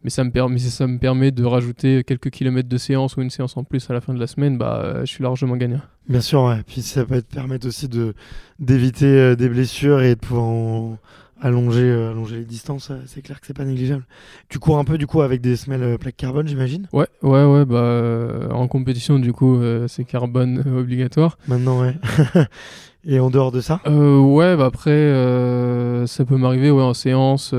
mais, 0.03 0.10
ça 0.10 0.26
me 0.26 0.30
permet, 0.32 0.60
ça 0.60 0.88
me 0.88 0.99
permet 0.99 1.32
de 1.32 1.45
rajouter 1.45 2.03
quelques 2.03 2.32
kilomètres 2.32 2.68
de 2.68 2.78
séance 2.78 3.16
ou 3.16 3.22
une 3.22 3.30
séance 3.30 3.56
en 3.56 3.64
plus 3.64 3.89
à 3.89 3.93
la 3.93 4.01
fin 4.01 4.14
de 4.14 4.20
la 4.20 4.28
semaine, 4.28 4.58
bah, 4.58 5.06
je 5.06 5.06
suis 5.06 5.24
largement 5.24 5.56
gagnant. 5.56 5.80
Bien 6.10 6.20
sûr, 6.20 6.43
ouais. 6.43 6.64
Puis 6.68 6.82
ça 6.82 7.06
peut 7.06 7.22
te 7.22 7.34
permettre 7.34 7.66
aussi 7.66 7.88
d'éviter 8.60 9.38
des 9.38 9.47
blessures 9.47 10.01
et 10.01 10.16
de 10.16 10.20
pouvoir 10.20 10.43
en- 10.43 10.97
allonger, 11.41 11.81
euh, 11.83 12.11
allonger 12.11 12.38
les 12.38 12.45
distances. 12.45 12.91
euh, 12.91 12.99
C'est 13.05 13.21
clair 13.21 13.39
que 13.39 13.47
c'est 13.47 13.55
pas 13.55 13.65
négligeable. 13.65 14.05
Tu 14.49 14.59
cours 14.59 14.77
un 14.77 14.83
peu 14.86 14.97
du 14.97 15.07
coup 15.07 15.21
avec 15.21 15.41
des 15.41 15.55
semelles 15.55 15.83
euh, 15.83 15.97
plaques 15.97 16.17
carbone, 16.17 16.47
j'imagine? 16.47 16.88
Ouais, 16.93 17.07
ouais, 17.23 17.43
ouais. 17.45 17.65
Bah, 17.65 17.77
euh, 17.77 18.49
en 18.51 18.67
compétition, 18.67 19.19
du 19.19 19.33
coup, 19.33 19.57
euh, 19.57 19.88
c'est 19.88 20.03
carbone 20.05 20.63
obligatoire. 20.77 21.38
Maintenant, 21.47 21.81
ouais. 21.81 21.95
et 23.05 23.19
en 23.19 23.29
dehors 23.29 23.51
de 23.51 23.61
ça? 23.61 23.81
Euh, 23.88 24.19
ouais, 24.19 24.55
bah 24.57 24.65
après, 24.65 25.11
ça 26.07 26.25
peut 26.25 26.38
m'arriver 26.38 26.71
ouais, 26.71 26.83
en 26.83 26.93
séance. 26.93 27.53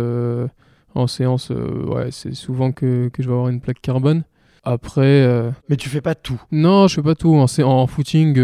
en 0.95 1.07
séance, 1.07 1.51
ouais, 1.51 2.09
c'est 2.11 2.35
souvent 2.35 2.73
que, 2.73 3.09
que 3.13 3.23
je 3.23 3.29
vais 3.29 3.35
avoir 3.35 3.49
une 3.49 3.61
plaque 3.61 3.81
carbone. 3.81 4.23
Après, 4.69 5.25
Mais 5.69 5.77
tu 5.77 5.89
fais 5.89 6.01
pas 6.01 6.17
tout? 6.17 6.43
non, 6.51 6.89
je 6.89 6.97
fais 6.97 7.03
pas 7.03 7.15
tout. 7.15 7.35
En, 7.37 7.47
en 7.63 7.87
footing, 7.87 8.35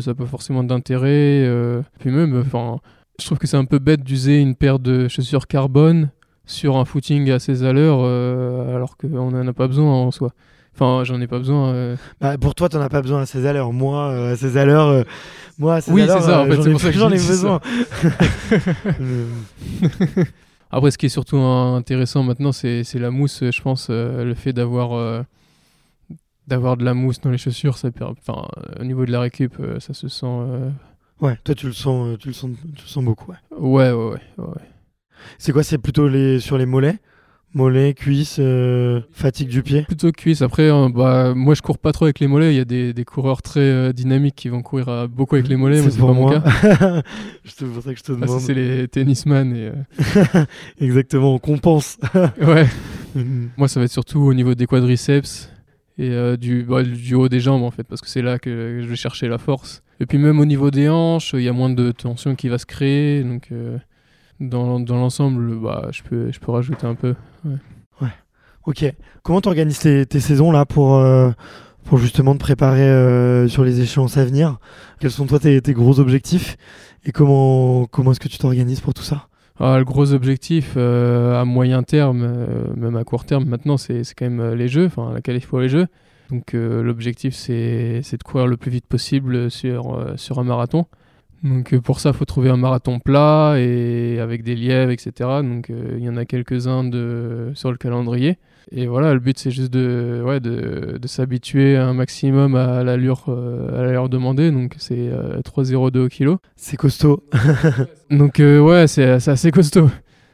ça 0.00 0.10
n'a 0.10 0.14
pas 0.14 0.24
forcément 0.24 0.62
d'intérêt. 0.64 1.46
puis 1.98 2.10
même, 2.10 2.40
enfin, 2.40 2.78
je 3.20 3.26
trouve 3.26 3.38
que 3.38 3.46
c'est 3.46 3.56
un 3.56 3.64
peu 3.64 3.78
bête 3.78 4.02
d'user 4.02 4.40
une 4.40 4.54
paire 4.54 4.78
de 4.78 5.08
chaussures 5.08 5.46
carbone 5.46 6.10
sur 6.46 6.76
un 6.76 6.84
footing 6.84 7.30
à 7.30 7.38
16 7.38 7.64
à 7.64 7.72
l'heure, 7.72 7.98
euh, 8.02 8.76
alors 8.76 8.96
qu'on 8.96 9.30
n'en 9.30 9.46
a 9.46 9.52
pas 9.52 9.66
besoin 9.66 9.90
en 9.92 10.10
soi. 10.10 10.30
Enfin, 10.74 11.04
j'en 11.04 11.20
ai 11.20 11.26
pas 11.26 11.38
besoin. 11.38 11.72
euh. 11.72 11.96
Bah, 12.20 12.36
pour 12.38 12.54
toi, 12.54 12.68
t'en 12.68 12.80
as 12.82 12.88
pas 12.90 13.00
besoin 13.02 13.22
à 13.22 13.26
16 13.26 13.46
à 13.46 13.52
l'heure. 13.54 13.72
Moi, 13.72 14.08
euh, 14.10 14.32
à 14.34 14.36
16 14.36 14.56
à 14.58 14.64
l'heure, 14.66 14.88
euh, 14.88 15.02
moi, 15.58 15.76
à 15.76 15.80
16 15.80 15.94
Oui, 15.94 16.02
c'est 16.06 16.20
ça, 16.20 16.42
en 16.42 16.44
fait, 16.44 16.52
j'en 16.56 16.62
c'est 16.62 16.68
ai- 16.68 16.72
pour 16.72 16.80
ça 16.82 16.92
que 16.92 16.98
j'en 16.98 17.08
je 17.08 17.14
ai 17.14 17.16
besoin. 17.16 17.60
Après, 20.70 20.90
ce 20.90 20.98
qui 20.98 21.06
est 21.06 21.10
surtout 21.10 21.38
intéressant 21.38 22.22
maintenant, 22.22 22.52
c'est 22.52 22.82
la 22.94 23.10
mousse. 23.10 23.42
Je 23.42 23.62
pense 23.62 23.88
le 23.88 24.34
fait 24.34 24.52
d'avoir 24.52 25.24
d'avoir 26.46 26.76
de 26.76 26.84
la 26.84 26.94
mousse 26.94 27.20
dans 27.20 27.30
les 27.30 27.38
chaussures, 27.38 27.76
ça 27.78 27.88
enfin, 28.00 28.46
au 28.78 28.84
niveau 28.84 29.04
de 29.06 29.10
la 29.12 29.20
récup, 29.20 29.54
ça 29.80 29.94
se 29.94 30.08
sent. 30.08 30.26
Ouais, 31.20 31.36
toi, 31.44 31.54
tu 31.54 31.66
le 31.66 31.72
sens, 31.72 32.08
euh, 32.08 32.16
tu 32.16 32.28
le 32.28 32.34
sens, 32.34 32.50
tu 32.76 32.82
le 32.82 32.88
sens 32.88 33.04
beaucoup. 33.04 33.32
ouais. 33.32 33.36
Ouais, 33.58 33.92
ouais, 33.92 34.10
ouais. 34.10 34.44
ouais. 34.44 34.62
C'est 35.38 35.52
quoi 35.52 35.62
C'est 35.62 35.78
plutôt 35.78 36.08
les 36.08 36.40
sur 36.40 36.56
les 36.58 36.66
mollets, 36.66 36.98
mollets, 37.54 37.94
cuisses, 37.94 38.36
euh, 38.38 39.00
fatigue 39.12 39.48
du 39.48 39.62
pied? 39.62 39.82
Plutôt 39.82 40.12
cuisse. 40.12 40.42
Après, 40.42 40.70
euh, 40.70 40.88
bah, 40.88 41.32
moi, 41.34 41.54
je 41.54 41.62
cours 41.62 41.78
pas 41.78 41.92
trop 41.92 42.04
avec 42.04 42.20
les 42.20 42.26
mollets. 42.28 42.52
Il 42.52 42.56
y 42.56 42.60
a 42.60 42.64
des, 42.66 42.92
des 42.92 43.04
coureurs 43.04 43.40
très 43.42 43.60
euh, 43.60 43.92
dynamiques 43.92 44.36
qui 44.36 44.48
vont 44.50 44.62
courir 44.62 45.08
beaucoup 45.08 45.34
avec 45.36 45.48
les 45.48 45.56
mollets. 45.56 45.82
C'est 45.82 45.98
pour 45.98 46.08
pas 46.08 46.14
moi. 46.14 46.42
C'est 47.44 47.64
pour 47.66 47.82
ça 47.82 47.92
que 47.92 47.98
je 47.98 48.04
te 48.04 48.12
Ah, 48.12 48.16
demande. 48.26 48.40
c'est 48.40 48.54
les 48.54 48.86
tennisman. 48.88 49.54
Et, 49.56 49.70
euh, 49.70 50.44
Exactement, 50.80 51.34
on 51.34 51.38
compense. 51.38 51.98
ouais. 52.40 52.66
Moi, 53.56 53.68
ça 53.68 53.80
va 53.80 53.84
être 53.86 53.92
surtout 53.92 54.20
au 54.20 54.34
niveau 54.34 54.54
des 54.54 54.66
quadriceps 54.66 55.50
et 55.98 56.10
euh, 56.10 56.36
du, 56.36 56.62
bah, 56.62 56.82
du 56.82 57.14
haut 57.14 57.28
des 57.28 57.40
jambes, 57.40 57.62
en 57.62 57.70
fait, 57.70 57.84
parce 57.84 58.00
que 58.00 58.08
c'est 58.08 58.22
là 58.22 58.38
que 58.38 58.80
je 58.82 58.86
vais 58.86 58.96
chercher 58.96 59.28
la 59.28 59.38
force. 59.38 59.82
Et 60.00 60.06
puis 60.06 60.18
même 60.18 60.38
au 60.40 60.44
niveau 60.44 60.70
des 60.70 60.88
hanches, 60.88 61.32
il 61.32 61.42
y 61.42 61.48
a 61.48 61.52
moins 61.52 61.70
de 61.70 61.90
tension 61.92 62.34
qui 62.34 62.48
va 62.48 62.58
se 62.58 62.66
créer. 62.66 63.22
Donc, 63.24 63.48
euh, 63.50 63.78
dans, 64.40 64.78
dans 64.80 64.96
l'ensemble, 64.96 65.56
bah, 65.58 65.88
je, 65.92 66.02
peux, 66.02 66.30
je 66.30 66.38
peux 66.38 66.52
rajouter 66.52 66.86
un 66.86 66.94
peu. 66.94 67.14
Ok. 68.66 68.84
Comment 69.22 69.40
t'organises 69.40 69.78
tes, 69.78 70.06
tes 70.06 70.18
saisons 70.18 70.50
là 70.50 70.66
pour, 70.66 70.96
euh, 70.96 71.30
pour 71.84 71.98
justement 71.98 72.34
te 72.34 72.40
préparer 72.40 73.48
sur 73.48 73.62
les 73.62 73.80
échéances 73.80 74.16
à 74.16 74.24
venir? 74.24 74.58
Quels 74.98 75.12
sont 75.12 75.26
toi 75.26 75.38
tes, 75.38 75.62
tes 75.62 75.72
gros 75.72 76.00
objectifs? 76.00 76.56
Et 77.04 77.12
comment, 77.12 77.86
comment 77.86 78.10
est-ce 78.10 78.18
que 78.18 78.26
tu 78.26 78.38
t'organises 78.38 78.80
pour 78.80 78.92
tout 78.92 79.04
ça? 79.04 79.28
Ah, 79.58 79.78
le 79.78 79.84
gros 79.84 80.12
objectif 80.12 80.74
euh, 80.76 81.40
à 81.40 81.46
moyen 81.46 81.82
terme, 81.82 82.22
euh, 82.22 82.74
même 82.76 82.94
à 82.96 83.04
court 83.04 83.24
terme 83.24 83.46
maintenant, 83.46 83.78
c'est 83.78 84.02
quand 84.14 84.26
même 84.26 84.40
euh, 84.40 84.54
les 84.54 84.68
Jeux, 84.68 84.86
enfin 84.86 85.12
la 85.14 85.22
qualif 85.22 85.46
pour 85.46 85.60
les 85.60 85.68
Jeux. 85.70 85.86
Donc 86.30 86.54
l'objectif, 86.54 87.36
c'est 87.36 88.00
de 88.00 88.22
courir 88.24 88.48
le 88.48 88.56
plus 88.56 88.72
vite 88.72 88.86
possible 88.86 89.48
sur, 89.48 90.12
sur 90.16 90.40
un 90.40 90.42
marathon. 90.42 90.86
Donc 91.44 91.78
pour 91.78 92.00
ça, 92.00 92.08
il 92.08 92.16
faut 92.16 92.24
trouver 92.24 92.50
un 92.50 92.56
marathon 92.56 92.98
plat 92.98 93.54
et 93.58 94.18
avec 94.18 94.42
des 94.42 94.56
lièvres, 94.56 94.90
etc. 94.90 95.12
Donc 95.44 95.68
il 95.70 96.02
y 96.02 96.08
en 96.08 96.16
a 96.16 96.24
quelques-uns 96.24 96.90
sur 97.54 97.70
le 97.70 97.76
calendrier. 97.76 98.38
Et 98.72 98.86
voilà, 98.88 99.14
le 99.14 99.20
but, 99.20 99.38
c'est 99.38 99.52
juste 99.52 99.72
de, 99.72 100.22
ouais, 100.26 100.40
de, 100.40 100.98
de 101.00 101.06
s'habituer 101.08 101.76
un 101.76 101.92
maximum 101.92 102.56
à 102.56 102.82
l'allure 102.82 103.26
euh, 103.28 103.78
à 103.80 103.84
l'allure 103.84 104.08
demandée. 104.08 104.50
Donc 104.50 104.74
c'est 104.78 105.08
euh, 105.10 105.40
3,02 105.42 105.98
au 105.98 106.08
kilo. 106.08 106.38
C'est 106.56 106.76
costaud. 106.76 107.22
Donc 108.10 108.40
euh, 108.40 108.58
ouais, 108.60 108.86
c'est 108.88 109.04
assez 109.04 109.50
costaud. 109.52 109.88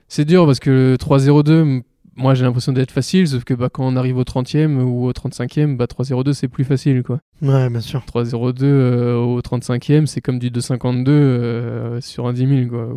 C'est 0.09 0.25
dur 0.25 0.47
parce 0.47 0.61
que 0.61 0.71
le 0.71 0.97
3-0-2, 0.97 1.51
m- 1.63 1.83
moi 2.17 2.35
j'ai 2.35 2.45
l'impression 2.45 2.73
d'être 2.73 2.91
facile, 2.91 3.27
sauf 3.27 3.45
que 3.45 3.55
bah, 3.55 3.69
quand 3.73 3.87
on 3.87 3.97
arrive 3.97 4.17
au 4.19 4.25
30e 4.25 4.81
ou 4.83 5.07
au 5.07 5.13
35e, 5.13 5.77
bah, 5.77 5.87
3-0-2 5.87 6.33
c'est 6.35 6.49
plus 6.49 6.65
facile. 6.65 7.03
quoi. 7.03 7.21
ouais, 7.41 7.71
bien 7.71 7.81
sûr. 7.81 8.05
3-0-2 8.07 8.63
euh, 8.65 9.15
au 9.17 9.41
35e, 9.41 10.07
c'est 10.07 10.21
comme 10.21 10.39
du 10.39 10.51
2-52 10.51 11.05
euh, 11.09 12.01
sur 12.01 12.27
un 12.27 12.33
10 12.33 12.47
000. 12.67 12.69
Quoi, 12.69 12.89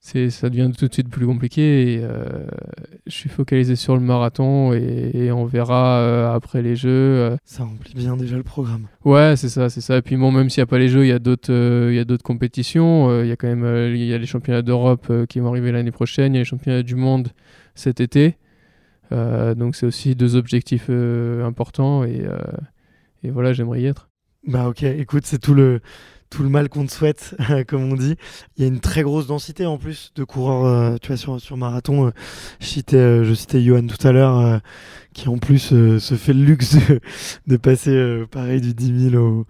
c'est- 0.00 0.30
ça 0.30 0.48
devient 0.48 0.70
tout 0.76 0.88
de 0.88 0.92
suite 0.92 1.08
plus 1.10 1.26
compliqué. 1.26 1.94
Et, 1.96 2.00
euh, 2.02 2.46
je 3.06 3.12
suis 3.12 3.28
focalisé 3.28 3.76
sur 3.76 3.94
le 3.94 4.00
marathon 4.00 4.72
et, 4.72 5.10
et 5.14 5.32
on 5.32 5.44
verra 5.44 6.32
après 6.34 6.62
les 6.62 6.76
jeux. 6.76 7.36
Ça 7.44 7.64
remplit 7.64 7.94
bien 7.94 8.16
déjà 8.16 8.36
le 8.36 8.42
programme. 8.42 8.86
Ouais, 9.04 9.34
c'est 9.36 9.48
ça, 9.48 9.68
c'est 9.70 9.80
ça. 9.80 9.98
Et 9.98 10.02
puis 10.02 10.16
bon, 10.16 10.30
même 10.32 10.48
s'il 10.50 10.60
n'y 10.60 10.64
a 10.64 10.66
pas 10.66 10.78
les 10.78 10.88
jeux, 10.88 11.04
il 11.04 11.08
y 11.08 11.12
a 11.12 11.18
d'autres, 11.18 11.52
il 11.90 11.94
y 11.94 11.98
a 11.98 12.04
d'autres 12.04 12.22
compétitions. 12.24 13.22
Il 13.22 13.28
y 13.28 13.32
a 13.32 13.36
quand 13.36 13.48
même, 13.54 13.92
il 13.94 14.04
y 14.04 14.14
a 14.14 14.18
les 14.18 14.26
championnats 14.26 14.62
d'Europe 14.62 15.12
qui 15.28 15.40
vont 15.40 15.48
arriver 15.50 15.72
l'année 15.72 15.90
prochaine. 15.90 16.32
Il 16.34 16.36
y 16.36 16.38
a 16.38 16.42
les 16.42 16.46
championnats 16.48 16.82
du 16.82 16.94
monde 16.94 17.28
cet 17.74 18.00
été. 18.00 18.36
Euh, 19.12 19.54
donc 19.54 19.76
c'est 19.76 19.86
aussi 19.86 20.14
deux 20.14 20.36
objectifs 20.36 20.86
euh, 20.88 21.44
importants 21.44 22.04
et, 22.04 22.22
euh, 22.24 22.38
et 23.22 23.30
voilà, 23.30 23.52
j'aimerais 23.52 23.82
y 23.82 23.86
être. 23.86 24.08
Bah 24.46 24.68
ok, 24.68 24.82
écoute, 24.82 25.24
c'est 25.26 25.38
tout 25.38 25.54
le, 25.54 25.80
tout 26.30 26.42
le 26.42 26.48
mal 26.48 26.68
qu'on 26.68 26.86
te 26.86 26.90
souhaite, 26.90 27.36
comme 27.68 27.92
on 27.92 27.94
dit. 27.94 28.16
Il 28.56 28.62
y 28.62 28.64
a 28.64 28.68
une 28.68 28.80
très 28.80 29.02
grosse 29.02 29.26
densité 29.26 29.66
en 29.66 29.78
plus 29.78 30.12
de 30.16 30.24
coureurs, 30.24 30.98
tu 31.00 31.08
vois, 31.08 31.16
sur, 31.16 31.40
sur 31.40 31.56
marathon. 31.56 32.10
je, 32.58 32.66
citais, 32.66 33.24
je 33.24 33.34
citais 33.34 33.62
Johan 33.62 33.86
tout 33.86 34.04
à 34.06 34.12
l'heure, 34.12 34.60
qui 35.12 35.28
en 35.28 35.38
plus 35.38 35.58
se 35.98 36.14
fait 36.14 36.32
le 36.32 36.42
luxe 36.42 36.76
de, 37.46 37.56
passer 37.56 38.24
pareil 38.32 38.60
du 38.60 38.74
10 38.74 39.10
000 39.10 39.46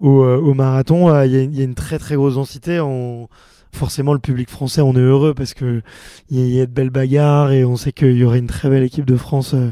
au, 0.00 0.22
au, 0.24 0.54
marathon. 0.54 1.08
Il 1.24 1.32
y, 1.32 1.36
a, 1.36 1.42
il 1.42 1.56
y 1.56 1.60
a 1.62 1.64
une 1.64 1.74
très 1.74 1.98
très 1.98 2.16
grosse 2.16 2.34
densité. 2.34 2.80
On... 2.80 3.28
Forcément, 3.72 4.12
le 4.12 4.18
public 4.18 4.48
français, 4.50 4.80
on 4.80 4.94
est 4.94 5.00
heureux 5.00 5.34
parce 5.34 5.54
que 5.54 5.82
il 6.30 6.48
y, 6.48 6.60
a- 6.60 6.66
de 6.66 6.70
belles 6.70 6.90
bagarres 6.90 7.52
et 7.52 7.64
on 7.64 7.76
sait 7.76 7.92
qu'il 7.92 8.16
y 8.16 8.24
aurait 8.24 8.38
une 8.38 8.46
très 8.46 8.68
belle 8.70 8.82
équipe 8.82 9.04
de 9.04 9.16
France 9.16 9.54
euh, 9.54 9.70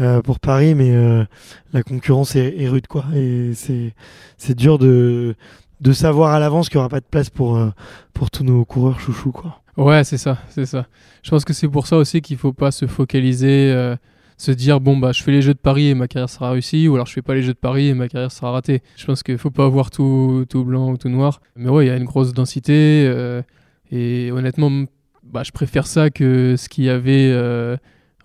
euh, 0.00 0.22
pour 0.22 0.40
Paris, 0.40 0.74
mais 0.74 0.94
euh, 0.94 1.24
la 1.72 1.82
concurrence 1.82 2.36
est, 2.36 2.68
rude, 2.68 2.86
quoi. 2.86 3.04
Et 3.14 3.52
c'est 3.54 4.54
dur 4.56 4.78
de 4.78 5.34
savoir 5.92 6.32
à 6.32 6.38
l'avance 6.38 6.68
qu'il 6.68 6.78
n'y 6.78 6.80
aura 6.80 6.88
pas 6.88 7.00
de 7.00 7.06
place 7.08 7.30
pour 7.30 7.60
pour 8.14 8.30
tous 8.30 8.44
nos 8.44 8.64
coureurs 8.64 9.00
chouchous, 9.00 9.32
quoi. 9.32 9.60
Ouais, 9.76 10.02
c'est 10.02 10.18
ça, 10.18 10.38
c'est 10.48 10.66
ça. 10.66 10.86
Je 11.22 11.30
pense 11.30 11.44
que 11.44 11.52
c'est 11.52 11.68
pour 11.68 11.86
ça 11.86 11.96
aussi 11.96 12.20
qu'il 12.20 12.36
faut 12.36 12.52
pas 12.52 12.72
se 12.72 12.86
focaliser, 12.86 13.94
se 14.38 14.52
dire 14.52 14.80
bon 14.80 14.96
bah 14.96 15.10
je 15.12 15.22
fais 15.22 15.32
les 15.32 15.42
Jeux 15.42 15.52
de 15.52 15.58
Paris 15.58 15.88
et 15.88 15.94
ma 15.94 16.06
carrière 16.06 16.30
sera 16.30 16.52
réussie, 16.52 16.88
ou 16.88 16.94
alors 16.94 17.06
je 17.06 17.12
fais 17.12 17.22
pas 17.22 17.34
les 17.34 17.42
Jeux 17.42 17.52
de 17.52 17.58
Paris 17.58 17.88
et 17.88 17.94
ma 17.94 18.08
carrière 18.08 18.32
sera 18.32 18.52
ratée. 18.52 18.82
Je 18.96 19.04
pense 19.04 19.22
qu'il 19.24 19.36
faut 19.36 19.50
pas 19.50 19.64
avoir 19.64 19.90
tout, 19.90 20.46
tout 20.48 20.64
blanc 20.64 20.92
ou 20.92 20.96
tout 20.96 21.08
noir. 21.08 21.40
Mais 21.56 21.68
ouais, 21.68 21.86
il 21.86 21.88
y 21.88 21.90
a 21.90 21.96
une 21.96 22.04
grosse 22.04 22.32
densité 22.32 23.04
euh, 23.06 23.42
et 23.90 24.30
honnêtement, 24.30 24.70
bah, 25.24 25.42
je 25.42 25.50
préfère 25.50 25.88
ça 25.88 26.10
que 26.10 26.54
ce 26.56 26.68
qu'il 26.68 26.84
y 26.84 26.88
avait 26.88 27.30
euh, 27.32 27.76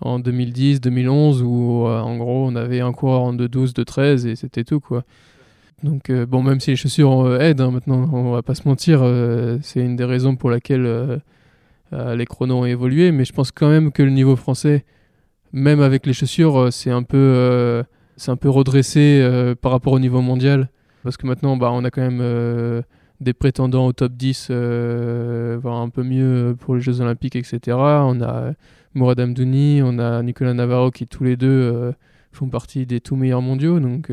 en 0.02 0.20
2010, 0.20 0.82
2011 0.82 1.42
où 1.42 1.88
euh, 1.88 2.00
en 2.00 2.18
gros 2.18 2.46
on 2.48 2.56
avait 2.56 2.80
un 2.80 2.94
coureur 2.94 3.24
en 3.24 3.34
2-12, 3.34 3.74
2-13 3.74 4.28
et 4.28 4.36
c'était 4.36 4.64
tout 4.64 4.80
quoi. 4.80 5.04
Donc 5.82 6.10
bon, 6.12 6.44
même 6.44 6.62
si 6.62 6.70
les 6.70 6.78
chaussures 6.78 7.42
aident, 7.42 7.60
hein, 7.60 7.72
maintenant 7.72 8.08
on 8.14 8.32
va 8.32 8.42
pas 8.42 8.56
se 8.56 8.66
mentir, 8.66 9.04
c'est 9.62 9.82
une 9.82 9.98
des 9.98 10.06
raisons 10.06 10.38
pour 10.38 10.50
laquelle 10.50 11.20
les 11.92 12.26
chronos 12.26 12.60
ont 12.60 12.66
évolué, 12.66 13.12
mais 13.12 13.26
je 13.26 13.34
pense 13.34 13.52
quand 13.52 13.68
même 13.68 13.92
que 13.92 14.02
le 14.02 14.12
niveau 14.12 14.38
français, 14.38 14.86
même 15.54 15.82
avec 15.82 16.06
les 16.06 16.14
chaussures, 16.14 16.60
euh, 16.60 16.72
c'est 16.72 16.92
un 16.92 17.04
peu, 17.04 17.18
euh, 17.18 17.84
c'est 18.18 18.32
un 18.32 18.36
peu 18.36 18.50
redressé 18.50 19.20
euh, 19.22 19.56
par 19.56 19.72
rapport 19.72 19.94
au 19.94 20.00
niveau 20.00 20.20
mondial, 20.20 20.70
parce 21.04 21.16
que 21.16 21.28
maintenant, 21.28 21.56
bah, 21.56 21.70
on 21.72 21.84
a 21.86 21.92
quand 21.92 22.02
même 22.02 22.84
des 23.22 23.34
prétendants 23.34 23.86
au 23.86 23.94
top 23.94 24.14
10, 24.14 24.50
voire 24.50 25.78
un 25.78 25.90
peu 25.90 26.04
mieux 26.04 26.56
pour 26.60 26.76
les 26.76 26.82
Jeux 26.82 27.02
Olympiques, 27.02 27.36
etc. 27.36 27.60
On 27.78 28.22
a 28.22 28.54
Mourad 28.96 29.20
Amdouni, 29.20 29.82
on 29.84 30.00
a 30.00 30.22
Nicolas 30.24 30.54
Navarro 30.54 30.92
qui 30.92 31.08
tous 31.08 31.24
les 31.24 31.36
deux 31.36 31.94
font 32.32 32.48
partie 32.48 32.86
des 32.86 33.02
tout 33.02 33.18
meilleurs 33.18 33.42
mondiaux. 33.42 33.82
Donc, 33.82 34.12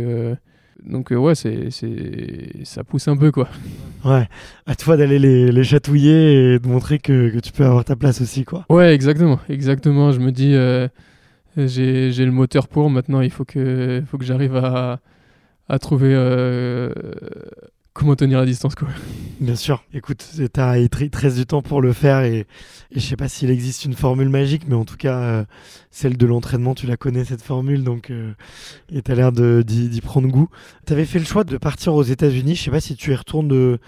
donc 0.85 1.11
ouais, 1.11 1.37
c'est, 1.37 1.71
c'est, 1.71 2.65
ça 2.65 2.83
pousse 2.83 3.07
un 3.07 3.17
peu 3.17 3.31
quoi. 3.31 3.49
Ouais, 4.05 4.29
à 4.67 4.75
toi 4.75 4.97
d'aller 4.97 5.21
les, 5.21 5.53
les, 5.53 5.65
chatouiller 5.65 6.55
et 6.55 6.59
de 6.59 6.67
montrer 6.67 6.99
que, 6.99 7.31
que, 7.31 7.39
tu 7.39 7.53
peux 7.53 7.65
avoir 7.65 7.85
ta 7.85 7.95
place 7.95 8.21
aussi 8.21 8.45
quoi. 8.45 8.65
Ouais, 8.69 8.93
exactement, 8.93 9.39
exactement. 9.49 10.11
Je 10.11 10.19
me 10.19 10.33
dis, 10.33 10.57
j'ai 11.67 12.25
le 12.25 12.33
moteur 12.33 12.69
pour. 12.69 12.91
Maintenant, 12.91 13.21
il 13.21 13.31
faut 13.31 13.45
que, 13.45 14.03
faut 14.11 14.19
que 14.19 14.25
j'arrive 14.25 14.57
à, 14.57 15.01
à 15.69 15.79
trouver 15.79 16.13
euh, 16.15 16.93
comment 17.93 18.17
tenir 18.17 18.39
la 18.39 18.47
distance 18.47 18.75
quoi. 18.75 18.89
Bien 19.41 19.57
sûr. 19.57 19.85
Écoute, 19.95 20.25
as 20.57 20.89
très 20.89 21.31
du 21.31 21.47
temps 21.47 21.63
pour 21.63 21.81
le 21.81 21.93
faire 21.93 22.21
et, 22.23 22.41
et 22.41 22.47
je 22.95 23.01
sais 23.01 23.17
pas 23.17 23.29
s'il 23.29 23.51
existe 23.51 23.85
une 23.85 23.95
formule 23.95 24.29
magique, 24.29 24.63
mais 24.69 24.75
en 24.75 24.85
tout 24.85 24.97
cas, 24.97 25.19
euh, 25.19 25.45
celle 25.91 26.17
de 26.17 26.27
l'entraînement, 26.27 26.75
tu 26.75 26.87
la 26.87 26.97
connais 26.97 27.25
cette 27.25 27.43
formule, 27.43 27.85
donc 27.85 28.11
euh, 28.11 28.33
et 28.93 29.03
tu 29.03 29.11
as 29.11 29.15
l'air 29.15 29.33
d'y 29.33 30.01
prendre 30.01 30.29
goût. 30.29 30.49
Tu 30.87 30.93
avais 30.93 31.05
fait 31.05 31.19
le 31.19 31.25
choix 31.25 31.45
de 31.45 31.57
partir 31.57 31.95
aux 31.95 32.03
États-Unis. 32.03 32.55
Je 32.55 32.63
sais 32.65 32.71
pas 32.71 32.81
si 32.81 32.97
tu 32.97 33.13
y 33.13 33.15
retournes 33.15 33.49
de 33.49 33.79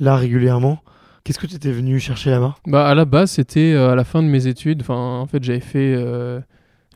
là 0.00 0.16
régulièrement. 0.16 0.82
Qu'est-ce 1.24 1.38
que 1.38 1.46
tu 1.46 1.56
étais 1.56 1.72
venu 1.72 2.00
chercher 2.00 2.30
là-bas? 2.30 2.56
Bah 2.66 2.88
à 2.88 2.94
la 2.94 3.04
base, 3.04 3.32
c'était 3.32 3.74
à 3.74 3.94
la 3.94 4.04
fin 4.04 4.22
de 4.22 4.28
mes 4.28 4.46
études. 4.46 4.80
Enfin, 4.80 4.94
en 4.94 5.26
fait, 5.26 5.42
j'avais 5.44 5.60
fait 5.60 5.94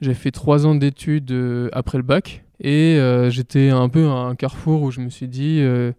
j'ai 0.02 0.14
fait 0.14 0.30
trois 0.30 0.66
ans 0.66 0.74
d'études 0.74 1.32
après 1.72 1.96
le 1.96 2.04
bac. 2.04 2.44
Et 2.62 2.96
euh, 2.96 3.28
j'étais 3.28 3.70
un 3.70 3.88
peu 3.88 4.06
à 4.06 4.12
un 4.12 4.36
carrefour 4.36 4.82
où 4.82 4.90
je 4.92 5.00
me 5.00 5.10
suis 5.10 5.26
dit, 5.26 5.58
euh, 5.60 5.92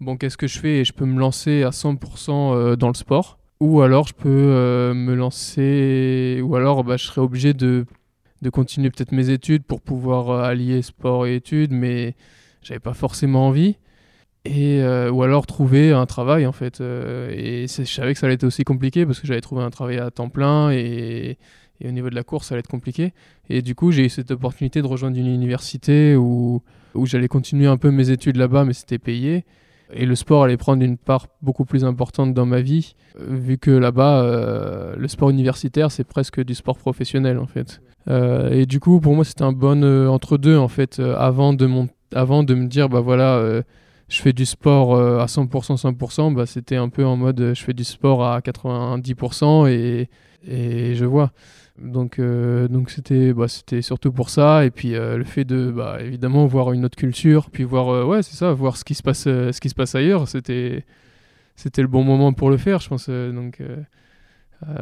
bon, 0.00 0.16
qu'est-ce 0.18 0.36
que 0.36 0.46
je 0.46 0.58
fais? 0.58 0.80
Et 0.80 0.84
je 0.84 0.92
peux 0.92 1.06
me 1.06 1.18
lancer 1.18 1.62
à 1.62 1.70
100% 1.70 2.30
euh, 2.30 2.76
dans 2.76 2.88
le 2.88 2.94
sport. 2.94 3.38
Ou 3.60 3.80
alors 3.80 4.06
je 4.06 4.12
peux 4.12 4.92
me 4.94 5.14
lancer, 5.14 6.40
ou 6.44 6.56
alors 6.56 6.84
bah, 6.84 6.96
je 6.98 7.04
serais 7.06 7.20
obligé 7.20 7.54
de, 7.54 7.86
de 8.42 8.50
continuer 8.50 8.90
peut-être 8.90 9.12
mes 9.12 9.30
études 9.30 9.62
pour 9.62 9.80
pouvoir 9.80 10.42
allier 10.42 10.82
sport 10.82 11.26
et 11.26 11.36
études, 11.36 11.70
mais 11.70 12.14
j'avais 12.62 12.80
pas 12.80 12.92
forcément 12.92 13.46
envie. 13.46 13.76
Et, 14.44 14.82
ou 15.10 15.22
alors 15.22 15.46
trouver 15.46 15.92
un 15.92 16.04
travail 16.04 16.46
en 16.46 16.52
fait. 16.52 16.80
et 16.82 17.66
je 17.66 17.84
savais 17.84 18.12
que 18.12 18.18
ça 18.18 18.26
allait 18.26 18.34
être 18.34 18.44
aussi 18.44 18.64
compliqué 18.64 19.06
parce 19.06 19.20
que 19.20 19.26
j'avais 19.26 19.40
trouvé 19.40 19.62
un 19.62 19.70
travail 19.70 19.98
à 19.98 20.10
temps 20.10 20.28
plein 20.28 20.70
et, 20.70 21.38
et 21.80 21.88
au 21.88 21.90
niveau 21.90 22.10
de 22.10 22.14
la 22.14 22.22
course, 22.22 22.48
ça 22.48 22.54
allait 22.54 22.60
être 22.60 22.68
compliqué. 22.68 23.12
Et 23.48 23.62
du 23.62 23.74
coup, 23.74 23.90
j'ai 23.90 24.04
eu 24.04 24.08
cette 24.08 24.30
opportunité 24.30 24.80
de 24.80 24.86
rejoindre 24.86 25.18
une 25.18 25.26
université 25.26 26.16
où, 26.16 26.62
où 26.94 27.06
j'allais 27.06 27.28
continuer 27.28 27.66
un 27.66 27.76
peu 27.76 27.90
mes 27.90 28.10
études 28.10 28.36
là-bas, 28.36 28.64
mais 28.64 28.72
c'était 28.72 28.98
payé. 28.98 29.44
Et 29.92 30.06
le 30.06 30.14
sport 30.14 30.44
allait 30.44 30.56
prendre 30.56 30.82
une 30.82 30.96
part 30.96 31.26
beaucoup 31.42 31.64
plus 31.64 31.84
importante 31.84 32.32
dans 32.32 32.46
ma 32.46 32.60
vie, 32.60 32.94
vu 33.18 33.58
que 33.58 33.70
là-bas, 33.70 34.22
euh, 34.22 34.94
le 34.96 35.08
sport 35.08 35.30
universitaire, 35.30 35.90
c'est 35.90 36.04
presque 36.04 36.42
du 36.42 36.54
sport 36.54 36.78
professionnel, 36.78 37.38
en 37.38 37.46
fait. 37.46 37.80
Euh, 38.08 38.50
et 38.50 38.66
du 38.66 38.80
coup, 38.80 39.00
pour 39.00 39.14
moi, 39.14 39.24
c'était 39.24 39.44
un 39.44 39.52
bon 39.52 39.84
euh, 39.84 40.08
entre-deux, 40.08 40.56
en 40.56 40.68
fait, 40.68 41.00
avant, 41.00 41.52
de 41.52 41.66
mon... 41.66 41.88
avant 42.14 42.42
de 42.42 42.54
me 42.54 42.66
dire, 42.66 42.88
bah 42.88 43.00
voilà, 43.00 43.62
je 44.08 44.22
fais 44.22 44.32
du 44.32 44.46
sport 44.46 44.98
à 44.98 45.26
100%, 45.26 45.80
100%, 45.80 46.34
bah, 46.34 46.46
c'était 46.46 46.76
un 46.76 46.88
peu 46.88 47.04
en 47.04 47.16
mode, 47.16 47.52
je 47.54 47.62
fais 47.62 47.74
du 47.74 47.84
sport 47.84 48.24
à 48.24 48.40
90% 48.40 49.68
et, 49.68 50.08
et 50.48 50.94
je 50.94 51.04
vois. 51.04 51.30
Donc, 51.78 52.20
euh, 52.20 52.68
donc 52.68 52.90
c'était, 52.90 53.32
bah, 53.32 53.48
c'était 53.48 53.82
surtout 53.82 54.12
pour 54.12 54.30
ça. 54.30 54.64
Et 54.64 54.70
puis 54.70 54.94
euh, 54.94 55.16
le 55.16 55.24
fait 55.24 55.44
de, 55.44 55.70
bah, 55.70 55.98
évidemment, 56.00 56.46
voir 56.46 56.72
une 56.72 56.84
autre 56.84 56.96
culture, 56.96 57.50
puis 57.50 57.64
voir, 57.64 57.88
euh, 57.88 58.04
ouais, 58.04 58.22
c'est 58.22 58.36
ça, 58.36 58.52
voir 58.52 58.76
ce 58.76 58.84
qui 58.84 58.94
se 58.94 59.02
passe, 59.02 59.24
ce 59.24 59.60
qui 59.60 59.68
se 59.68 59.74
passe 59.74 59.94
ailleurs. 59.94 60.28
C'était, 60.28 60.84
c'était 61.56 61.82
le 61.82 61.88
bon 61.88 62.04
moment 62.04 62.32
pour 62.32 62.50
le 62.50 62.56
faire, 62.56 62.80
je 62.80 62.88
pense. 62.88 63.08
donc, 63.08 63.62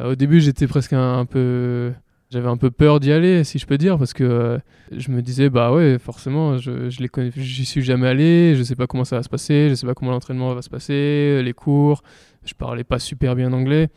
au 0.05 0.15
début, 0.15 0.39
j'étais 0.39 0.67
presque 0.67 0.93
un, 0.93 1.25
peu, 1.25 1.91
j'avais 2.31 2.47
un 2.47 2.57
peu 2.57 2.71
peur 2.71 2.99
d'y 2.99 3.11
aller, 3.11 3.43
si 3.43 3.59
je 3.59 3.65
peux 3.65 3.77
dire, 3.77 3.97
parce 3.97 4.13
que 4.13 4.59
je 4.91 5.11
me 5.11 5.21
disais, 5.21 5.49
bah 5.49 5.73
ouais, 5.73 5.99
forcément, 5.99 6.57
je, 6.57 6.89
je 6.89 7.01
les 7.01 7.09
connais, 7.09 7.31
j'y 7.35 7.65
suis 7.65 7.81
jamais 7.81 8.07
allé, 8.07 8.55
je 8.55 8.63
sais 8.63 8.75
pas 8.75 8.87
comment 8.87 9.03
ça 9.03 9.17
va 9.17 9.23
se 9.23 9.29
passer, 9.29 9.69
je 9.69 9.75
sais 9.75 9.85
pas 9.85 9.93
comment 9.93 10.11
l'entraînement 10.11 10.53
va 10.53 10.61
se 10.61 10.69
passer, 10.69 11.41
les 11.43 11.53
cours. 11.53 12.01
Je 12.45 12.53
parlais 12.53 12.83
pas 12.83 12.99
super 12.99 13.35
bien 13.35 13.51
anglais. 13.53 13.89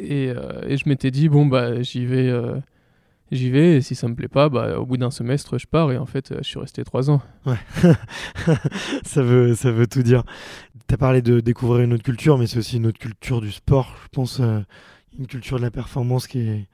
Euh, 0.00 0.62
et, 0.66 0.76
je 0.76 0.88
m'étais 0.88 1.10
dit, 1.10 1.28
bon, 1.28 1.46
bah, 1.46 1.82
j'y 1.82 2.06
vais, 2.06 2.28
euh, 2.28 2.56
j'y 3.30 3.50
vais, 3.50 3.76
et 3.76 3.80
si 3.80 3.94
ça 3.94 4.08
me 4.08 4.14
plaît 4.14 4.28
pas, 4.28 4.48
bah, 4.48 4.78
au 4.78 4.86
bout 4.86 4.96
d'un 4.96 5.10
semestre, 5.10 5.58
je 5.58 5.66
pars, 5.66 5.92
et 5.92 5.98
en 5.98 6.06
fait, 6.06 6.34
je 6.38 6.46
suis 6.48 6.58
resté 6.58 6.84
trois 6.84 7.10
ans. 7.10 7.20
Ouais, 7.46 7.58
ça, 9.04 9.22
veut, 9.22 9.54
ça 9.54 9.70
veut 9.70 9.86
tout 9.86 10.02
dire. 10.02 10.24
Tu 10.88 10.94
as 10.94 10.98
parlé 10.98 11.22
de 11.22 11.40
découvrir 11.40 11.84
une 11.84 11.92
autre 11.92 12.04
culture, 12.04 12.38
mais 12.38 12.46
c'est 12.46 12.58
aussi 12.58 12.76
une 12.76 12.86
autre 12.86 12.98
culture 12.98 13.40
du 13.40 13.52
sport, 13.52 13.94
je 14.04 14.08
pense, 14.12 14.40
euh, 14.40 14.60
une 15.18 15.26
culture 15.26 15.58
de 15.58 15.62
la 15.62 15.70
performance 15.70 16.26
qui 16.26 16.40
est, 16.40 16.68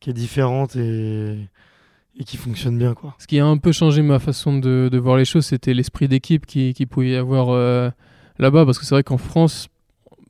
qui 0.00 0.10
est 0.10 0.14
différente 0.14 0.74
et, 0.74 1.38
et 2.18 2.24
qui 2.24 2.36
fonctionne 2.36 2.76
bien. 2.76 2.94
Quoi. 2.94 3.14
Ce 3.18 3.26
qui 3.26 3.38
a 3.38 3.46
un 3.46 3.58
peu 3.58 3.70
changé 3.70 4.02
ma 4.02 4.18
façon 4.18 4.58
de, 4.58 4.88
de 4.90 4.98
voir 4.98 5.16
les 5.16 5.24
choses, 5.24 5.46
c'était 5.46 5.74
l'esprit 5.74 6.08
d'équipe 6.08 6.44
qui, 6.44 6.74
qui 6.74 6.86
pouvait 6.86 7.10
y 7.10 7.16
avoir 7.16 7.92
là-bas, 8.38 8.64
parce 8.64 8.78
que 8.78 8.84
c'est 8.84 8.94
vrai 8.94 9.04
qu'en 9.04 9.18
France, 9.18 9.68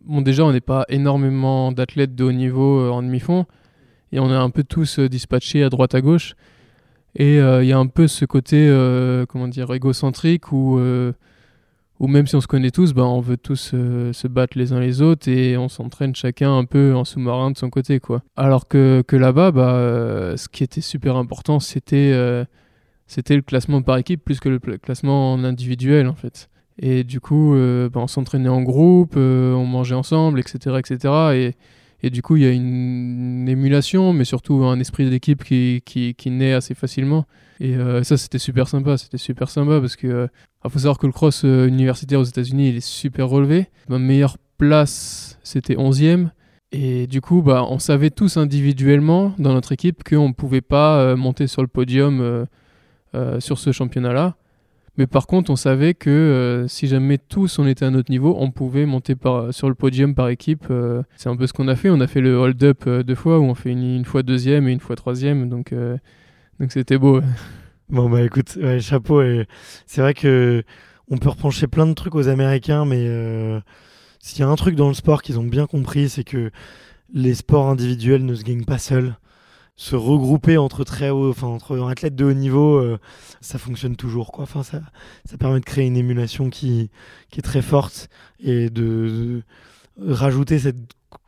bon, 0.09 0.23
déjà, 0.23 0.45
on 0.45 0.53
n'est 0.53 0.61
pas 0.61 0.85
énormément 0.89 1.71
d'athlètes 1.71 2.15
de 2.15 2.25
haut 2.25 2.33
niveau 2.33 2.81
euh, 2.81 2.91
en 2.91 3.03
demi-fond. 3.03 3.47
Et 4.11 4.19
on 4.19 4.31
est 4.31 4.37
un 4.37 4.51
peu 4.51 4.65
tous 4.65 4.99
euh, 4.99 5.09
dispatchés 5.09 5.63
à 5.63 5.69
droite 5.69 5.95
à 5.95 6.01
gauche. 6.01 6.35
Et 7.15 7.39
euh, 7.39 7.63
il 7.63 7.69
y 7.69 7.73
a 7.73 7.79
un 7.79 7.87
peu 7.87 8.09
ce 8.09 8.25
côté, 8.25 8.69
comment 9.29 9.49
dire, 9.49 9.73
égocentrique 9.73 10.53
où, 10.53 10.79
où 11.99 12.07
même 12.07 12.27
si 12.27 12.37
on 12.37 12.41
se 12.41 12.47
connaît 12.47 12.71
tous, 12.71 12.93
bah, 12.93 13.05
on 13.05 13.21
veut 13.21 13.39
tous 13.39 13.71
se 13.71 14.29
battre 14.29 14.57
les 14.57 14.73
uns 14.73 14.79
les 14.79 15.03
autres 15.03 15.29
et 15.29 15.57
on 15.57 15.69
s'entraîne 15.69 16.15
chacun 16.15 16.57
un 16.57 16.65
peu 16.65 16.95
en 16.95 17.05
sous-marin 17.05 17.51
de 17.51 17.57
son 17.57 17.71
côté. 17.71 17.99
quoi. 17.99 18.23
Alors 18.37 18.69
que, 18.69 19.03
que 19.07 19.17
là-bas, 19.17 19.51
bah, 19.51 20.37
ce 20.37 20.49
qui 20.49 20.63
était 20.63 20.83
super 20.83 21.17
important, 21.17 21.59
c'était 21.59 22.13
le 22.13 23.41
classement 23.41 23.83
par 23.83 23.97
équipe 23.97 24.23
plus 24.23 24.39
que 24.39 24.51
le 24.51 24.59
classement 24.59 25.33
en 25.33 25.43
individuel 25.43 26.07
en 26.07 26.15
fait. 26.15 26.49
Et 26.81 27.05
du 27.05 27.21
coup, 27.21 27.55
euh, 27.55 27.89
bah, 27.89 28.01
on 28.01 28.07
s'entraînait 28.07 28.49
en 28.49 28.63
groupe, 28.63 29.15
euh, 29.17 29.53
on 29.55 29.67
mangeait 29.67 29.97
ensemble, 29.97 30.39
etc. 30.39 30.77
etc. 30.79 31.15
Et, 31.35 31.55
et 32.07 32.11
du 32.11 32.23
coup, 32.23 32.37
il 32.37 32.43
y 32.45 32.47
a 32.47 32.51
une, 32.51 33.49
émulation, 33.49 34.13
mais 34.13 34.25
surtout 34.25 34.65
un 34.65 34.79
esprit 34.79 35.11
d'équipe 35.11 35.43
qui, 35.43 35.83
qui, 35.85 36.15
qui, 36.15 36.31
naît 36.31 36.53
assez 36.53 36.75
facilement. 36.75 37.27
Et 37.59 37.75
euh, 37.75 38.05
ça, 38.05 38.17
c'était 38.17 38.39
super 38.39 38.69
sympa. 38.69 38.97
C'était 38.97 39.19
super 39.19 39.51
sympa 39.51 39.81
parce 39.81 39.97
que 39.97 40.29
il 40.65 40.71
faut 40.71 40.79
savoir 40.79 40.99
que 40.99 41.07
le 41.07 41.13
cross 41.13 41.43
universitaire 41.43 42.21
aux 42.21 42.25
États-Unis, 42.25 42.69
il 42.69 42.77
est 42.77 42.87
super 42.87 43.29
relevé. 43.29 43.67
Ma 43.89 43.99
meilleure 43.99 44.37
place, 44.59 45.39
c'était 45.43 45.75
11e. 45.75 46.29
Et 46.71 47.07
du 47.07 47.21
coup, 47.21 47.43
bah, 47.43 47.65
on 47.69 47.79
savait 47.79 48.11
tous 48.11 48.37
individuellement 48.37 49.35
dans 49.39 49.55
notre 49.55 49.73
équipe 49.73 50.05
qu'on 50.05 50.29
ne 50.29 50.35
pouvait 50.35 50.61
pas 50.61 51.17
monter 51.17 51.47
sur 51.47 51.63
le 51.63 51.69
podium 51.69 52.47
sur 53.41 53.59
ce 53.59 53.73
championnat-là. 53.73 54.37
Mais 54.99 55.07
par 55.07 55.29
contre, 55.29 55.51
on 55.51 55.57
savait 55.57 55.95
que 55.95 56.11
euh, 56.11 56.67
si 56.67 56.89
jamais 56.89 57.19
tous 57.19 57.61
on 57.61 57.69
était 57.69 57.85
à 57.85 57.91
notre 57.91 58.11
niveau, 58.11 58.37
on 58.41 58.51
pouvait 58.51 58.85
monter 58.85 59.15
sur 59.53 59.69
le 59.69 59.77
podium 59.77 60.17
par 60.17 60.29
équipe. 60.29 60.67
Euh, 60.71 61.05
c'est 61.17 61.29
un 61.29 61.37
peu 61.37 61.47
ce 61.47 61.53
qu'on 61.53 61.69
a 61.69 61.77
fait. 61.77 61.89
On 61.89 62.01
a 62.01 62.09
fait 62.09 62.21
le 62.21 62.35
hold-up 62.35 62.83
euh, 62.89 63.05
deux 63.05 63.15
fois 63.15 63.39
où 63.39 63.45
on 63.45 63.55
fait 63.55 63.71
une, 63.71 64.05
fois 64.05 64.25
deuxième 64.25 64.67
et 64.67 64.73
une 64.73 64.81
fois 64.81 64.97
troisième. 64.97 65.49
Donc, 65.49 65.73
c'était 66.69 66.99
beau. 66.99 67.23
Bon 67.91 68.11
bah 68.11 68.21
écoute, 68.21 68.59
chapeau. 68.81 69.23
C'est 69.87 70.03
vrai 70.03 70.13
que 70.13 70.63
on 71.11 71.17
peut 71.17 71.31
reprocher 71.31 71.67
plein 71.69 71.87
de 71.87 71.95
trucs 71.95 72.15
aux 72.15 72.29
Américains, 72.29 72.85
mais 72.85 73.09
s'il 74.19 74.41
y 74.41 74.43
a 74.43 74.49
un 74.49 74.57
truc 74.57 74.75
dans 74.75 74.89
le 74.89 74.95
sport 74.95 75.23
qu'ils 75.23 75.39
ont 75.39 75.45
bien 75.45 75.67
compris, 75.67 76.11
c'est 76.11 76.23
que 76.23 76.51
les 77.15 77.33
sports 77.33 77.67
individuels 77.71 78.27
ne 78.27 78.35
se 78.35 78.45
gagnent 78.45 78.67
pas 78.67 78.77
seuls 78.77 79.17
se 79.79 79.95
regrouper 79.95 80.59
entre 80.59 80.83
très 80.83 81.09
haut, 81.09 81.31
enfin 81.31 81.47
entre 81.47 81.81
athlètes 81.89 82.17
de 82.17 82.25
haut 82.25 82.33
niveau, 82.33 82.77
euh, 82.79 82.99
ça 83.41 83.59
fonctionne 83.59 83.95
toujours 83.95 84.33
quoi. 84.33 84.43
Enfin 84.43 84.65
ça, 84.65 84.83
ça 85.25 85.39
permet 85.39 85.61
de 85.61 85.65
créer 85.65 85.87
une 85.87 85.97
émulation 85.97 86.51
qui, 86.51 86.91
qui 87.31 87.39
est 87.39 87.43
très 87.43 87.63
forte 87.63 88.11
et 88.41 88.71
de, 88.71 89.43
rajouter 90.05 90.59
cette 90.59 90.77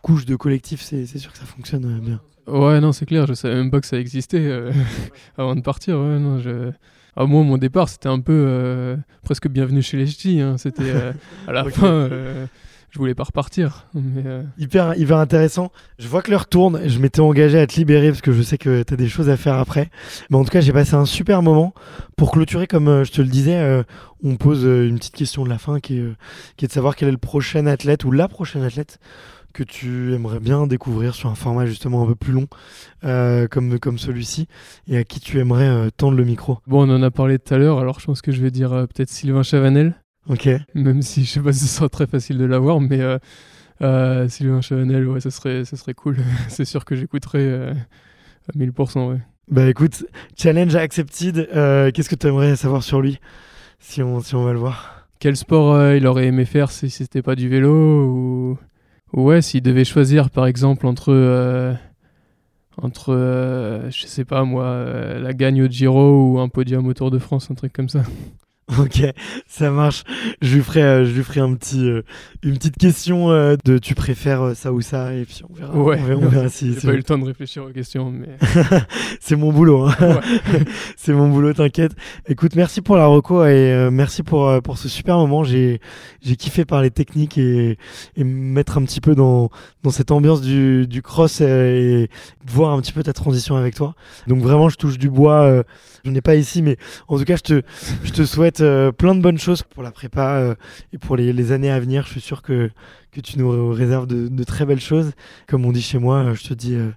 couche 0.03 0.27
de 0.27 0.35
collectif, 0.35 0.83
c'est 0.83 1.07
sûr 1.07 1.33
que 1.33 1.39
ça 1.39 1.45
fonctionne 1.45 1.85
euh, 1.85 2.01
bien. 2.01 2.21
Ouais 2.49 2.81
non 2.81 2.91
c'est 2.91 3.07
clair, 3.07 3.27
je 3.27 3.35
savais 3.35 3.55
même 3.55 3.71
pas 3.71 3.81
que 3.81 3.87
ça 3.87 4.01
existait 4.01 4.45
euh, 4.45 4.73
avant 5.39 5.55
de 5.55 5.61
partir. 5.61 5.97
Ouais, 6.01 6.19
non, 6.19 6.41
je... 6.41 6.73
Ah, 7.17 7.27
moi, 7.27 7.43
mon 7.43 7.59
départ, 7.59 7.89
c'était 7.89 8.09
un 8.09 8.21
peu 8.21 8.97
presque 9.25 9.49
bienvenue 9.49 9.83
chez 9.83 9.97
les 9.97 10.07
ch'tis. 10.07 10.41
Hein. 10.41 10.57
C'était 10.59 10.93
à 11.49 11.53
la 11.53 11.65
fin 11.65 12.09
je 12.91 12.99
voulais 12.99 13.15
pas 13.15 13.23
repartir. 13.23 13.87
Euh, 13.97 14.43
hyper, 14.59 14.97
hyper 14.99 15.19
intéressant. 15.19 15.71
Je 15.99 16.09
vois 16.09 16.23
que 16.23 16.31
l'heure 16.31 16.49
tourne. 16.49 16.81
Je 16.87 16.99
m'étais 16.99 17.21
engagé 17.21 17.59
à 17.59 17.67
te 17.67 17.77
libérer 17.77 18.09
parce 18.09 18.21
que 18.21 18.33
je 18.33 18.43
sais 18.43 18.59
que 18.59 18.83
tu 18.83 18.95
as 18.95 18.97
des 18.97 19.09
choses 19.09 19.29
à 19.29 19.37
faire 19.37 19.55
après. 19.55 19.91
Mais 20.29 20.37
en 20.37 20.45
tout 20.45 20.51
cas, 20.51 20.61
j'ai 20.61 20.73
passé 20.73 20.95
un 20.95 21.05
super 21.05 21.43
moment. 21.43 21.73
Pour 22.17 22.33
clôturer, 22.33 22.67
comme 22.67 22.89
euh, 22.89 23.05
je 23.05 23.13
te 23.13 23.23
le 23.23 23.29
disais, 23.29 23.59
euh, 23.59 23.85
on 24.25 24.37
pose 24.37 24.65
une 24.65 24.99
petite 24.99 25.15
question 25.15 25.45
de 25.45 25.49
la 25.49 25.59
fin 25.59 25.79
qui 25.79 25.99
est, 25.99 26.05
qui 26.57 26.65
est 26.65 26.69
de 26.69 26.73
savoir 26.73 26.97
quel 26.97 27.09
est 27.09 27.13
le 27.13 27.19
prochain 27.19 27.67
athlète 27.67 28.05
ou 28.05 28.11
la 28.11 28.27
prochaine 28.27 28.63
athlète 28.63 28.99
que 29.53 29.63
tu 29.63 30.15
aimerais 30.15 30.39
bien 30.39 30.67
découvrir 30.67 31.15
sur 31.15 31.29
un 31.29 31.35
format 31.35 31.67
justement 31.67 32.05
un 32.05 32.07
peu 32.07 32.15
plus 32.15 32.33
long 32.33 32.47
comme, 33.03 33.81
comme 33.81 33.99
celui-ci 33.99 34.47
et 34.87 34.99
à 34.99 35.05
qui 35.05 35.19
tu 35.19 35.41
aimerais 35.41 35.91
tendre 35.97 36.17
le 36.17 36.25
micro 36.25 36.59
Bon, 36.69 36.89
on 36.89 36.95
en 36.95 37.03
a 37.03 37.11
parlé 37.11 37.41
tout 37.41 37.53
à 37.55 37.59
l'heure, 37.59 37.81
alors 37.81 37.99
je 37.99 38.07
pense 38.07 38.23
que 38.23 38.31
je 38.31 38.41
vais 38.41 38.53
dire 38.53 38.71
peut-être 38.71 39.09
Sylvain 39.09 39.43
Chavanel 39.43 40.00
Ok. 40.29 40.49
Même 40.75 41.03
si 41.03 41.25
je 41.25 41.31
sais 41.31 41.41
pas 41.41 41.53
si 41.53 41.61
ce 41.61 41.77
sera 41.77 41.89
très 41.89 42.07
facile 42.07 42.39
de 42.39 42.45
l'avoir, 42.45 42.81
mais 42.81 43.01
euh, 43.01 43.19
euh, 43.83 44.29
Sylvain 44.29 44.61
Chavanel, 44.61 45.09
ouais, 45.09 45.21
ça 45.21 45.31
serait, 45.31 45.65
ça 45.65 45.77
serait 45.77 45.95
cool. 45.95 46.19
c'est 46.49 46.65
sûr 46.65 46.85
que 46.85 46.95
j'écouterai 46.95 47.41
euh, 47.41 47.73
à 48.53 48.59
1000%. 48.59 49.11
Ouais. 49.11 49.19
Bah 49.51 49.69
écoute, 49.69 50.05
challenge 50.37 50.77
accepted. 50.77 51.49
Euh, 51.55 51.91
Qu'est-ce 51.91 52.09
que 52.09 52.15
tu 52.15 52.27
aimerais 52.29 52.55
savoir 52.57 52.83
sur 52.83 53.01
lui 53.01 53.19
si 53.79 54.03
on, 54.03 54.21
si 54.21 54.35
on 54.35 54.45
va 54.45 54.53
le 54.53 54.59
voir? 54.59 55.09
Quel 55.19 55.37
sport 55.37 55.75
euh, 55.75 55.97
il 55.97 56.07
aurait 56.07 56.27
aimé 56.27 56.45
faire 56.45 56.71
si 56.71 56.89
c'était 56.89 57.23
pas 57.23 57.35
du 57.35 57.49
vélo 57.49 57.73
ou... 58.07 58.59
ou 59.13 59.23
ouais, 59.25 59.43
s'il 59.43 59.63
devait 59.63 59.85
choisir 59.85 60.31
par 60.31 60.47
exemple 60.47 60.87
entre 60.87 61.13
euh, 61.13 61.75
entre 62.77 63.13
euh, 63.13 63.91
je 63.91 64.07
sais 64.07 64.25
pas 64.25 64.45
moi 64.45 64.65
euh, 64.65 65.19
la 65.19 65.33
gagne 65.35 65.63
au 65.63 65.67
Giro 65.67 66.33
ou 66.33 66.39
un 66.41 66.49
podium 66.49 66.87
au 66.87 66.95
Tour 66.95 67.11
de 67.11 67.19
France, 67.19 67.51
un 67.51 67.55
truc 67.55 67.73
comme 67.73 67.89
ça. 67.89 68.03
Ok, 68.79 69.03
ça 69.47 69.71
marche. 69.71 70.05
Je 70.43 70.55
lui 70.55 70.63
ferai, 70.63 70.83
euh, 70.83 71.05
je 71.05 71.13
lui 71.13 71.25
ferai 71.25 71.41
un 71.41 71.55
petit, 71.55 71.85
euh, 71.89 72.03
une 72.43 72.55
petite 72.55 72.77
question 72.77 73.31
euh, 73.31 73.57
de 73.65 73.79
tu 73.79 73.95
préfères 73.95 74.53
ça 74.55 74.73
ou 74.73 74.81
ça 74.81 75.13
et 75.13 75.25
puis 75.25 75.43
on 75.51 75.55
verra. 75.55 75.75
Ouais. 75.77 75.99
on 76.01 76.05
verra, 76.07 76.21
on 76.23 76.29
verra 76.29 76.49
si. 76.49 76.75
J'ai 76.81 76.81
pas 76.87 76.93
eu 76.95 76.99
le 76.99 77.03
temps 77.03 77.19
de 77.19 77.25
réfléchir 77.25 77.65
aux 77.65 77.71
questions, 77.71 78.11
mais 78.13 78.37
C'est 79.21 79.37
mon 79.37 79.53
boulot. 79.53 79.87
hein. 79.87 79.95
Ouais. 80.01 80.65
C'est 80.97 81.13
mon 81.13 81.29
boulot, 81.29 81.53
t'inquiète. 81.53 81.93
Écoute, 82.29 82.55
merci 82.55 82.81
pour 82.81 82.97
la 82.97 83.07
reco 83.07 83.45
et 83.45 83.89
merci 83.91 84.23
pour 84.23 84.63
pour 84.63 84.79
ce 84.79 84.89
super 84.89 85.17
moment. 85.17 85.43
J'ai 85.45 85.81
j'ai 86.23 86.37
kiffé 86.37 86.65
parler 86.65 86.91
technique 86.91 87.39
et 87.39 87.77
et 88.17 88.25
me 88.25 88.53
mettre 88.55 88.79
un 88.79 88.85
petit 88.85 89.01
peu 89.01 89.15
dans 89.15 89.51
dans 89.83 89.91
cette 89.91 90.11
ambiance 90.11 90.41
du 90.43 90.87
du 90.87 91.03
cross 91.03 91.41
euh, 91.41 92.05
et 92.05 92.11
voir 92.47 92.73
un 92.73 92.81
petit 92.81 92.93
peu 92.93 93.03
ta 93.03 93.13
transition 93.13 93.57
avec 93.57 93.75
toi. 93.75 93.95
Donc 94.27 94.41
vraiment, 94.43 94.69
je 94.69 94.77
touche 94.77 94.99
du 94.99 95.11
bois. 95.11 95.63
je 96.05 96.11
n'ai 96.11 96.21
pas 96.21 96.37
ici, 96.37 96.63
mais 96.63 96.77
en 97.09 97.19
tout 97.19 97.25
cas, 97.25 97.37
je 97.37 97.43
te 97.43 97.63
je 98.05 98.13
te 98.13 98.25
souhaite 98.25 98.60
euh, 98.61 98.93
plein 98.93 99.15
de 99.15 99.21
bonnes 99.21 99.39
choses 99.39 99.63
pour 99.63 99.83
la 99.83 99.91
prépa 99.91 100.37
euh, 100.37 100.55
et 100.93 100.99
pour 100.99 101.17
les, 101.17 101.33
les 101.33 101.53
années 101.53 101.71
à 101.71 101.81
venir. 101.81 102.05
Je 102.07 102.11
suis 102.11 102.21
sûr 102.21 102.43
que 102.43 102.71
que 103.11 103.21
tu 103.21 103.39
nous 103.39 103.71
réserves 103.71 104.07
de, 104.07 104.29
de 104.29 104.45
très 104.45 104.65
belles 104.65 104.81
choses. 104.81 105.13
Comme 105.49 105.65
on 105.65 105.73
dit 105.73 105.83
chez 105.83 105.99
moi, 105.99 106.19
euh, 106.19 106.35
je 106.35 106.45
te 106.45 106.55
dis 106.55 106.75
euh, 106.75 106.91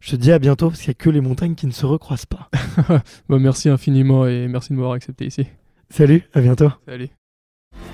je 0.00 0.12
te 0.12 0.16
dis 0.16 0.32
à 0.32 0.38
bientôt 0.38 0.68
parce 0.68 0.80
qu'il 0.80 0.88
n'y 0.88 0.96
a 0.96 1.02
que 1.02 1.10
les 1.10 1.20
montagnes 1.20 1.54
qui 1.54 1.66
ne 1.66 1.72
se 1.72 1.86
recroisent 1.86 2.26
pas. 2.26 2.50
bah, 3.28 3.38
merci 3.38 3.68
infiniment 3.68 4.26
et 4.26 4.48
merci 4.48 4.70
de 4.70 4.74
m'avoir 4.74 4.94
accepté 4.94 5.26
ici. 5.26 5.46
Salut, 5.90 6.22
à 6.34 6.40
bientôt. 6.40 6.70
Salut. 6.86 7.08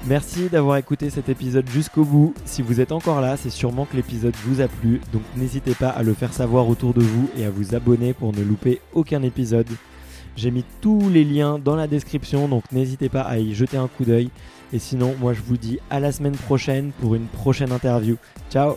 Merci 0.07 0.49
d'avoir 0.49 0.77
écouté 0.77 1.11
cet 1.11 1.29
épisode 1.29 1.68
jusqu'au 1.68 2.05
bout. 2.05 2.35
Si 2.45 2.62
vous 2.62 2.81
êtes 2.81 2.93
encore 2.93 3.20
là, 3.20 3.37
c'est 3.37 3.51
sûrement 3.51 3.85
que 3.87 3.97
l'épisode 3.97 4.35
vous 4.45 4.61
a 4.61 4.68
plu, 4.68 5.01
donc 5.12 5.22
n'hésitez 5.37 5.74
pas 5.74 5.89
à 5.89 6.03
le 6.03 6.14
faire 6.14 6.33
savoir 6.33 6.68
autour 6.68 6.95
de 6.95 7.03
vous 7.03 7.29
et 7.37 7.45
à 7.45 7.51
vous 7.51 7.74
abonner 7.74 8.12
pour 8.12 8.33
ne 8.33 8.43
louper 8.43 8.81
aucun 8.95 9.22
épisode. 9.22 9.66
J'ai 10.37 10.51
mis 10.51 10.64
tous 10.80 11.09
les 11.09 11.24
liens 11.24 11.59
dans 11.59 11.76
la 11.76 11.87
description, 11.87 12.49
donc 12.49 12.64
n'hésitez 12.72 13.09
pas 13.09 13.22
à 13.22 13.39
y 13.39 13.55
jeter 13.55 13.76
un 13.76 13.89
coup 13.89 14.05
d'œil. 14.05 14.30
Et 14.72 14.78
sinon, 14.78 15.14
moi 15.20 15.32
je 15.32 15.41
vous 15.41 15.57
dis 15.57 15.78
à 15.91 16.01
la 16.01 16.12
semaine 16.12 16.37
prochaine 16.37 16.93
pour 17.01 17.14
une 17.14 17.26
prochaine 17.26 17.72
interview. 17.72 18.16
Ciao 18.51 18.76